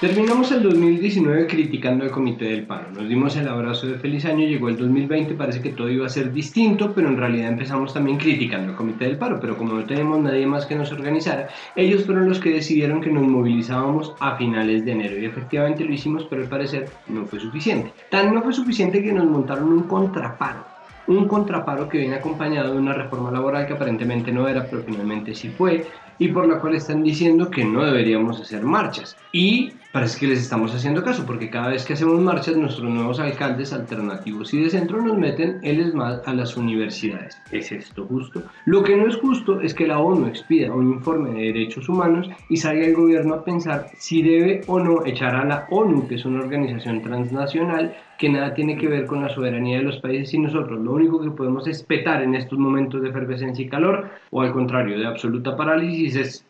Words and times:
Terminamos 0.00 0.50
el 0.50 0.62
2019 0.62 1.46
criticando 1.46 2.04
al 2.04 2.10
Comité 2.10 2.46
del 2.46 2.64
Paro. 2.64 2.90
Nos 2.90 3.06
dimos 3.06 3.36
el 3.36 3.46
abrazo 3.46 3.86
de 3.86 3.98
feliz 3.98 4.24
año, 4.24 4.46
llegó 4.46 4.70
el 4.70 4.78
2020, 4.78 5.34
parece 5.34 5.60
que 5.60 5.72
todo 5.72 5.90
iba 5.90 6.06
a 6.06 6.08
ser 6.08 6.32
distinto, 6.32 6.94
pero 6.94 7.08
en 7.08 7.18
realidad 7.18 7.50
empezamos 7.50 7.92
también 7.92 8.16
criticando 8.16 8.70
al 8.70 8.78
Comité 8.78 9.04
del 9.04 9.18
Paro. 9.18 9.38
Pero 9.38 9.58
como 9.58 9.74
no 9.74 9.84
tenemos 9.84 10.18
nadie 10.18 10.46
más 10.46 10.64
que 10.64 10.74
nos 10.74 10.90
organizara, 10.90 11.48
ellos 11.76 12.06
fueron 12.06 12.30
los 12.30 12.40
que 12.40 12.48
decidieron 12.48 13.02
que 13.02 13.10
nos 13.10 13.24
movilizábamos 13.24 14.14
a 14.20 14.36
finales 14.36 14.86
de 14.86 14.92
enero. 14.92 15.18
Y 15.18 15.26
efectivamente 15.26 15.84
lo 15.84 15.92
hicimos, 15.92 16.26
pero 16.30 16.44
al 16.44 16.48
parecer 16.48 16.88
no 17.08 17.26
fue 17.26 17.38
suficiente. 17.38 17.92
Tan 18.10 18.34
no 18.34 18.40
fue 18.40 18.54
suficiente 18.54 19.04
que 19.04 19.12
nos 19.12 19.26
montaron 19.26 19.70
un 19.70 19.82
contraparo 19.82 20.64
un 21.06 21.26
contraparo 21.26 21.88
que 21.88 21.98
viene 21.98 22.14
acompañado 22.14 22.72
de 22.72 22.78
una 22.78 22.92
reforma 22.92 23.32
laboral 23.32 23.66
que 23.66 23.72
aparentemente 23.72 24.30
no 24.30 24.46
era, 24.46 24.64
pero 24.70 24.84
finalmente 24.84 25.34
sí 25.34 25.48
fue, 25.48 25.84
y 26.20 26.28
por 26.28 26.46
la 26.46 26.60
cual 26.60 26.76
están 26.76 27.02
diciendo 27.02 27.50
que 27.50 27.64
no 27.64 27.84
deberíamos 27.84 28.40
hacer 28.40 28.62
marchas. 28.62 29.16
Y 29.32 29.72
parece 29.92 30.20
que 30.20 30.26
les 30.28 30.40
estamos 30.40 30.74
haciendo 30.74 31.02
caso, 31.02 31.26
porque 31.26 31.50
cada 31.50 31.68
vez 31.68 31.84
que 31.84 31.94
hacemos 31.94 32.20
marchas, 32.20 32.56
nuestros 32.56 32.88
nuevos 32.88 33.18
alcaldes 33.18 33.72
alternativos 33.72 34.54
y 34.54 34.62
de 34.62 34.70
centro 34.70 35.02
nos 35.02 35.18
meten 35.18 35.58
el 35.62 35.80
ESMAD 35.80 36.22
a 36.26 36.32
las 36.32 36.56
universidades. 36.56 37.40
¿Es 37.50 37.72
esto 37.72 38.06
justo? 38.06 38.42
Lo 38.66 38.82
que 38.82 38.96
no 38.96 39.08
es 39.08 39.16
justo 39.16 39.60
es 39.60 39.74
que 39.74 39.86
la 39.86 39.98
ONU 39.98 40.26
expida 40.26 40.72
un 40.72 40.92
informe 40.92 41.30
de 41.30 41.46
derechos 41.52 41.88
humanos 41.88 42.28
y 42.48 42.56
salga 42.56 42.86
el 42.86 42.94
gobierno 42.94 43.34
a 43.34 43.44
pensar 43.44 43.86
si 43.98 44.22
debe 44.22 44.60
o 44.66 44.78
no 44.78 45.04
echar 45.04 45.34
a 45.34 45.44
la 45.44 45.66
ONU, 45.70 46.06
que 46.06 46.14
es 46.14 46.24
una 46.24 46.40
organización 46.40 47.02
transnacional 47.02 47.96
que 48.18 48.28
nada 48.28 48.54
tiene 48.54 48.76
que 48.76 48.86
ver 48.86 49.06
con 49.06 49.22
la 49.22 49.30
soberanía 49.30 49.78
de 49.78 49.84
los 49.84 49.96
países 49.98 50.34
y 50.34 50.38
nosotros. 50.38 50.78
Lo 50.78 50.92
único 50.92 51.20
que 51.20 51.30
podemos 51.30 51.66
es 51.66 51.82
petar 51.82 52.22
en 52.22 52.34
estos 52.34 52.58
momentos 52.58 53.00
de 53.02 53.08
efervescencia 53.08 53.64
y 53.64 53.68
calor, 53.68 54.10
o 54.30 54.42
al 54.42 54.52
contrario, 54.52 54.98
de 54.98 55.06
absoluta 55.06 55.56
parálisis, 55.56 56.16
es 56.16 56.46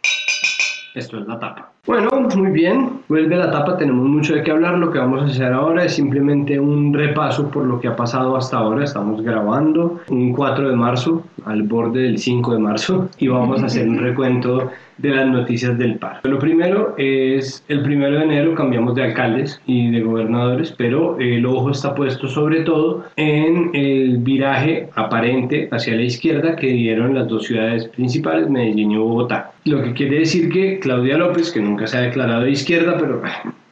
esto 0.95 1.19
es 1.19 1.27
la 1.27 1.39
tapa. 1.39 1.73
Bueno, 1.87 2.11
muy 2.37 2.51
bien, 2.51 3.01
vuelve 3.09 3.37
la 3.37 3.51
tapa, 3.51 3.77
tenemos 3.77 4.06
mucho 4.06 4.34
de 4.34 4.42
qué 4.42 4.51
hablar, 4.51 4.78
lo 4.78 4.91
que 4.91 4.98
vamos 4.98 5.23
a 5.23 5.27
hacer 5.27 5.53
ahora 5.53 5.84
es 5.84 5.95
simplemente 5.95 6.61
un 6.61 6.92
repaso 6.92 7.51
por 7.51 7.64
lo 7.64 7.81
que 7.81 7.89
ha 7.89 7.97
pasado 7.97 8.37
hasta 8.37 8.59
ahora, 8.59 8.84
estamos 8.84 9.23
grabando 9.23 10.01
un 10.09 10.33
4 10.33 10.69
de 10.69 10.77
marzo, 10.77 11.25
al 11.47 11.62
borde 11.62 12.03
del 12.03 12.19
5 12.19 12.53
de 12.53 12.59
marzo, 12.59 13.09
y 13.19 13.29
vamos 13.29 13.62
a 13.62 13.67
hacer 13.67 13.89
un 13.89 13.98
recuento 14.03 14.70
de 15.01 15.11
las 15.11 15.27
noticias 15.27 15.79
del 15.79 15.97
paro. 15.97 16.20
Lo 16.25 16.39
primero 16.39 16.95
es 16.98 17.65
el 17.69 17.83
primero 17.83 18.19
de 18.19 18.25
enero 18.25 18.55
cambiamos 18.55 18.95
de 18.95 19.05
alcaldes 19.05 19.61
y 19.67 19.91
de 19.91 20.01
gobernadores, 20.01 20.75
pero 20.77 21.19
el 21.19 21.45
ojo 21.47 21.70
está 21.70 21.95
puesto 21.95 22.29
sobre 22.29 22.61
todo 22.61 23.05
en 23.17 23.70
el 23.75 24.19
viraje 24.19 24.89
aparente 24.95 25.69
hacia 25.70 25.95
la 25.95 26.03
izquierda 26.03 26.57
que 26.57 26.69
dieron 26.69 27.15
las 27.15 27.29
dos 27.29 27.47
ciudades 27.47 27.89
principales, 27.89 28.48
Medellín 28.48 28.92
y 28.92 28.97
Bogotá. 28.97 29.53
Lo 29.65 29.83
que 29.83 29.92
quiere 29.92 30.20
decir 30.20 30.51
que 30.51 30.79
Claudia 30.79 31.17
López, 31.17 31.51
que 31.51 31.61
nunca 31.61 31.87
se 31.87 31.98
ha 31.98 32.03
declarado 32.03 32.42
de 32.42 32.51
izquierda, 32.51 32.97
pero 32.98 33.23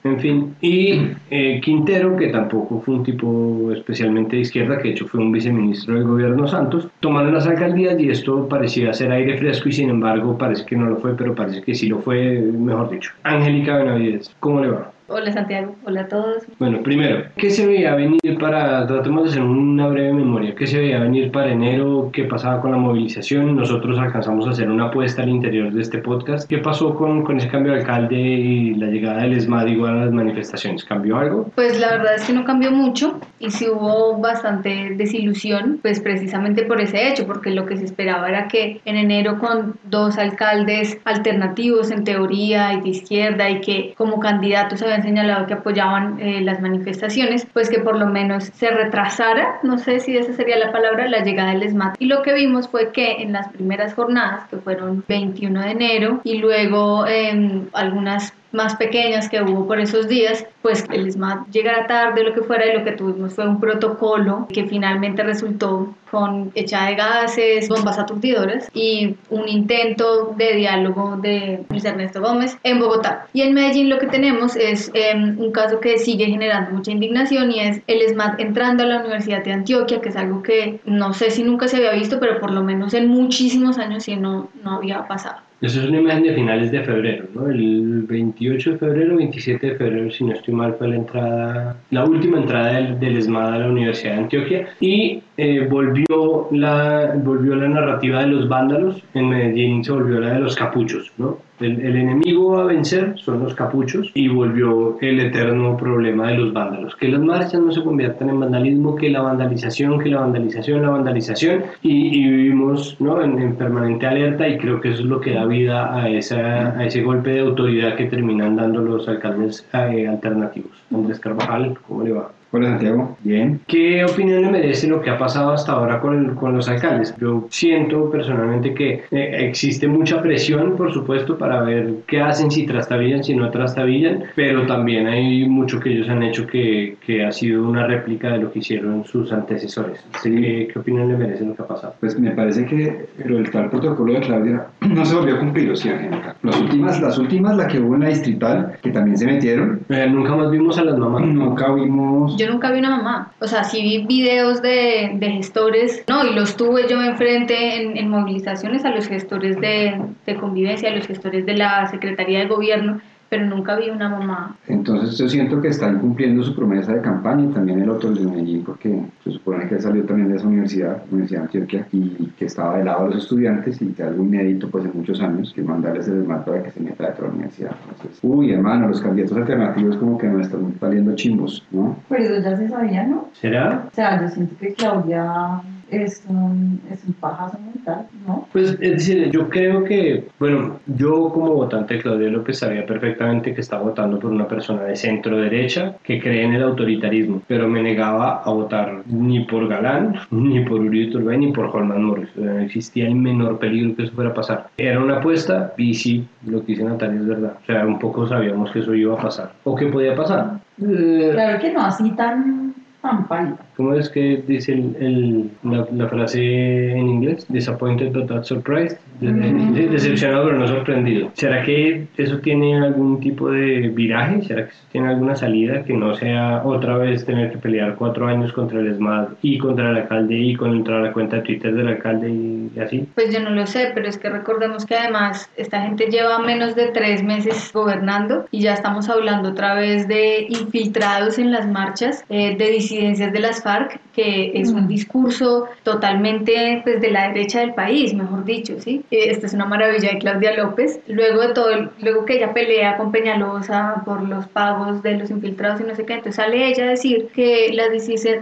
en 0.05 0.21
fin, 0.21 0.55
y 0.61 1.11
eh, 1.31 1.61
Quintero, 1.63 2.17
que 2.17 2.29
tampoco 2.29 2.81
fue 2.81 2.97
un 2.97 3.03
tipo 3.03 3.71
especialmente 3.73 4.37
de 4.37 4.43
izquierda, 4.43 4.79
que 4.79 4.89
de 4.89 4.95
hecho 4.95 5.07
fue 5.07 5.21
un 5.21 5.33
viceministro 5.33 5.95
del 5.95 6.05
gobierno 6.05 6.47
Santos, 6.47 6.89
tomaron 7.01 7.35
las 7.35 7.47
alcaldías 7.47 7.99
y 7.99 8.11
esto 8.11 8.49
parecía 8.49 8.93
ser 8.93 9.13
aire 9.13 9.39
fresco 9.39 9.69
y 9.69 9.73
sin 9.73 9.91
embargo 9.91 10.39
parece 10.39 10.65
que 10.65 10.77
no 10.77 10.87
lo 10.87 10.97
fue, 10.99 11.17
pero 11.17 11.35
parece 11.35 11.63
que 11.63 11.75
sí 11.75 11.89
lo 11.89 11.99
fue, 12.01 12.41
mejor 12.41 12.91
dicho. 12.91 13.13
Angélica 13.25 13.79
Benavides, 13.79 14.35
¿cómo 14.41 14.61
le 14.61 14.69
va? 14.69 14.93
Hola 15.11 15.33
Santiago, 15.33 15.75
hola 15.87 16.03
a 16.03 16.09
todos. 16.09 16.43
Bueno, 16.59 16.83
primero, 16.83 17.25
¿qué 17.35 17.49
se 17.49 17.67
veía 17.67 17.95
venir 17.95 18.37
para, 18.39 18.87
tratemos 18.87 19.25
de 19.25 19.31
hacer 19.31 19.43
una 19.43 19.89
breve 19.89 20.13
memoria, 20.13 20.55
qué 20.55 20.67
se 20.67 20.81
veía 20.81 21.01
venir 21.01 21.33
para 21.33 21.51
enero, 21.51 22.11
qué 22.13 22.25
pasaba 22.25 22.61
con 22.61 22.73
la 22.73 22.77
movilización? 22.77 23.57
Nosotros 23.57 23.99
alcanzamos 23.99 24.47
a 24.47 24.51
hacer 24.51 24.69
una 24.69 24.89
apuesta 24.89 25.23
al 25.23 25.31
interior 25.31 25.73
de 25.73 25.81
este 25.81 25.97
podcast. 25.97 26.47
¿Qué 26.47 26.59
pasó 26.59 26.95
con, 26.95 27.25
con 27.25 27.39
ese 27.39 27.49
cambio 27.49 27.73
de 27.73 27.79
alcalde 27.79 28.17
y 28.17 28.75
la 28.75 28.89
llegada 28.89 29.23
del 29.23 29.33
ESMAD 29.33 29.69
igual 29.69 29.97
a 29.97 30.05
las 30.05 30.13
manifestaciones? 30.13 30.85
¿Cambió 30.85 31.17
algo? 31.17 31.51
Pues 31.55 31.81
la 31.81 31.89
verdad 31.89 32.15
es 32.15 32.27
que 32.27 32.35
no 32.35 32.45
cambió 32.45 32.71
mucho 32.71 33.19
y 33.39 33.51
sí 33.51 33.67
hubo 33.67 34.19
bastante 34.19 34.95
desilusión, 34.95 35.79
pues 35.81 36.01
precisamente 36.01 36.65
por 36.65 36.83
ese 36.83 37.09
hecho, 37.09 37.27
porque 37.27 37.51
lo 37.51 37.65
que 37.65 37.79
se 37.79 37.87
esperaba 37.87 38.29
era 38.29 38.47
que 38.47 38.83
en 38.85 38.97
enero 38.97 39.39
con 39.39 39.77
dos 39.85 40.19
alcaldes 40.19 40.99
alternativos 41.07 41.91
en 41.91 42.05
teoría 42.05 42.75
y 42.75 42.83
de 42.83 42.89
izquierda 42.91 43.49
y 43.49 43.63
que 43.63 43.95
como 43.97 44.21
candidatos 44.21 44.83
habían 44.83 44.98
señalado 45.03 45.47
que 45.47 45.55
apoyaban 45.55 46.19
eh, 46.21 46.41
las 46.41 46.61
manifestaciones, 46.61 47.47
pues 47.53 47.69
que 47.71 47.81
por 47.81 47.99
lo 47.99 48.07
menos 48.07 48.45
se 48.45 48.71
retrasara, 48.71 49.59
no 49.63 49.79
sé 49.79 50.01
si 50.01 50.17
esa 50.17 50.33
sería 50.33 50.59
la 50.59 50.73
palabra, 50.73 51.09
la 51.09 51.23
llegada 51.23 51.53
del 51.53 51.69
SMAT. 51.69 51.97
Y 51.99 52.07
lo 52.07 52.23
que 52.23 52.35
vimos 52.35 52.69
fue 52.69 52.93
que 52.93 53.23
en 53.23 53.33
las 53.33 53.49
primeras 53.49 53.95
jornadas, 53.95 54.47
que 54.49 54.57
fueron 54.59 55.05
21 55.09 55.61
de 55.63 55.71
enero, 55.71 56.21
y 56.25 56.39
luego 56.39 57.07
en 57.07 57.69
algunas 57.73 58.33
más 58.53 58.77
pequeñas 58.77 59.29
que 59.29 59.43
hubo 59.43 59.67
por 59.67 59.81
esos 59.81 60.09
días, 60.09 60.47
pues 60.63 60.85
el 60.91 61.11
SMAT 61.11 61.49
llegara 61.51 61.87
tarde, 61.87 62.25
lo 62.25 62.35
que 62.35 62.43
fuera, 62.43 62.67
y 62.67 62.77
lo 62.77 62.85
que 62.85 62.93
tuvimos 62.93 63.35
fue 63.35 63.47
un 63.47 63.61
protocolo 63.61 64.47
que 64.53 64.65
finalmente 64.65 65.23
resultó 65.23 65.95
con 66.11 66.51
echada 66.55 66.89
de 66.89 66.95
gases, 66.95 67.69
bombas 67.69 67.99
aturdidoras 67.99 68.71
y 68.73 69.17
un 69.29 69.49
intento 69.49 70.35
de 70.37 70.55
diálogo 70.55 71.19
de 71.21 71.65
Luis 71.69 71.85
Ernesto 71.85 72.21
Gómez 72.21 72.57
en 72.63 72.79
Bogotá. 72.79 73.27
Y 73.33 73.43
en 73.43 73.55
Medellín 73.55 73.91
lo 73.91 73.99
que 73.99 74.07
tenemos 74.07 74.57
es 74.57 74.91
em, 74.95 75.39
un 75.39 75.53
caso 75.53 75.81
que 75.81 75.99
sigue 75.99 76.27
generando 76.27 76.71
mucha 76.71 76.91
indignación 76.91 77.53
y 77.53 77.61
es 77.61 77.83
el 77.87 78.09
SMAT 78.09 78.41
entrando 78.41 78.85
a 78.85 78.87
la 78.87 79.01
Universidad 79.01 79.45
de 79.45 79.53
Antioquia, 79.53 80.01
que 80.01 80.09
es 80.09 80.17
algo 80.17 80.43
que 80.43 80.81
no 80.87 81.13
sé 81.13 81.31
si 81.31 81.43
nunca 81.43 81.69
se 81.69 81.77
había 81.77 81.93
visto, 81.93 82.19
pero 82.19 82.41
por 82.41 82.51
lo 82.51 82.63
menos 82.63 82.95
en 82.95 83.09
muchísimos 83.09 83.79
años 83.79 84.05
sí 84.05 84.17
no, 84.17 84.49
no 84.63 84.77
había 84.77 85.07
pasado. 85.07 85.48
Eso 85.61 85.81
es 85.81 85.89
una 85.89 85.99
imagen 85.99 86.23
de 86.23 86.35
finales 86.35 86.71
de 86.71 86.85
febrero, 86.85 87.27
¿no? 87.35 87.49
El 87.49 88.05
28 88.05 88.73
de 88.73 88.79
febrero, 88.79 89.17
27 89.17 89.67
de 89.67 89.75
febrero, 89.75 90.11
si 90.11 90.25
no 90.25 90.33
estoy 90.33 90.55
mal, 90.55 90.75
fue 90.79 90.89
la 90.89 90.97
entrada, 90.97 91.77
la 91.91 92.05
última 92.05 92.39
entrada 92.39 92.75
del, 92.75 93.01
del 93.01 93.17
ESMAD 93.17 93.55
a 93.55 93.59
la 93.59 93.69
Universidad 93.69 94.13
de 94.13 94.19
Antioquia 94.19 94.69
y 94.79 95.23
eh, 95.39 95.69
volvió, 95.71 96.49
la, 96.51 97.15
volvió 97.17 97.55
la 97.55 97.69
narrativa 97.69 98.23
de 98.23 98.27
los 98.27 98.49
vándalos, 98.49 99.05
en 99.15 99.29
Medellín 99.29 99.85
se 99.85 99.93
volvió 99.93 100.19
la 100.19 100.33
de 100.33 100.41
los 100.41 100.57
capuchos, 100.57 101.13
¿no? 101.17 101.39
El, 101.61 101.81
el, 101.81 101.97
enemigo 101.97 102.59
a 102.59 102.65
vencer 102.65 103.15
son 103.19 103.45
los 103.45 103.55
capuchos 103.55 104.11
y 104.15 104.27
volvió 104.27 104.99
el 105.01 105.21
eterno 105.21 105.77
problema 105.77 106.29
de 106.29 106.39
los 106.39 106.53
vándalos. 106.53 106.97
Que 106.97 107.09
las 107.09 107.21
marchas 107.21 107.61
no 107.61 107.71
se 107.71 107.83
conviertan 107.83 108.31
en 108.31 108.41
vandalismo, 108.41 108.97
que 108.97 109.11
la 109.11 109.23
vandalización, 109.23 110.01
que 110.01 110.09
la 110.09 110.21
vandalización, 110.21 110.83
la 110.83 110.91
vandalización 110.91 111.63
y, 111.83 112.19
y 112.19 112.31
vivimos 112.31 112.97
¿no? 113.01 113.23
en, 113.23 113.39
en, 113.39 113.55
permanente 113.55 114.07
alerta 114.07 114.49
y 114.49 114.59
creo 114.59 114.81
que 114.81 114.91
eso 114.91 115.03
es 115.03 115.09
lo 115.09 115.21
que 115.21 115.35
da 115.35 115.47
vida 115.47 115.95
a, 115.95 116.09
esa, 116.09 116.79
a 116.79 116.85
ese 116.85 117.03
golpe 117.03 117.31
de 117.31 117.41
autoridad 117.41 117.95
que 117.95 118.07
terminan 118.07 118.57
dando 118.57 118.81
los 118.81 119.09
alcaldes 119.09 119.69
eh, 119.73 120.09
alternativos. 120.09 120.73
Andrés 120.93 121.21
Carvajal, 121.21 121.77
¿cómo 121.87 122.03
le 122.03 122.13
va? 122.13 122.31
Hola 122.51 122.71
Santiago, 122.71 123.19
bien. 123.23 123.61
¿Qué 123.67 124.03
opinión 124.07 124.41
le 124.41 124.51
merece 124.51 124.87
lo 124.87 125.03
que 125.03 125.11
ha 125.11 125.19
pasado 125.19 125.53
hasta 125.53 125.73
ahora 125.73 126.01
con, 126.01 126.35
con 126.35 126.57
los 126.57 126.67
alcaldes? 126.67 127.15
Yo 127.21 127.47
siento 127.51 128.11
personalmente 128.11 128.73
que 128.73 129.03
eh, 129.11 129.47
existe 129.47 129.87
mucha 129.87 130.23
presión, 130.23 130.75
por 130.75 130.91
supuesto, 130.91 131.37
para 131.37 131.61
ver 131.61 131.97
qué 132.07 132.23
hacen, 132.23 132.51
si 132.51 132.65
trastabillan, 132.65 133.23
si 133.23 133.35
no 133.35 133.51
trastabillan, 133.51 134.25
pero 134.35 134.67
también 134.67 135.07
hay 135.07 135.47
mucho 135.47 135.79
que 135.79 135.91
ellos 135.91 136.09
han 136.09 136.23
hecho 136.23 136.47
que, 136.47 136.97
que 137.05 137.23
ha 137.23 137.33
sido 137.33 137.69
una 137.69 137.87
réplica 137.87 138.31
de 138.33 138.39
lo 138.39 138.51
que 138.51 138.61
hicieron 138.61 139.05
sus 139.05 139.31
antecesores. 139.31 140.03
Sí. 140.23 140.31
¿Qué, 140.31 140.71
¿Qué, 140.73 140.79
opinión 140.79 141.09
le 141.09 141.19
merece 141.19 141.45
lo 141.45 141.55
que 141.55 141.61
ha 141.61 141.67
pasado? 141.67 141.97
Pues 142.01 142.19
me 142.19 142.31
parece 142.31 142.65
que 142.65 143.09
el 143.27 143.51
tal 143.51 143.69
protocolo 143.69 144.15
de 144.15 144.21
Claudia 144.21 144.67
no 144.89 145.05
se 145.05 145.15
volvió 145.15 145.35
a 145.35 145.39
cumplir, 145.39 145.77
¿sí, 145.77 145.91
Angélica? 145.91 146.35
Las 146.43 146.59
últimas, 146.59 146.99
las 147.03 147.19
últimas, 147.19 147.59
la 147.59 147.67
que 147.67 147.79
hubo 147.79 147.95
en 147.95 148.01
la 148.01 148.09
distrital, 148.09 148.79
que 148.81 148.91
también 148.91 149.19
se 149.19 149.27
metieron. 149.27 149.81
Eh, 149.91 150.09
nunca 150.11 150.35
más 150.35 150.51
vimos 150.51 150.79
a 150.79 150.85
las 150.85 150.97
mamás. 150.97 151.27
Nunca 151.27 151.71
vimos 151.75 152.38
yo 152.39 152.51
nunca 152.51 152.71
vi 152.71 152.79
una 152.79 152.97
mamá. 152.97 153.33
O 153.41 153.47
sea, 153.47 153.65
sí 153.65 153.83
vi 153.83 154.07
videos 154.07 154.63
de, 154.63 155.11
de 155.15 155.31
gestores, 155.31 156.05
no, 156.09 156.25
y 156.25 156.33
los 156.33 156.57
tuve 156.57 156.89
yo 156.89 157.03
enfrente 157.03 157.83
en, 157.83 157.99
en 157.99 158.09
movilizaciones 158.09 158.85
a 158.85 158.91
los 158.91 159.09
gestores 159.09 159.61
de, 159.61 160.01
de 160.25 160.37
convivencia, 160.37 160.89
a 160.89 160.97
los 160.97 161.07
gestores 161.07 161.45
de 161.45 161.57
la 161.57 161.87
Secretaría 161.89 162.39
de 162.39 162.47
Gobierno, 162.47 163.01
pero 163.29 163.47
nunca 163.47 163.77
vi 163.77 163.91
una 163.91 164.09
mamá. 164.09 164.57
Entonces 164.67 165.19
yo 165.19 165.29
siento 165.29 165.61
que 165.61 165.69
están 165.69 165.99
cumpliendo 165.99 166.43
su 166.43 166.55
promesa 166.55 166.93
de 166.93 167.01
campaña 167.01 167.45
y 167.45 167.49
también 167.49 167.81
el 167.81 167.91
otro 167.91 168.11
de 168.11 168.21
Medellín, 168.21 168.65
porque 168.65 169.03
se 169.25 169.31
supone 169.33 169.69
que 169.69 169.75
él 169.75 169.81
salió 169.81 170.05
también 170.05 170.29
de 170.29 170.37
esa 170.37 170.47
universidad, 170.47 171.03
Universidad 171.11 171.41
de 171.41 171.47
Antioquia, 171.47 171.87
y 171.93 172.27
que 172.39 172.47
estaba 172.47 172.77
del 172.77 172.87
lado 172.87 173.05
de 173.05 173.15
los 173.15 173.25
estudiantes 173.25 173.81
y 173.83 173.93
que 173.93 174.03
algo 174.03 174.25
inédito 174.25 174.69
pues 174.69 174.85
en 174.85 174.93
muchos 174.95 175.21
años, 175.21 175.53
que 175.55 175.63
mandarles 175.63 176.09
el 176.09 176.21
desmate 176.21 176.51
para 176.51 176.63
que 176.63 176.71
se 176.71 176.81
meta 176.81 177.05
dentro 177.05 177.25
de 177.25 177.29
la 177.29 177.35
universidad. 177.35 177.77
Entonces, 177.91 178.19
uy 178.23 178.53
hermano, 178.53 178.89
los 178.89 179.01
candidatos 179.01 179.37
alternativos 179.37 179.97
como 179.97 180.19
que 180.19 180.29
no 180.29 180.41
están 180.41 180.75
saliendo 180.81 181.15
chimbos, 181.15 181.67
¿no? 181.71 181.97
Pero 182.09 182.25
eso 182.25 182.43
ya 182.43 182.57
se 182.57 182.69
sabía, 182.69 183.07
¿no? 183.07 183.29
¿Será? 183.33 183.85
O 183.91 183.95
sea, 183.95 184.21
yo 184.21 184.29
siento 184.29 184.55
que 184.59 184.75
Claudia 184.75 185.61
es 185.91 186.23
un, 186.29 186.81
es 186.91 187.05
un 187.07 187.15
pajazo 187.15 187.59
mental, 187.59 188.07
¿no? 188.27 188.47
Pues 188.53 188.73
es 188.73 188.79
decir, 188.79 189.31
yo 189.31 189.49
creo 189.49 189.85
que, 189.85 190.29
bueno, 190.39 190.79
yo 190.87 191.31
como 191.31 191.55
votante 191.55 191.95
de 191.95 192.03
Claudia 192.03 192.29
López 192.29 192.59
sabía 192.59 192.85
perfectamente 192.87 193.55
que 193.55 193.61
estaba 193.61 193.83
votando 193.83 194.19
por 194.19 194.31
una 194.31 194.47
persona 194.47 194.83
de 194.83 194.97
centro 194.97 195.39
derecha 195.39 195.97
que 196.03 196.21
cree 196.21 196.45
en 196.45 196.55
el 196.55 196.63
autoritarismo, 196.63 197.43
pero 197.47 197.69
me 197.69 197.83
negaba 197.83 198.43
a 198.43 198.51
votar 198.51 199.03
ni 199.07 199.41
por 199.45 199.69
Galán, 199.69 200.15
ni 200.31 200.61
por 200.61 200.81
Uribe 200.81 201.13
Turbay, 201.13 201.39
ni 201.39 201.53
por 201.53 201.67
Holman 201.67 202.03
Morris. 202.03 202.29
No 202.37 202.59
existía 202.59 203.07
el 203.07 203.15
menor 203.15 203.59
peligro 203.59 203.97
que 203.97 204.05
eso 204.05 204.13
fuera 204.13 204.31
a 204.31 204.35
pasar. 204.35 204.69
Era 204.77 205.01
una 205.01 205.19
apuesta 205.19 205.73
y 205.77 205.95
sí, 205.95 206.27
lo 206.47 206.61
que 206.61 206.73
dice 206.73 206.85
Natalia 206.85 207.21
es 207.21 207.27
verdad. 207.27 207.53
O 207.63 207.67
sea, 207.67 207.87
un 207.87 207.99
poco 207.99 208.27
sabíamos 208.27 208.71
que 208.71 208.81
eso 208.81 208.95
iba 208.95 209.15
a 209.15 209.23
pasar. 209.23 209.53
¿O 209.65 209.75
qué 209.75 209.87
podía 209.87 210.15
pasar? 210.15 210.61
Eh, 210.81 211.31
claro 211.33 211.61
que 211.61 211.73
no 211.73 211.81
así 211.81 212.11
tan, 212.11 212.75
tan 213.01 213.27
pálida. 213.27 213.59
¿Cómo 213.79 213.95
es 213.95 214.09
que 214.09 214.43
dice 214.45 214.73
el, 214.73 214.97
el, 214.99 215.51
la, 215.63 215.87
la, 215.93 216.09
frase 216.09 216.91
en 216.91 217.09
inglés? 217.09 217.47
Disappointed 217.49 218.11
but 218.13 218.29
not 218.29 218.45
surprised. 218.45 218.99
Decepcionado 219.21 220.47
pero 220.47 220.59
no 220.59 220.67
sorprendido. 220.67 221.31
¿Será 221.35 221.63
que 221.63 222.09
eso 222.17 222.39
tiene 222.39 222.77
algún 222.77 223.21
tipo 223.21 223.49
de 223.49 223.89
viraje? 223.89 224.43
¿Será 224.43 224.65
que 224.65 224.73
eso 224.73 224.83
tiene 224.91 225.11
alguna 225.11 225.37
salida 225.37 225.85
que 225.85 225.93
no 225.93 226.13
sea 226.17 226.63
otra 226.65 226.99
vez 226.99 227.25
tener 227.25 227.53
que 227.53 227.59
pelear 227.59 227.95
cuatro 227.95 228.27
años 228.27 228.53
contra 228.53 228.81
el 228.81 228.89
ESMAD 228.89 229.29
y 229.43 229.59
contra 229.59 229.91
el 229.91 229.99
alcalde 229.99 230.35
y 230.37 230.57
contra 230.57 231.01
la 231.01 231.13
cuenta 231.13 231.37
de 231.37 231.43
Twitter 231.43 231.73
del 231.73 231.87
alcalde 231.87 232.31
y, 232.31 232.73
y 232.75 232.81
así? 232.81 233.07
Pues 233.15 233.33
yo 233.33 233.39
no 233.39 233.51
lo 233.51 233.65
sé, 233.65 233.93
pero 233.95 234.09
es 234.09 234.19
que 234.19 234.29
recordemos 234.29 234.87
que 234.87 234.97
además 234.97 235.49
esta 235.57 235.83
gente 235.83 236.07
lleva 236.11 236.41
menos 236.41 236.75
de 236.75 236.89
tres 236.89 237.23
meses 237.23 237.71
gobernando 237.73 238.47
y 238.51 238.63
ya 238.63 238.75
estamos 238.75 239.09
hablando 239.09 239.51
otra 239.51 239.75
vez 239.75 240.09
de 240.09 240.47
infiltrados 240.49 241.39
en 241.39 241.53
las 241.53 241.69
marchas, 241.69 242.25
eh, 242.29 242.57
de 242.57 242.71
disidencias 242.73 243.33
de 243.33 243.39
las 243.39 243.63
FARC, 243.69 244.01
que 244.15 244.53
es 244.55 244.71
un 244.71 244.89
discurso 244.89 245.67
totalmente 245.83 246.81
pues, 246.85 247.03
de 247.03 247.11
la 247.11 247.29
derecha 247.29 247.61
del 247.61 247.75
país, 247.75 248.15
mejor 248.15 248.45
dicho, 248.45 248.81
¿sí? 248.81 249.05
Esta 249.11 249.47
es 249.47 249.53
una 249.53 249.67
maravilla 249.67 250.11
de 250.13 250.19
Claudia 250.19 250.57
López. 250.57 251.01
Luego 251.07 251.43
de 251.43 251.53
todo, 251.53 251.69
luego 252.01 252.25
que 252.25 252.37
ella 252.37 252.55
pelea 252.55 252.97
con 252.97 253.13
Peñalosa 253.13 254.03
por 254.07 254.27
los 254.27 254.47
pagos 254.49 255.03
de 255.03 255.19
los 255.19 255.31
infiltrados 255.31 255.83
y 255.83 255.85
no 255.85 255.95
sé 255.95 256.07
qué, 256.07 256.15
entonces 256.15 256.37
sale 256.37 256.67
ella 256.67 256.85
a 256.85 256.89
decir 256.89 257.29
que 257.35 257.71
las 257.75 257.89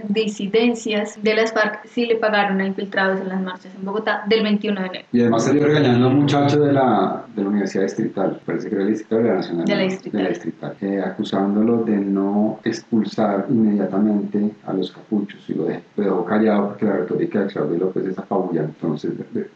disidencias 0.08 1.18
de 1.20 1.34
las 1.34 1.52
FARC 1.52 1.86
sí 1.88 2.06
le 2.06 2.16
pagaron 2.16 2.60
a 2.60 2.66
infiltrados 2.66 3.20
en 3.20 3.28
las 3.28 3.40
marchas 3.40 3.72
en 3.76 3.84
Bogotá 3.84 4.22
del 4.28 4.44
21 4.44 4.80
de 4.80 4.86
enero. 4.86 5.04
Y 5.12 5.20
además 5.22 5.44
salió 5.44 5.66
regañando 5.66 6.06
a 6.06 6.08
un 6.10 6.20
muchacho 6.20 6.60
de 6.60 6.72
la, 6.72 7.24
de 7.34 7.42
la 7.42 7.48
Universidad 7.48 7.82
Distrital, 7.82 8.40
parece 8.46 8.68
que 8.68 8.76
era 8.76 8.84
el 8.84 8.90
distrital 8.90 9.22
de 9.24 9.28
la 9.28 9.34
Nacional. 9.34 9.64
De 9.64 9.74
la 9.74 9.82
Distrital. 9.82 10.18
De 10.18 10.22
la 10.22 10.28
distrital 10.28 10.76
eh, 10.80 11.02
acusándolo 11.04 11.82
de 11.82 11.96
no 11.96 12.60
expulsar 12.62 13.46
inmediatamente 13.48 14.52
a 14.66 14.72
los 14.72 14.92
capuchos 14.92 15.15
lo 15.54 15.64
dejó, 15.64 15.80
lo 15.96 16.04
dejó 16.04 16.24
callado 16.24 16.68
porque 16.68 16.84
la 16.86 16.96
retórica 16.96 17.40
de 17.40 17.46
Claudio 17.46 17.78
López 17.78 18.06
es 18.06 18.18
apabullante. 18.18 18.72
Entonces, 18.80 19.12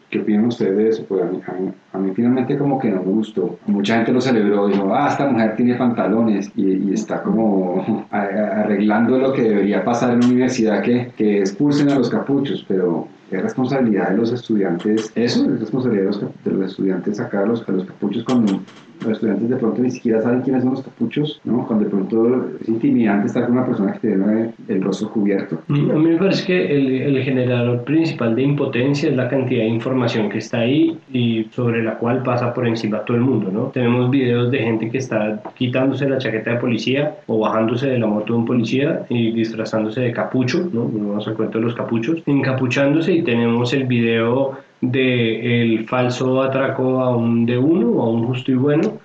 ¿qué 0.09 0.19
opinan 0.19 0.45
ustedes 0.45 0.77
de 0.77 0.89
eso? 0.89 1.05
Pues 1.07 1.21
a 1.23 1.25
mí, 1.25 1.41
a, 1.45 1.53
mí, 1.53 1.71
a 1.93 1.97
mí, 1.97 2.11
finalmente 2.13 2.57
como 2.57 2.79
que 2.79 2.89
no 2.89 3.01
me 3.01 3.11
gustó. 3.11 3.57
Mucha 3.67 3.95
gente 3.95 4.11
lo 4.11 4.21
celebró, 4.21 4.67
dijo, 4.67 4.93
ah, 4.93 5.09
esta 5.09 5.27
mujer 5.27 5.55
tiene 5.55 5.75
pantalones 5.75 6.51
y, 6.55 6.91
está 6.93 7.23
como 7.23 8.05
arreglando 8.11 9.17
lo 9.17 9.33
que 9.33 9.43
debería 9.43 9.83
pasar 9.83 10.13
en 10.13 10.21
la 10.21 10.27
universidad, 10.27 10.81
que, 10.81 11.11
que 11.15 11.39
expulsen 11.39 11.89
a 11.89 11.95
los 11.95 12.09
capuchos, 12.09 12.65
pero 12.67 13.07
es 13.31 13.41
responsabilidad 13.41 14.09
de 14.09 14.17
los 14.17 14.31
estudiantes, 14.33 15.11
eso 15.15 15.45
es 15.45 15.59
responsabilidad 15.59 16.03
de 16.03 16.07
los, 16.07 16.43
de 16.43 16.51
los 16.51 16.71
estudiantes 16.71 17.17
sacar 17.17 17.43
a 17.43 17.45
los 17.47 17.63
capuchos 17.63 18.23
cuando 18.25 18.59
los 19.03 19.13
estudiantes 19.13 19.49
de 19.49 19.55
pronto 19.57 19.81
ni 19.81 19.91
siquiera 19.91 20.21
saben 20.21 20.41
quiénes 20.41 20.63
son 20.63 20.73
los 20.73 20.83
capuchos, 20.83 21.41
¿no? 21.43 21.65
Cuando 21.65 21.85
de 21.85 21.91
pronto 21.91 22.49
es 22.61 22.69
intimidante 22.69 23.27
estar 23.27 23.45
con 23.45 23.53
una 23.53 23.65
persona 23.65 23.93
que 23.93 23.99
tiene 23.99 24.51
el 24.67 24.81
rostro 24.81 25.09
cubierto. 25.11 25.59
A 25.69 25.73
mí 25.73 25.81
me 25.81 26.17
parece 26.17 26.45
que 26.45 26.75
el, 26.75 27.01
el, 27.01 27.23
generador 27.23 27.83
principal 27.83 28.35
de 28.35 28.43
impotencia 28.43 29.09
es 29.09 29.15
la 29.15 29.27
cantidad 29.27 29.61
de 29.63 29.69
información 29.69 30.29
que 30.29 30.39
está 30.39 30.59
ahí 30.59 30.97
y 31.11 31.45
sobre 31.51 31.83
la 31.83 31.97
cual 31.97 32.23
pasa 32.23 32.53
por 32.53 32.67
encima 32.67 32.99
todo 33.05 33.17
el 33.17 33.23
mundo, 33.23 33.51
¿no? 33.51 33.65
Tenemos 33.65 34.09
videos 34.09 34.51
de 34.51 34.59
gente 34.59 34.89
que 34.89 34.97
está 34.97 35.41
quitándose 35.55 36.07
la 36.09 36.17
chaqueta 36.17 36.51
de 36.51 36.57
policía 36.57 37.15
o 37.27 37.39
bajándose 37.39 37.87
de 37.87 37.99
la 37.99 38.07
moto 38.07 38.33
de 38.33 38.39
un 38.39 38.45
policía 38.45 39.05
y 39.09 39.31
disfrazándose 39.31 40.01
de 40.01 40.11
capucho, 40.11 40.69
¿no? 40.71 40.89
Vamos 40.91 41.27
al 41.27 41.35
cuento 41.35 41.57
de 41.57 41.65
los 41.65 41.75
capuchos, 41.75 42.21
encapuchándose 42.25 43.13
y 43.13 43.23
tenemos 43.23 43.73
el 43.73 43.85
video 43.85 44.57
de 44.81 45.61
el 45.61 45.87
falso 45.87 46.41
atraco 46.41 47.01
a 47.01 47.15
un 47.15 47.45
de 47.45 47.57
uno, 47.57 48.01
a 48.01 48.09
un 48.09 48.25
justo 48.27 48.51
y 48.51 48.55
bueno. 48.55 48.99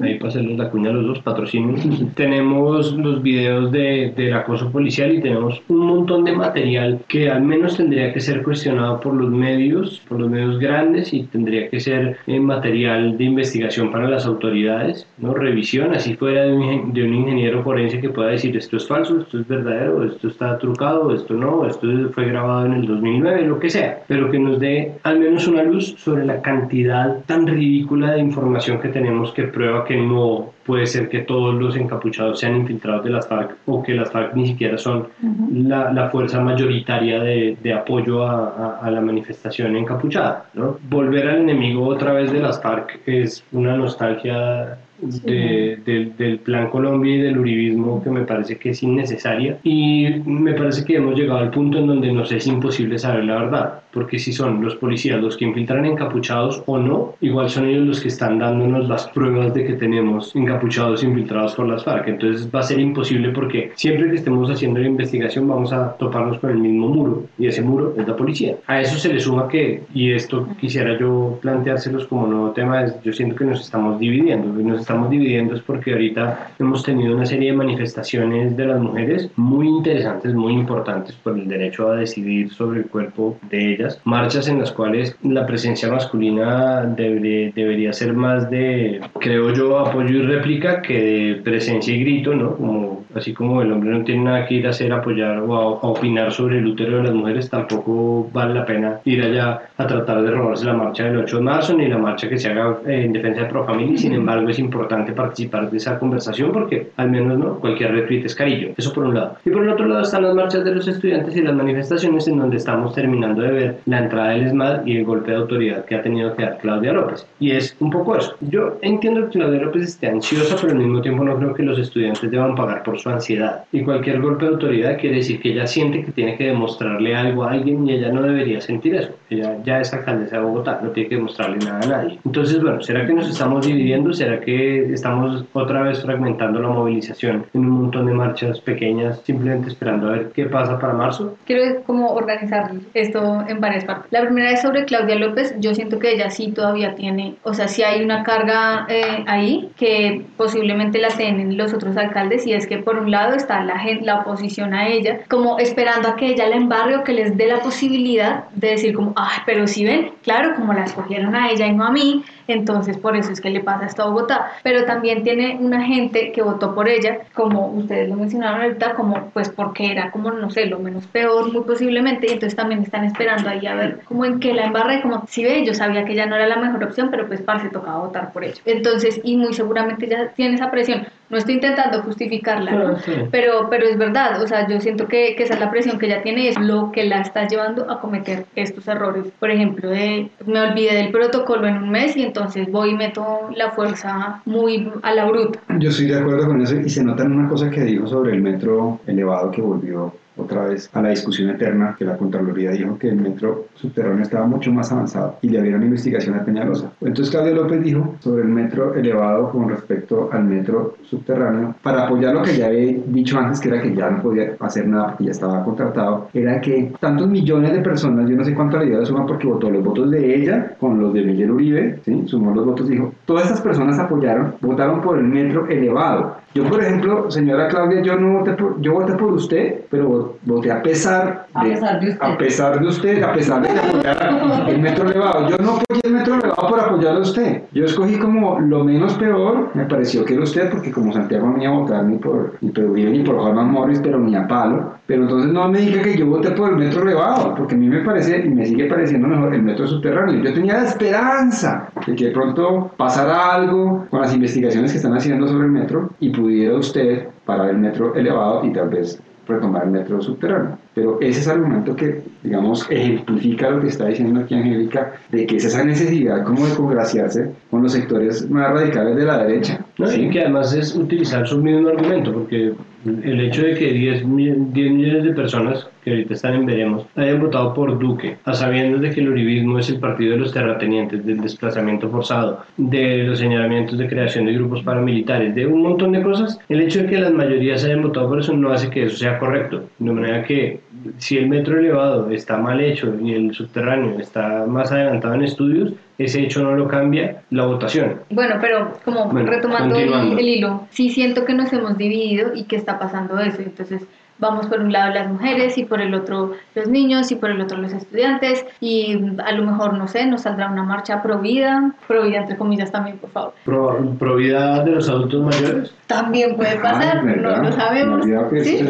Ahí 0.00 0.14
para 0.18 0.28
hacerles 0.28 0.58
la 0.58 0.70
cuña 0.70 0.90
a 0.90 0.92
los 0.92 1.06
dos 1.06 1.18
patrocinios. 1.20 1.80
tenemos 2.14 2.92
los 2.94 3.22
videos 3.22 3.72
de, 3.72 4.12
del 4.16 4.34
acoso 4.34 4.70
policial 4.70 5.14
y 5.14 5.20
tenemos 5.20 5.60
un 5.68 5.78
montón 5.78 6.24
de 6.24 6.32
material 6.32 7.00
que 7.08 7.28
al 7.30 7.42
menos 7.42 7.76
tendría 7.76 8.12
que 8.12 8.20
ser 8.20 8.42
cuestionado 8.42 9.00
por 9.00 9.14
los 9.14 9.30
medios, 9.30 10.02
por 10.08 10.20
los 10.20 10.30
medios 10.30 10.58
grandes 10.58 11.12
y 11.12 11.24
tendría 11.24 11.68
que 11.68 11.80
ser 11.80 12.16
eh, 12.26 12.38
material 12.38 13.18
de 13.18 13.24
investigación 13.24 13.90
para 13.90 14.08
las 14.08 14.26
autoridades, 14.26 15.06
¿no? 15.18 15.34
Revisión, 15.34 15.94
así 15.94 16.14
fuera 16.14 16.44
de 16.44 16.52
un, 16.52 16.92
de 16.92 17.02
un 17.02 17.14
ingeniero 17.14 17.62
forense 17.62 18.00
que 18.00 18.10
pueda 18.10 18.30
decir 18.30 18.56
esto 18.56 18.76
es 18.76 18.86
falso, 18.86 19.20
esto 19.20 19.40
es 19.40 19.48
verdadero, 19.48 20.04
esto 20.04 20.28
está 20.28 20.58
trucado, 20.58 21.12
esto 21.12 21.34
no, 21.34 21.66
esto 21.66 21.88
fue 22.12 22.26
grabado 22.26 22.66
en 22.66 22.74
el 22.74 22.86
2009, 22.86 23.46
lo 23.46 23.58
que 23.58 23.70
sea, 23.70 24.02
pero 24.06 24.30
que 24.30 24.38
nos 24.38 24.60
dé 24.60 24.92
al 25.02 25.18
menos 25.18 25.48
una 25.48 25.62
luz 25.62 25.94
sobre 25.98 26.24
la 26.24 26.40
cantidad 26.40 27.24
tan 27.26 27.46
ridícula 27.46 28.12
de 28.12 28.20
información 28.20 28.80
que 28.80 28.88
tenemos 28.88 29.32
que 29.32 29.55
prueba 29.56 29.86
que 29.86 29.96
no 29.96 30.52
puede 30.66 30.86
ser 30.86 31.08
que 31.08 31.20
todos 31.20 31.54
los 31.54 31.76
encapuchados 31.76 32.40
sean 32.40 32.56
infiltrados 32.56 33.04
de 33.04 33.10
las 33.10 33.26
FARC 33.26 33.56
o 33.64 33.82
que 33.82 33.94
las 33.94 34.10
FARC 34.12 34.34
ni 34.34 34.48
siquiera 34.48 34.76
son 34.76 34.98
uh 34.98 35.26
-huh. 35.26 35.68
la, 35.68 35.92
la, 35.98 36.10
fuerza 36.10 36.38
mayoritaria 36.42 37.16
de, 37.20 37.56
de 37.62 37.72
apoyo 37.72 38.14
a, 38.26 38.34
a, 38.62 38.86
a, 38.86 38.90
la 38.90 39.00
manifestación 39.00 39.74
encapuchada. 39.76 40.44
¿no? 40.52 40.76
Volver 40.90 41.26
al 41.28 41.38
enemigo 41.46 41.86
otra 41.86 42.12
vez 42.12 42.30
de 42.32 42.40
las 42.40 42.60
FARC 42.60 43.00
es 43.06 43.42
una 43.52 43.74
nostalgia 43.78 44.76
de, 45.00 45.78
de, 45.86 46.12
del 46.18 46.38
Plan 46.38 46.68
Colombia 46.70 47.16
y 47.16 47.20
del 47.20 47.38
uribismo 47.38 48.02
que 48.02 48.10
me 48.10 48.22
parece 48.22 48.58
que 48.58 48.70
es 48.70 48.82
innecesaria 48.82 49.58
y 49.62 50.08
me 50.26 50.52
parece 50.52 50.84
que 50.84 50.96
hemos 50.96 51.14
llegado 51.18 51.40
al 51.40 51.50
punto 51.50 51.78
en 51.78 51.86
donde 51.86 52.12
nos 52.12 52.30
es 52.32 52.46
imposible 52.46 52.98
saber 52.98 53.24
la 53.24 53.36
verdad 53.42 53.80
porque 53.96 54.18
si 54.18 54.30
son 54.30 54.62
los 54.62 54.76
policías 54.76 55.22
los 55.22 55.38
que 55.38 55.46
infiltran 55.46 55.86
encapuchados 55.86 56.62
o 56.66 56.76
no, 56.76 57.14
igual 57.22 57.48
son 57.48 57.64
ellos 57.64 57.86
los 57.86 58.00
que 58.00 58.08
están 58.08 58.38
dándonos 58.38 58.90
las 58.90 59.06
pruebas 59.08 59.54
de 59.54 59.64
que 59.64 59.72
tenemos 59.72 60.36
encapuchados 60.36 61.02
infiltrados 61.02 61.54
por 61.54 61.66
las 61.66 61.82
FARC. 61.82 62.08
Entonces 62.08 62.46
va 62.54 62.60
a 62.60 62.62
ser 62.62 62.78
imposible 62.78 63.30
porque 63.30 63.72
siempre 63.74 64.10
que 64.10 64.16
estemos 64.16 64.50
haciendo 64.50 64.80
la 64.80 64.88
investigación 64.88 65.48
vamos 65.48 65.72
a 65.72 65.96
toparnos 65.96 66.38
con 66.40 66.50
el 66.50 66.58
mismo 66.58 66.88
muro 66.88 67.24
y 67.38 67.46
ese 67.46 67.62
muro 67.62 67.94
es 67.96 68.06
la 68.06 68.14
policía. 68.14 68.56
A 68.66 68.82
eso 68.82 68.98
se 68.98 69.10
le 69.10 69.18
suma 69.18 69.48
que, 69.48 69.84
y 69.94 70.12
esto 70.12 70.46
quisiera 70.60 70.98
yo 70.98 71.38
planteárselos 71.40 72.06
como 72.06 72.26
nuevo 72.26 72.50
tema, 72.50 72.84
es, 72.84 73.02
yo 73.02 73.14
siento 73.14 73.34
que 73.34 73.46
nos 73.46 73.62
estamos 73.62 73.98
dividiendo 73.98 74.60
y 74.60 74.62
nos 74.62 74.82
estamos 74.82 75.08
dividiendo 75.08 75.54
es 75.54 75.62
porque 75.62 75.92
ahorita 75.92 76.50
hemos 76.58 76.82
tenido 76.82 77.14
una 77.16 77.24
serie 77.24 77.52
de 77.52 77.56
manifestaciones 77.56 78.54
de 78.58 78.66
las 78.66 78.78
mujeres 78.78 79.30
muy 79.36 79.68
interesantes, 79.68 80.34
muy 80.34 80.52
importantes 80.52 81.14
por 81.14 81.38
el 81.38 81.48
derecho 81.48 81.88
a 81.88 81.96
decidir 81.96 82.52
sobre 82.52 82.80
el 82.80 82.86
cuerpo 82.88 83.38
de 83.48 83.72
ellas, 83.72 83.85
marchas 84.04 84.48
en 84.48 84.58
las 84.58 84.72
cuales 84.72 85.16
la 85.22 85.46
presencia 85.46 85.90
masculina 85.90 86.84
debería, 86.84 87.52
debería 87.54 87.92
ser 87.92 88.12
más 88.12 88.50
de, 88.50 89.00
creo 89.20 89.52
yo, 89.52 89.78
apoyo 89.78 90.10
y 90.10 90.22
réplica 90.22 90.82
que 90.82 91.00
de 91.00 91.34
presencia 91.42 91.94
y 91.94 92.00
grito, 92.00 92.34
¿no? 92.34 92.56
Como, 92.56 93.05
así 93.16 93.32
como 93.32 93.62
el 93.62 93.72
hombre 93.72 93.90
no 93.90 94.04
tiene 94.04 94.24
nada 94.24 94.46
que 94.46 94.54
ir 94.54 94.66
a 94.66 94.70
hacer, 94.70 94.92
apoyar 94.92 95.38
o 95.38 95.54
a, 95.54 95.60
a 95.60 95.90
opinar 95.90 96.32
sobre 96.32 96.58
el 96.58 96.66
útero 96.66 96.98
de 96.98 97.04
las 97.04 97.14
mujeres, 97.14 97.50
tampoco 97.50 98.28
vale 98.32 98.54
la 98.54 98.64
pena 98.64 99.00
ir 99.04 99.22
allá 99.22 99.62
a 99.76 99.86
tratar 99.86 100.22
de 100.22 100.30
robarse 100.30 100.64
la 100.64 100.72
marcha 100.72 101.04
del 101.04 101.18
8 101.18 101.36
de 101.36 101.42
marzo 101.42 101.74
ni 101.74 101.88
la 101.88 101.98
marcha 101.98 102.28
que 102.28 102.38
se 102.38 102.50
haga 102.50 102.78
en 102.86 103.12
defensa 103.12 103.42
de 103.42 103.46
Profamilia, 103.48 103.98
sin 103.98 104.14
embargo 104.14 104.48
es 104.48 104.58
importante 104.58 105.12
participar 105.12 105.70
de 105.70 105.76
esa 105.76 105.98
conversación 105.98 106.52
porque 106.52 106.90
al 106.96 107.10
menos 107.10 107.38
no 107.38 107.58
cualquier 107.60 107.92
retweet 107.92 108.24
es 108.24 108.34
carillo, 108.34 108.70
eso 108.76 108.92
por 108.92 109.04
un 109.04 109.14
lado. 109.14 109.36
Y 109.44 109.50
por 109.50 109.62
el 109.62 109.70
otro 109.70 109.86
lado 109.86 110.02
están 110.02 110.22
las 110.22 110.34
marchas 110.34 110.64
de 110.64 110.74
los 110.74 110.86
estudiantes 110.88 111.36
y 111.36 111.42
las 111.42 111.54
manifestaciones 111.54 112.28
en 112.28 112.38
donde 112.38 112.56
estamos 112.56 112.94
terminando 112.94 113.42
de 113.42 113.50
ver 113.50 113.78
la 113.86 113.98
entrada 113.98 114.30
del 114.30 114.46
ESMAD 114.46 114.86
y 114.86 114.96
el 114.96 115.04
golpe 115.04 115.30
de 115.30 115.36
autoridad 115.36 115.84
que 115.84 115.94
ha 115.94 116.02
tenido 116.02 116.34
que 116.34 116.42
dar 116.42 116.58
Claudia 116.58 116.92
López. 116.92 117.26
Y 117.38 117.52
es 117.52 117.76
un 117.80 117.90
poco 117.90 118.16
eso. 118.16 118.34
Yo 118.40 118.78
entiendo 118.82 119.24
que 119.24 119.38
Claudia 119.38 119.60
López 119.60 119.82
esté 119.82 120.08
ansiosa, 120.08 120.56
pero 120.60 120.72
al 120.72 120.78
mismo 120.78 121.00
tiempo 121.00 121.24
no 121.24 121.36
creo 121.36 121.54
que 121.54 121.62
los 121.62 121.78
estudiantes 121.78 122.30
deban 122.30 122.54
pagar 122.54 122.82
por 122.82 122.98
su 122.98 123.05
ansiedad. 123.12 123.64
Y 123.72 123.82
cualquier 123.82 124.20
golpe 124.20 124.44
de 124.44 124.52
autoridad 124.52 124.98
quiere 124.98 125.16
decir 125.16 125.40
que 125.40 125.50
ella 125.52 125.66
siente 125.66 126.04
que 126.04 126.12
tiene 126.12 126.36
que 126.36 126.44
demostrarle 126.44 127.14
algo 127.14 127.44
a 127.44 127.52
alguien 127.52 127.86
y 127.86 127.94
ella 127.94 128.10
no 128.12 128.22
debería 128.22 128.60
sentir 128.60 128.94
eso. 128.94 129.12
Ella 129.30 129.56
ya 129.64 129.80
es 129.80 129.92
alcaldesa 129.92 130.36
de 130.36 130.42
Bogotá, 130.42 130.80
no 130.82 130.90
tiene 130.90 131.08
que 131.08 131.16
demostrarle 131.16 131.58
nada 131.58 131.80
a 131.80 131.86
nadie. 131.86 132.18
Entonces, 132.24 132.62
bueno, 132.62 132.80
¿será 132.80 133.06
que 133.06 133.12
nos 133.12 133.28
estamos 133.28 133.66
dividiendo? 133.66 134.12
¿Será 134.12 134.40
que 134.40 134.92
estamos 134.92 135.44
otra 135.52 135.82
vez 135.82 136.02
fragmentando 136.02 136.60
la 136.60 136.68
movilización 136.68 137.46
en 137.54 137.60
un 137.60 137.82
montón 137.82 138.06
de 138.06 138.14
marchas 138.14 138.60
pequeñas, 138.60 139.20
simplemente 139.24 139.68
esperando 139.68 140.08
a 140.08 140.12
ver 140.12 140.30
qué 140.34 140.46
pasa 140.46 140.78
para 140.78 140.92
marzo? 140.92 141.36
Quiero 141.46 141.82
como 141.84 142.12
organizar 142.12 142.72
esto 142.94 143.44
en 143.48 143.60
varias 143.60 143.84
partes. 143.84 144.10
La 144.10 144.22
primera 144.22 144.50
es 144.50 144.62
sobre 144.62 144.84
Claudia 144.84 145.16
López. 145.16 145.54
Yo 145.58 145.74
siento 145.74 145.98
que 145.98 146.12
ella 146.12 146.30
sí 146.30 146.52
todavía 146.52 146.94
tiene, 146.94 147.36
o 147.42 147.54
sea, 147.54 147.68
sí 147.68 147.82
hay 147.82 148.02
una 148.02 148.22
carga 148.22 148.86
eh, 148.88 149.24
ahí 149.26 149.70
que 149.76 150.24
posiblemente 150.36 150.98
la 150.98 151.08
tienen 151.08 151.56
los 151.56 151.74
otros 151.74 151.96
alcaldes 151.96 152.46
y 152.46 152.52
es 152.52 152.66
que, 152.66 152.78
por 152.78 152.95
por 152.96 153.04
un 153.04 153.10
lado 153.10 153.34
está 153.34 153.62
la, 153.62 153.78
la 154.00 154.20
oposición 154.20 154.72
a 154.72 154.88
ella, 154.88 155.20
como 155.28 155.58
esperando 155.58 156.08
a 156.08 156.16
que 156.16 156.28
ella 156.28 156.48
la 156.48 156.56
embarre 156.56 156.96
o 156.96 157.04
que 157.04 157.12
les 157.12 157.36
dé 157.36 157.46
la 157.46 157.60
posibilidad 157.60 158.44
de 158.54 158.70
decir 158.70 158.94
como, 158.94 159.12
ay, 159.16 159.40
pero 159.44 159.66
si 159.66 159.84
ven, 159.84 160.12
claro, 160.22 160.54
como 160.56 160.72
la 160.72 160.84
escogieron 160.84 161.34
a 161.34 161.50
ella 161.50 161.66
y 161.66 161.74
no 161.74 161.84
a 161.84 161.90
mí, 161.90 162.24
entonces 162.48 162.96
por 162.96 163.14
eso 163.14 163.32
es 163.32 163.40
que 163.42 163.50
le 163.50 163.60
pasa 163.60 163.84
esto 163.84 164.02
a 164.02 164.06
Bogotá. 164.06 164.52
Pero 164.62 164.86
también 164.86 165.22
tiene 165.24 165.58
una 165.60 165.82
gente 165.84 166.32
que 166.32 166.40
votó 166.40 166.74
por 166.74 166.88
ella, 166.88 167.18
como 167.34 167.66
ustedes 167.66 168.08
lo 168.08 168.16
mencionaron 168.16 168.62
ahorita, 168.62 168.94
como 168.94 169.30
pues 169.34 169.50
porque 169.50 169.92
era 169.92 170.10
como, 170.10 170.30
no 170.30 170.48
sé, 170.48 170.64
lo 170.64 170.78
menos 170.78 171.06
peor 171.06 171.52
muy 171.52 171.64
posiblemente, 171.64 172.28
y 172.28 172.32
entonces 172.32 172.56
también 172.56 172.80
están 172.82 173.04
esperando 173.04 173.50
ahí 173.50 173.66
a 173.66 173.74
ver 173.74 174.00
como 174.04 174.24
en 174.24 174.40
qué 174.40 174.54
la 174.54 174.64
embarra 174.64 174.94
y 174.94 175.02
como, 175.02 175.26
si 175.28 175.44
ve, 175.44 175.66
yo 175.66 175.74
sabía 175.74 176.06
que 176.06 176.12
ella 176.12 176.24
no 176.24 176.36
era 176.36 176.46
la 176.46 176.56
mejor 176.56 176.82
opción, 176.82 177.08
pero 177.10 177.26
pues 177.26 177.42
parce 177.42 177.68
tocaba 177.68 177.98
votar 177.98 178.32
por 178.32 178.42
ella. 178.42 178.60
Entonces, 178.64 179.20
y 179.22 179.36
muy 179.36 179.52
seguramente 179.52 180.08
ya 180.08 180.28
tiene 180.28 180.54
esa 180.54 180.70
presión. 180.70 181.06
No 181.28 181.38
estoy 181.38 181.54
intentando 181.54 182.02
justificarla, 182.02 182.98
pero, 183.30 183.68
pero 183.68 183.86
es 183.86 183.98
verdad, 183.98 184.40
o 184.42 184.46
sea, 184.46 184.68
yo 184.68 184.80
siento 184.80 185.08
que, 185.08 185.34
que 185.36 185.42
esa 185.42 185.54
es 185.54 185.60
la 185.60 185.70
presión 185.70 185.98
que 185.98 186.06
ella 186.06 186.22
tiene, 186.22 186.48
es 186.48 186.58
lo 186.58 186.92
que 186.92 187.04
la 187.04 187.20
está 187.20 187.48
llevando 187.48 187.90
a 187.90 188.00
cometer 188.00 188.46
estos 188.54 188.86
errores. 188.86 189.24
Por 189.40 189.50
ejemplo, 189.50 189.90
de, 189.90 190.30
me 190.44 190.60
olvidé 190.60 190.94
del 190.94 191.10
protocolo 191.10 191.66
en 191.66 191.78
un 191.78 191.90
mes 191.90 192.16
y 192.16 192.22
entonces 192.22 192.70
voy 192.70 192.90
y 192.90 192.94
meto 192.94 193.50
la 193.54 193.72
fuerza 193.72 194.40
muy 194.44 194.90
a 195.02 195.14
la 195.14 195.26
bruta. 195.26 195.58
Yo 195.78 195.90
estoy 195.90 196.06
de 196.06 196.18
acuerdo 196.18 196.46
con 196.46 196.60
eso 196.60 196.76
y 196.76 196.88
se 196.88 197.02
nota 197.02 197.24
en 197.24 197.32
una 197.32 197.48
cosa 197.48 197.70
que 197.70 197.82
dijo 197.82 198.06
sobre 198.06 198.32
el 198.32 198.42
metro 198.42 199.00
elevado 199.06 199.50
que 199.50 199.60
volvió 199.60 200.12
otra 200.36 200.66
vez 200.66 200.90
a 200.92 201.02
la 201.02 201.10
discusión 201.10 201.50
eterna 201.50 201.96
que 201.98 202.04
la 202.04 202.16
Contraloría 202.16 202.70
dijo 202.70 202.98
que 202.98 203.08
el 203.08 203.16
metro 203.16 203.66
subterráneo 203.74 204.22
estaba 204.22 204.46
mucho 204.46 204.72
más 204.72 204.90
avanzado 204.92 205.36
y 205.42 205.48
le 205.48 205.66
una 205.74 205.84
investigación 205.84 206.36
a 206.36 206.44
Peñalosa. 206.44 206.92
Entonces 207.00 207.30
Claudio 207.30 207.54
López 207.54 207.82
dijo 207.82 208.14
sobre 208.20 208.42
el 208.42 208.48
metro 208.48 208.94
elevado 208.94 209.50
con 209.50 209.68
respecto 209.68 210.28
al 210.32 210.44
metro 210.44 210.96
subterráneo, 211.02 211.74
para 211.82 212.06
apoyar 212.06 212.34
lo 212.34 212.42
que 212.42 212.56
ya 212.56 212.66
había 212.66 213.00
dicho 213.06 213.38
antes, 213.38 213.60
que 213.60 213.68
era 213.68 213.82
que 213.82 213.94
ya 213.94 214.10
no 214.10 214.22
podía 214.22 214.52
hacer 214.60 214.86
nada 214.86 215.08
porque 215.08 215.24
ya 215.24 215.30
estaba 215.32 215.64
contratado, 215.64 216.28
era 216.32 216.60
que 216.60 216.92
tantos 217.00 217.28
millones 217.28 217.72
de 217.72 217.80
personas, 217.80 218.28
yo 218.28 218.36
no 218.36 218.44
sé 218.44 218.54
cuánto 218.54 218.78
le 218.78 218.86
dio 218.86 218.98
la 218.98 219.06
suma 219.06 219.26
porque 219.26 219.46
votó 219.46 219.70
los 219.70 219.82
votos 219.82 220.10
de 220.10 220.34
ella 220.36 220.76
con 220.78 221.00
los 221.00 221.12
de 221.12 221.22
Miguel 221.22 221.50
Uribe, 221.50 222.00
¿sí? 222.04 222.22
sumó 222.26 222.54
los 222.54 222.64
votos, 222.64 222.88
dijo, 222.88 223.12
todas 223.24 223.44
estas 223.44 223.60
personas 223.60 223.98
apoyaron, 223.98 224.54
votaron 224.60 225.00
por 225.00 225.18
el 225.18 225.24
metro 225.24 225.66
elevado. 225.66 226.36
Yo, 226.54 226.66
por 226.68 226.80
ejemplo, 226.80 227.30
señora 227.30 227.68
Claudia, 227.68 228.00
yo 228.00 228.16
no 228.16 228.38
voté 228.38 228.52
por, 228.52 228.80
yo 228.80 228.94
voté 228.94 229.12
por 229.12 229.32
usted, 229.32 229.84
pero 229.90 230.08
voté 230.08 230.25
a 230.70 230.82
pesar 230.82 231.46
de, 231.62 231.74
a 231.74 231.74
pesar 231.76 232.00
de 232.00 232.08
usted, 232.08 232.22
a 232.22 232.36
pesar 232.36 232.80
de, 232.80 232.86
usted, 232.86 233.22
a 233.22 233.32
pesar 233.32 233.62
de 233.62 233.68
que 233.68 233.78
apoyara 233.78 234.68
el 234.68 234.78
metro 234.78 235.08
elevado. 235.08 235.48
Yo 235.48 235.56
no 235.58 235.76
apoyé 235.76 236.00
el 236.04 236.12
metro 236.12 236.34
elevado 236.34 236.68
por 236.68 236.80
apoyar 236.80 237.16
a 237.16 237.20
usted. 237.20 237.62
Yo 237.72 237.84
escogí 237.84 238.16
como 238.18 238.60
lo 238.60 238.84
menos 238.84 239.14
peor, 239.14 239.70
me 239.74 239.84
pareció 239.84 240.24
que 240.24 240.34
era 240.34 240.42
usted, 240.42 240.70
porque 240.70 240.90
como 240.90 241.12
Santiago 241.12 241.48
no 241.48 241.62
iba 241.62 241.72
a 241.72 241.78
votar 241.78 242.04
ni 242.04 242.18
por, 242.18 242.54
ni 242.60 242.70
por 242.70 242.84
Uribe 242.84 243.10
ni 243.10 243.22
por 243.22 243.36
Juan 243.36 243.70
Morris, 243.70 244.00
pero 244.02 244.18
ni 244.18 244.34
a 244.34 244.46
palo. 244.46 244.94
Pero 245.06 245.22
entonces 245.22 245.52
no 245.52 245.68
me 245.68 245.78
diga 245.78 246.02
que 246.02 246.16
yo 246.16 246.26
voté 246.26 246.50
por 246.50 246.70
el 246.70 246.76
metro 246.76 247.02
elevado, 247.02 247.54
porque 247.54 247.74
a 247.74 247.78
mí 247.78 247.88
me 247.88 248.00
parece 248.00 248.44
y 248.44 248.48
me 248.48 248.66
sigue 248.66 248.86
pareciendo 248.86 249.28
mejor 249.28 249.54
el 249.54 249.62
metro 249.62 249.86
subterráneo. 249.86 250.42
Yo 250.42 250.52
tenía 250.52 250.74
la 250.74 250.84
esperanza 250.84 251.88
de 252.06 252.14
que 252.16 252.26
de 252.26 252.30
pronto 252.32 252.90
pasara 252.96 253.54
algo 253.54 254.06
con 254.10 254.20
las 254.20 254.34
investigaciones 254.34 254.90
que 254.90 254.98
están 254.98 255.14
haciendo 255.14 255.46
sobre 255.46 255.66
el 255.66 255.72
metro 255.72 256.10
y 256.18 256.30
pudiera 256.30 256.74
usted 256.74 257.28
parar 257.44 257.70
el 257.70 257.78
metro 257.78 258.14
elevado 258.14 258.64
y 258.64 258.72
tal 258.72 258.88
vez 258.88 259.20
retomar 259.46 259.84
el 259.84 259.90
metro 259.90 260.20
subterráneo. 260.20 260.78
Pero 260.94 261.20
ese 261.20 261.40
es 261.40 261.46
el 261.46 261.52
argumento 261.54 261.94
que, 261.94 262.22
digamos, 262.42 262.86
ejemplifica 262.90 263.70
lo 263.70 263.80
que 263.80 263.88
está 263.88 264.06
diciendo 264.06 264.40
aquí 264.40 264.54
Angélica, 264.54 265.14
de 265.30 265.46
que 265.46 265.56
es 265.56 265.64
esa 265.64 265.84
necesidad 265.84 266.44
como 266.44 266.66
de 266.66 266.74
congraciarse 266.74 267.50
con 267.70 267.82
los 267.82 267.92
sectores 267.92 268.48
más 268.50 268.70
radicales 268.70 269.16
de 269.16 269.24
la 269.24 269.44
derecha. 269.44 269.84
No, 269.98 270.12
Y 270.12 270.30
que 270.30 270.40
además 270.40 270.74
es 270.74 270.94
utilizar 270.94 271.46
su 271.46 271.58
mismo 271.58 271.88
argumento, 271.88 272.32
porque 272.32 272.74
el 273.06 273.40
hecho 273.40 273.62
de 273.62 273.74
que 273.74 273.92
10, 273.92 274.24
10 274.26 274.92
millones 274.92 275.24
de 275.24 275.32
personas 275.32 275.88
que 276.02 276.10
ahorita 276.10 276.34
están 276.34 276.54
en 276.54 276.66
Veremos 276.66 277.06
hayan 277.16 277.40
votado 277.40 277.74
por 277.74 277.98
Duque, 277.98 278.36
a 278.44 278.52
sabiendas 278.52 279.00
de 279.00 279.10
que 279.10 279.20
el 279.20 279.28
uribismo 279.28 279.78
es 279.78 279.88
el 279.88 279.98
partido 279.98 280.32
de 280.32 280.38
los 280.38 280.52
terratenientes, 280.52 281.24
del 281.24 281.40
desplazamiento 281.40 282.08
forzado, 282.08 282.64
de 282.76 283.24
los 283.24 283.38
señalamientos 283.38 283.98
de 283.98 284.08
creación 284.08 284.46
de 284.46 284.54
grupos 284.54 284.82
paramilitares, 284.82 285.54
de 285.54 285.66
un 285.66 285.82
montón 285.82 286.12
de 286.12 286.22
cosas, 286.22 286.58
el 286.68 286.80
hecho 286.80 287.02
de 287.02 287.06
que 287.06 287.18
las 287.18 287.32
mayorías 287.32 287.84
hayan 287.84 288.02
votado 288.02 288.28
por 288.28 288.40
eso 288.40 288.56
no 288.56 288.72
hace 288.72 288.90
que 288.90 289.04
eso 289.04 289.16
sea 289.16 289.38
correcto. 289.38 289.88
De 289.98 290.12
manera 290.12 290.44
que 290.44 290.80
si 291.18 291.38
el 291.38 291.48
metro 291.48 291.78
elevado 291.78 292.30
está 292.30 292.56
mal 292.56 292.80
hecho 292.80 293.14
y 293.20 293.32
el 293.32 293.54
subterráneo 293.54 294.18
está 294.18 294.66
más 294.66 294.92
adelantado 294.92 295.34
en 295.34 295.44
estudios, 295.44 295.92
ese 296.18 296.42
hecho 296.42 296.62
no 296.62 296.74
lo 296.74 296.88
cambia 296.88 297.42
la 297.50 297.66
votación. 297.66 298.20
Bueno, 298.30 298.56
pero 298.60 298.92
como 299.04 299.30
retomando 299.32 299.96
el, 299.96 300.12
el, 300.12 300.48
hilo, 300.48 300.86
sí 300.90 301.10
siento 301.10 301.44
que 301.44 301.54
nos 301.54 301.72
hemos 301.72 301.98
dividido 301.98 302.54
y 302.54 302.64
que 302.64 302.76
está 302.76 302.98
pasando 302.98 303.38
eso. 303.38 303.60
Entonces, 303.60 304.02
vamos 304.38 304.66
por 304.66 304.80
un 304.80 304.92
lado 304.92 305.14
las 305.14 305.28
mujeres 305.28 305.78
y 305.78 305.84
por 305.84 306.00
el 306.00 306.14
otro 306.14 306.52
los 306.74 306.88
niños 306.88 307.30
y 307.30 307.36
por 307.36 307.50
el 307.50 307.60
otro 307.60 307.78
los 307.78 307.92
estudiantes 307.92 308.64
y 308.80 309.18
a 309.44 309.52
lo 309.52 309.64
mejor, 309.64 309.94
no 309.94 310.08
sé, 310.08 310.26
nos 310.26 310.42
saldrá 310.42 310.70
una 310.70 310.82
marcha 310.82 311.22
pro 311.22 311.38
vida, 311.38 311.92
pro 312.06 312.24
vida 312.24 312.38
entre 312.38 312.56
comillas 312.56 312.92
también, 312.92 313.18
por 313.18 313.30
favor. 313.30 313.54
¿Pro, 313.64 314.36
vida 314.36 314.82
de 314.84 314.90
los 314.92 315.08
adultos 315.08 315.42
mayores? 315.42 315.94
También 316.06 316.56
puede 316.56 316.76
pasar, 316.78 317.24
no 317.24 317.62
lo 317.62 317.72
sabemos. 317.72 318.24
¿sí? 318.62 318.86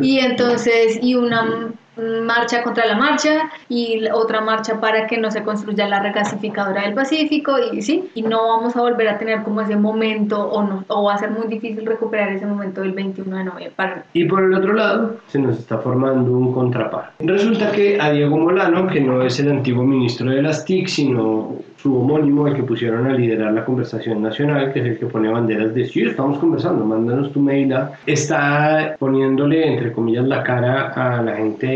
Y 0.00 0.18
entonces, 0.20 0.98
y 1.02 1.14
una 1.14 1.72
marcha 1.98 2.62
contra 2.62 2.86
la 2.86 2.96
marcha 2.96 3.50
y 3.68 4.08
otra 4.12 4.40
marcha 4.40 4.80
para 4.80 5.06
que 5.06 5.18
no 5.18 5.30
se 5.30 5.42
construya 5.42 5.88
la 5.88 6.00
regasificadora 6.00 6.82
del 6.82 6.94
Pacífico 6.94 7.56
y 7.72 7.82
sí, 7.82 8.10
y 8.14 8.22
no 8.22 8.46
vamos 8.48 8.76
a 8.76 8.80
volver 8.80 9.08
a 9.08 9.18
tener 9.18 9.42
como 9.42 9.60
ese 9.60 9.76
momento 9.76 10.48
o, 10.48 10.62
no, 10.62 10.84
o 10.88 11.04
va 11.04 11.14
a 11.14 11.18
ser 11.18 11.30
muy 11.30 11.46
difícil 11.48 11.84
recuperar 11.86 12.30
ese 12.30 12.46
momento 12.46 12.80
del 12.82 12.92
21 12.92 13.36
de 13.36 13.44
noviembre. 13.44 13.72
Para... 13.76 14.04
Y 14.12 14.24
por 14.24 14.42
el 14.42 14.54
otro 14.54 14.72
lado, 14.72 15.16
se 15.26 15.38
nos 15.38 15.58
está 15.58 15.78
formando 15.78 16.30
un 16.32 16.52
contrapar. 16.52 17.12
Resulta 17.18 17.72
que 17.72 18.00
a 18.00 18.10
Diego 18.10 18.38
Molano, 18.38 18.86
que 18.86 19.00
no 19.00 19.22
es 19.22 19.38
el 19.40 19.50
antiguo 19.50 19.84
ministro 19.84 20.30
de 20.30 20.42
las 20.42 20.64
TIC, 20.64 20.86
sino 20.88 21.56
su 21.80 21.96
homónimo, 21.96 22.48
el 22.48 22.54
que 22.54 22.62
pusieron 22.62 23.06
a 23.06 23.12
liderar 23.12 23.52
la 23.52 23.64
conversación 23.64 24.22
nacional, 24.22 24.72
que 24.72 24.80
es 24.80 24.86
el 24.86 24.98
que 24.98 25.06
pone 25.06 25.28
banderas 25.28 25.74
de 25.74 25.86
sí, 25.86 26.02
estamos 26.02 26.38
conversando, 26.38 26.84
mándanos 26.84 27.32
tu 27.32 27.40
mail, 27.40 27.74
está 28.06 28.96
poniéndole, 28.98 29.74
entre 29.74 29.92
comillas, 29.92 30.26
la 30.26 30.42
cara 30.42 30.88
a 30.88 31.22
la 31.22 31.36
gente 31.36 31.66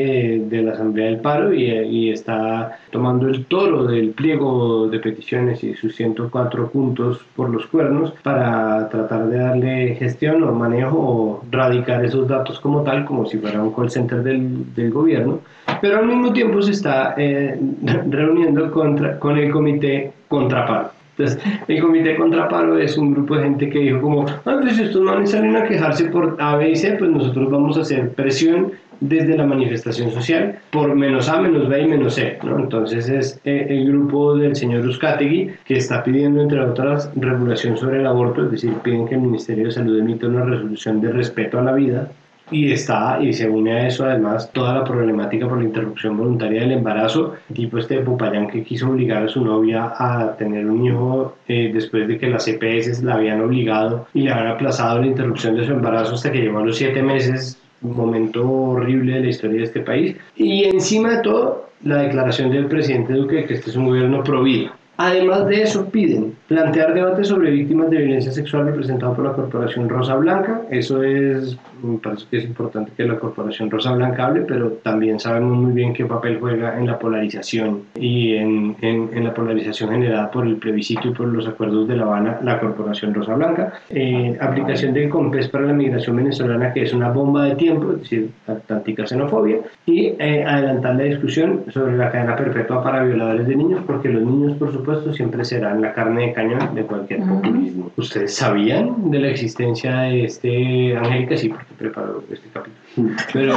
de 0.49 0.63
la 0.63 0.73
Asamblea 0.73 1.07
del 1.07 1.21
Paro 1.21 1.53
y, 1.53 1.67
y 1.67 2.11
está 2.11 2.79
tomando 2.91 3.29
el 3.29 3.47
toro 3.47 3.85
del 3.85 4.11
pliego 4.11 4.89
de 4.89 4.99
peticiones 4.99 5.63
y 5.65 5.75
sus 5.75 5.95
104 5.95 6.71
puntos 6.71 7.21
por 7.37 7.51
los 7.51 7.67
cuernos 7.67 8.13
para 8.23 8.89
tratar 8.89 9.29
de 9.29 9.39
darle 9.39 9.95
gestión 9.95 10.43
o 10.43 10.53
manejo 10.53 10.97
o 10.99 11.45
radicar 11.51 12.05
esos 12.05 12.27
datos 12.27 12.61
como 12.61 12.83
tal, 12.83 13.05
como 13.05 13.27
si 13.27 13.39
fuera 13.39 13.63
un 13.63 13.73
call 13.73 13.91
center 13.91 14.23
del, 14.23 14.75
del 14.75 14.91
gobierno, 14.91 15.41
pero 15.81 15.99
al 15.99 16.07
mismo 16.07 16.33
tiempo 16.33 16.61
se 16.63 16.73
está 16.73 17.15
eh, 17.17 17.59
reuniendo 18.09 18.71
contra, 18.71 19.19
con 19.19 19.37
el 19.37 19.51
comité 19.51 19.92
contraparo. 20.29 20.91
Entonces, 21.17 21.43
el 21.69 21.81
comité 21.81 22.17
contraparo 22.17 22.79
es 22.79 22.97
un 22.97 23.13
grupo 23.13 23.37
de 23.37 23.45
gente 23.45 23.69
que 23.69 23.79
dijo 23.81 24.01
como, 24.01 24.25
ah, 24.27 24.59
pues 24.61 24.77
si 24.77 24.85
estos 24.85 25.03
manes 25.03 25.31
salen 25.31 25.57
a 25.57 25.65
quejarse 25.65 26.07
por 26.07 26.37
A, 26.41 26.57
B 26.57 26.71
y 26.71 26.77
C, 26.77 26.93
pues 26.99 27.11
nosotros 27.11 27.51
vamos 27.51 27.77
a 27.77 27.83
hacer 27.83 28.11
presión 28.11 28.73
desde 29.01 29.37
la 29.37 29.45
manifestación 29.45 30.11
social 30.13 30.59
por 30.71 30.95
menos 30.95 31.29
A, 31.29 31.41
menos 31.41 31.69
B 31.69 31.83
y 31.83 31.89
menos 31.89 32.15
C. 32.15 32.39
¿no? 32.45 32.59
Entonces 32.59 33.09
es 33.09 33.41
eh, 33.45 33.67
el 33.69 33.89
grupo 33.89 34.37
del 34.37 34.57
señor 34.57 34.87
Uzcategui 34.87 35.51
que 35.65 35.77
está 35.77 36.03
pidiendo, 36.03 36.41
entre 36.41 36.61
otras, 36.61 37.11
regulación 37.17 37.77
sobre 37.77 37.99
el 37.99 38.07
aborto, 38.07 38.45
es 38.45 38.53
decir, 38.53 38.73
piden 38.83 39.07
que 39.07 39.17
el 39.17 39.21
Ministerio 39.21 39.67
de 39.67 39.73
Salud 39.73 39.99
emita 39.99 40.29
una 40.29 40.45
resolución 40.45 41.01
de 41.01 41.13
respeto 41.13 41.59
a 41.59 41.63
la 41.63 41.73
vida 41.73 42.09
y 42.51 42.73
está 42.73 43.19
y 43.21 43.33
se 43.33 43.49
une 43.49 43.73
a 43.73 43.87
eso 43.87 44.05
además 44.05 44.51
toda 44.53 44.75
la 44.75 44.85
problemática 44.85 45.49
por 45.49 45.59
la 45.59 45.65
interrupción 45.65 46.17
voluntaria 46.17 46.61
del 46.61 46.73
embarazo 46.73 47.35
tipo 47.53 47.79
este 47.79 47.99
Popayán 48.01 48.49
que 48.49 48.63
quiso 48.63 48.91
obligar 48.91 49.23
a 49.25 49.29
su 49.29 49.45
novia 49.45 49.93
a 49.97 50.37
tener 50.37 50.67
un 50.67 50.85
hijo 50.85 51.37
eh, 51.49 51.71
después 51.73 52.09
de 52.09 52.19
que 52.19 52.29
las 52.29 52.47
EPS 52.49 53.03
la 53.03 53.15
habían 53.15 53.41
obligado 53.41 54.07
y 54.15 54.23
le 54.23 54.33
habían 54.33 54.49
aplazado 54.49 55.01
la 55.01 55.07
interrupción 55.07 55.57
de 55.57 55.67
su 55.67 55.73
embarazo 55.73 56.15
hasta 56.15 56.33
que 56.33 56.41
llegó 56.41 56.59
a 56.59 56.67
los 56.67 56.77
siete 56.77 57.03
meses 57.03 57.59
un 57.81 57.97
momento 57.97 58.49
horrible 58.49 59.15
de 59.15 59.21
la 59.21 59.29
historia 59.29 59.59
de 59.59 59.65
este 59.65 59.81
país 59.81 60.17
y 60.37 60.65
encima 60.65 61.17
de 61.17 61.23
todo 61.23 61.71
la 61.85 62.03
declaración 62.03 62.51
del 62.51 62.67
presidente 62.67 63.13
Duque 63.13 63.37
de 63.37 63.45
que 63.45 63.55
este 63.55 63.71
es 63.71 63.77
un 63.77 63.87
gobierno 63.87 64.23
pro 64.23 64.43
vida 64.43 64.73
Además 64.99 65.47
de 65.47 65.63
eso, 65.63 65.89
piden 65.89 66.37
plantear 66.49 66.95
debate 66.95 67.25
sobre 67.25 67.51
víctimas 67.51 67.91
de 67.91 67.97
violencia 67.97 68.31
sexual 68.31 68.67
representado 68.67 69.15
por 69.15 69.25
la 69.25 69.33
Corporación 69.33 69.89
Rosa 69.89 70.15
Blanca. 70.17 70.63
Eso 70.71 71.03
es, 71.03 71.57
me 71.83 71.99
parece 71.99 72.27
que 72.31 72.39
es 72.39 72.45
importante 72.45 72.93
que 72.97 73.05
la 73.05 73.19
Corporación 73.19 73.71
Rosa 73.71 73.93
Blanca 73.93 74.27
hable, 74.27 74.43
pero 74.43 74.71
también 74.83 75.19
sabemos 75.19 75.57
muy 75.57 75.73
bien 75.73 75.93
qué 75.93 76.05
papel 76.05 76.39
juega 76.39 76.79
en 76.79 76.87
la 76.87 76.99
polarización 76.99 77.83
y 77.95 78.35
en, 78.35 78.77
en, 78.81 79.25
la 79.25 79.35
polarización 79.35 79.91
generada 79.91 80.31
por 80.31 80.47
el 80.47 80.57
plebiscito 80.57 81.09
y 81.09 81.13
por 81.13 81.29
los 81.29 81.47
acuerdos 81.47 81.89
de 81.89 81.97
La 81.97 82.05
Habana, 82.05 82.39
la 82.43 82.61
Corporación 82.61 83.15
Rosa 83.15 83.35
Blanca. 83.35 83.73
Eh, 83.91 84.37
aplicación 84.41 84.93
del 84.93 85.09
COMPES 85.09 85.49
para 85.49 85.67
la 85.67 85.73
migración 85.73 86.17
venezolana, 86.17 86.73
que 86.73 86.83
es 86.83 86.93
una 86.93 87.11
bomba 87.11 87.45
de 87.45 87.55
tiempo, 87.57 87.93
es 87.93 88.01
decir, 88.01 88.31
tántica 88.67 89.07
xenofobia. 89.07 89.59
Y 89.87 90.15
eh, 90.19 90.45
adelantar 90.47 90.97
la 90.97 91.05
discusión 91.05 91.65
sobre 91.71 91.97
la 91.97 92.11
cadena 92.11 92.37
perpetua 92.37 92.83
para 92.83 93.05
violadores 93.05 93.47
de 93.47 93.57
niños, 93.57 93.81
porque 93.87 94.09
los 94.09 94.23
niños, 94.23 94.57
por 94.59 94.73
su 94.73 94.83
supuesto, 94.83 95.13
siempre 95.13 95.45
serán 95.45 95.81
la 95.81 95.93
carne 95.93 96.27
de 96.27 96.33
cañón 96.33 96.75
de 96.75 96.83
cualquier 96.83 97.21
populismo. 97.21 97.91
¿Ustedes 97.97 98.35
sabían 98.35 99.11
de 99.11 99.19
la 99.21 99.29
existencia 99.29 100.01
de 100.01 100.25
este, 100.25 100.97
Angélica? 100.97 101.37
Sí, 101.37 101.49
porque 101.49 101.72
preparó 101.73 102.23
este 102.31 102.49
capítulo. 102.49 103.17
Pero 103.33 103.57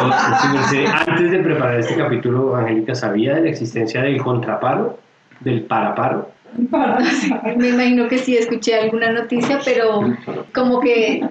antes 1.07 1.31
de 1.31 1.39
preparar 1.39 1.79
este 1.79 1.95
capítulo, 1.95 2.55
Angélica 2.55 2.95
sabía 2.95 3.35
de 3.35 3.41
la 3.41 3.49
existencia 3.49 4.01
del 4.01 4.21
contraparo, 4.21 4.99
del 5.39 5.61
paraparo. 5.63 6.31
Me 7.57 7.69
imagino 7.69 8.07
que 8.07 8.17
sí 8.17 8.37
escuché 8.37 8.75
alguna 8.75 9.11
noticia, 9.11 9.59
pero 9.63 10.01
como 10.53 10.79
que 10.79 11.21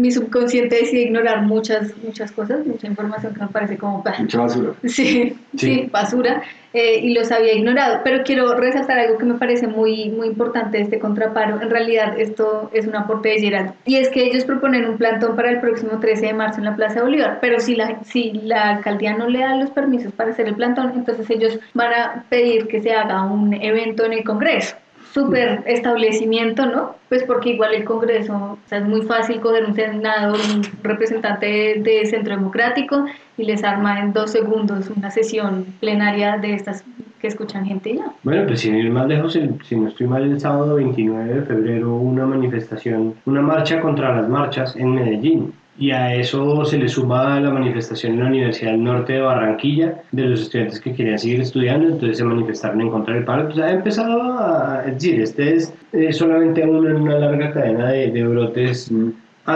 mi 0.00 0.10
subconsciente 0.10 0.76
decide 0.76 1.02
ignorar 1.02 1.42
muchas, 1.42 1.92
muchas 2.02 2.32
cosas, 2.32 2.66
mucha 2.66 2.86
información 2.86 3.34
que 3.34 3.40
me 3.40 3.48
parece 3.48 3.76
como... 3.76 4.02
Mucha 4.18 4.38
basura. 4.38 4.72
Sí, 4.84 5.36
sí, 5.56 5.88
basura. 5.90 6.42
Eh, 6.72 7.00
y 7.02 7.14
los 7.14 7.32
había 7.32 7.54
ignorado. 7.54 8.00
Pero 8.04 8.22
quiero 8.24 8.54
resaltar 8.54 8.98
algo 8.98 9.18
que 9.18 9.24
me 9.24 9.34
parece 9.34 9.66
muy, 9.66 10.08
muy 10.10 10.28
importante 10.28 10.78
de 10.78 10.84
este 10.84 10.98
contraparo. 10.98 11.60
En 11.60 11.70
realidad 11.70 12.18
esto 12.18 12.70
es 12.72 12.86
un 12.86 12.94
aporte 12.94 13.30
de 13.30 13.40
Gerard. 13.40 13.74
Y 13.84 13.96
es 13.96 14.08
que 14.08 14.24
ellos 14.24 14.44
proponen 14.44 14.88
un 14.88 14.96
plantón 14.96 15.36
para 15.36 15.50
el 15.50 15.60
próximo 15.60 15.98
13 15.98 16.26
de 16.26 16.32
marzo 16.32 16.58
en 16.58 16.66
la 16.66 16.76
Plaza 16.76 16.96
de 16.96 17.02
Bolívar. 17.02 17.38
Pero 17.40 17.58
si 17.60 17.74
la, 17.74 18.02
si 18.04 18.32
la 18.44 18.70
alcaldía 18.70 19.16
no 19.16 19.28
le 19.28 19.40
da 19.40 19.56
los 19.56 19.70
permisos 19.70 20.12
para 20.12 20.30
hacer 20.30 20.46
el 20.46 20.54
plantón, 20.54 20.92
entonces 20.94 21.28
ellos 21.30 21.58
van 21.74 21.92
a 21.92 22.24
pedir 22.28 22.68
que 22.68 22.80
se 22.80 22.92
haga 22.92 23.22
un 23.22 23.52
evento 23.54 24.04
en 24.04 24.12
el 24.12 24.24
Congreso 24.24 24.76
súper 25.12 25.62
establecimiento, 25.66 26.66
¿no? 26.66 26.96
Pues 27.08 27.24
porque 27.24 27.50
igual 27.50 27.74
el 27.74 27.84
Congreso, 27.84 28.34
o 28.34 28.58
sea, 28.68 28.78
es 28.78 28.84
muy 28.84 29.02
fácil 29.02 29.40
coger 29.40 29.64
un 29.64 29.74
senador, 29.74 30.38
un 30.54 30.62
representante 30.82 31.80
de, 31.82 32.06
Centro 32.06 32.34
Democrático 32.34 33.04
y 33.36 33.44
les 33.44 33.62
arma 33.62 34.00
en 34.00 34.12
dos 34.12 34.30
segundos 34.32 34.90
una 34.90 35.10
sesión 35.10 35.66
plenaria 35.80 36.38
de 36.38 36.54
estas 36.54 36.84
que 37.20 37.26
escuchan 37.26 37.66
gente 37.66 37.96
ya. 37.96 38.12
Bueno, 38.22 38.46
pues 38.46 38.60
sin 38.60 38.74
ir 38.74 38.90
más 38.90 39.06
lejos, 39.06 39.38
si 39.64 39.76
no 39.76 39.88
estoy 39.88 40.06
mal, 40.06 40.22
el 40.22 40.40
sábado 40.40 40.76
29 40.76 41.34
de 41.34 41.42
febrero 41.42 41.94
una 41.94 42.24
manifestación, 42.26 43.14
una 43.26 43.42
marcha 43.42 43.80
contra 43.80 44.16
las 44.16 44.28
marchas 44.28 44.74
en 44.76 44.94
Medellín 44.94 45.52
y 45.80 45.92
a 45.92 46.14
eso 46.14 46.62
se 46.66 46.76
le 46.76 46.88
suma 46.90 47.40
la 47.40 47.50
manifestación 47.50 48.12
en 48.12 48.20
la 48.20 48.26
Universidad 48.26 48.72
del 48.72 48.84
Norte 48.84 49.14
de 49.14 49.20
Barranquilla 49.20 50.02
de 50.12 50.24
los 50.24 50.42
estudiantes 50.42 50.78
que 50.78 50.94
querían 50.94 51.18
seguir 51.18 51.40
estudiando, 51.40 51.88
entonces 51.88 52.18
se 52.18 52.24
manifestaron 52.24 52.82
en 52.82 52.90
contra 52.90 53.14
del 53.14 53.24
paro. 53.24 53.46
Pues 53.46 53.58
ha 53.58 53.70
empezado 53.70 54.20
a, 54.20 54.82
decir, 54.82 55.22
este 55.22 55.56
es 55.56 55.72
solamente 56.10 56.62
uno 56.68 56.90
en 56.90 56.96
una 56.96 57.18
larga 57.18 57.54
cadena 57.54 57.92
de, 57.92 58.10
de 58.10 58.28
brotes 58.28 58.92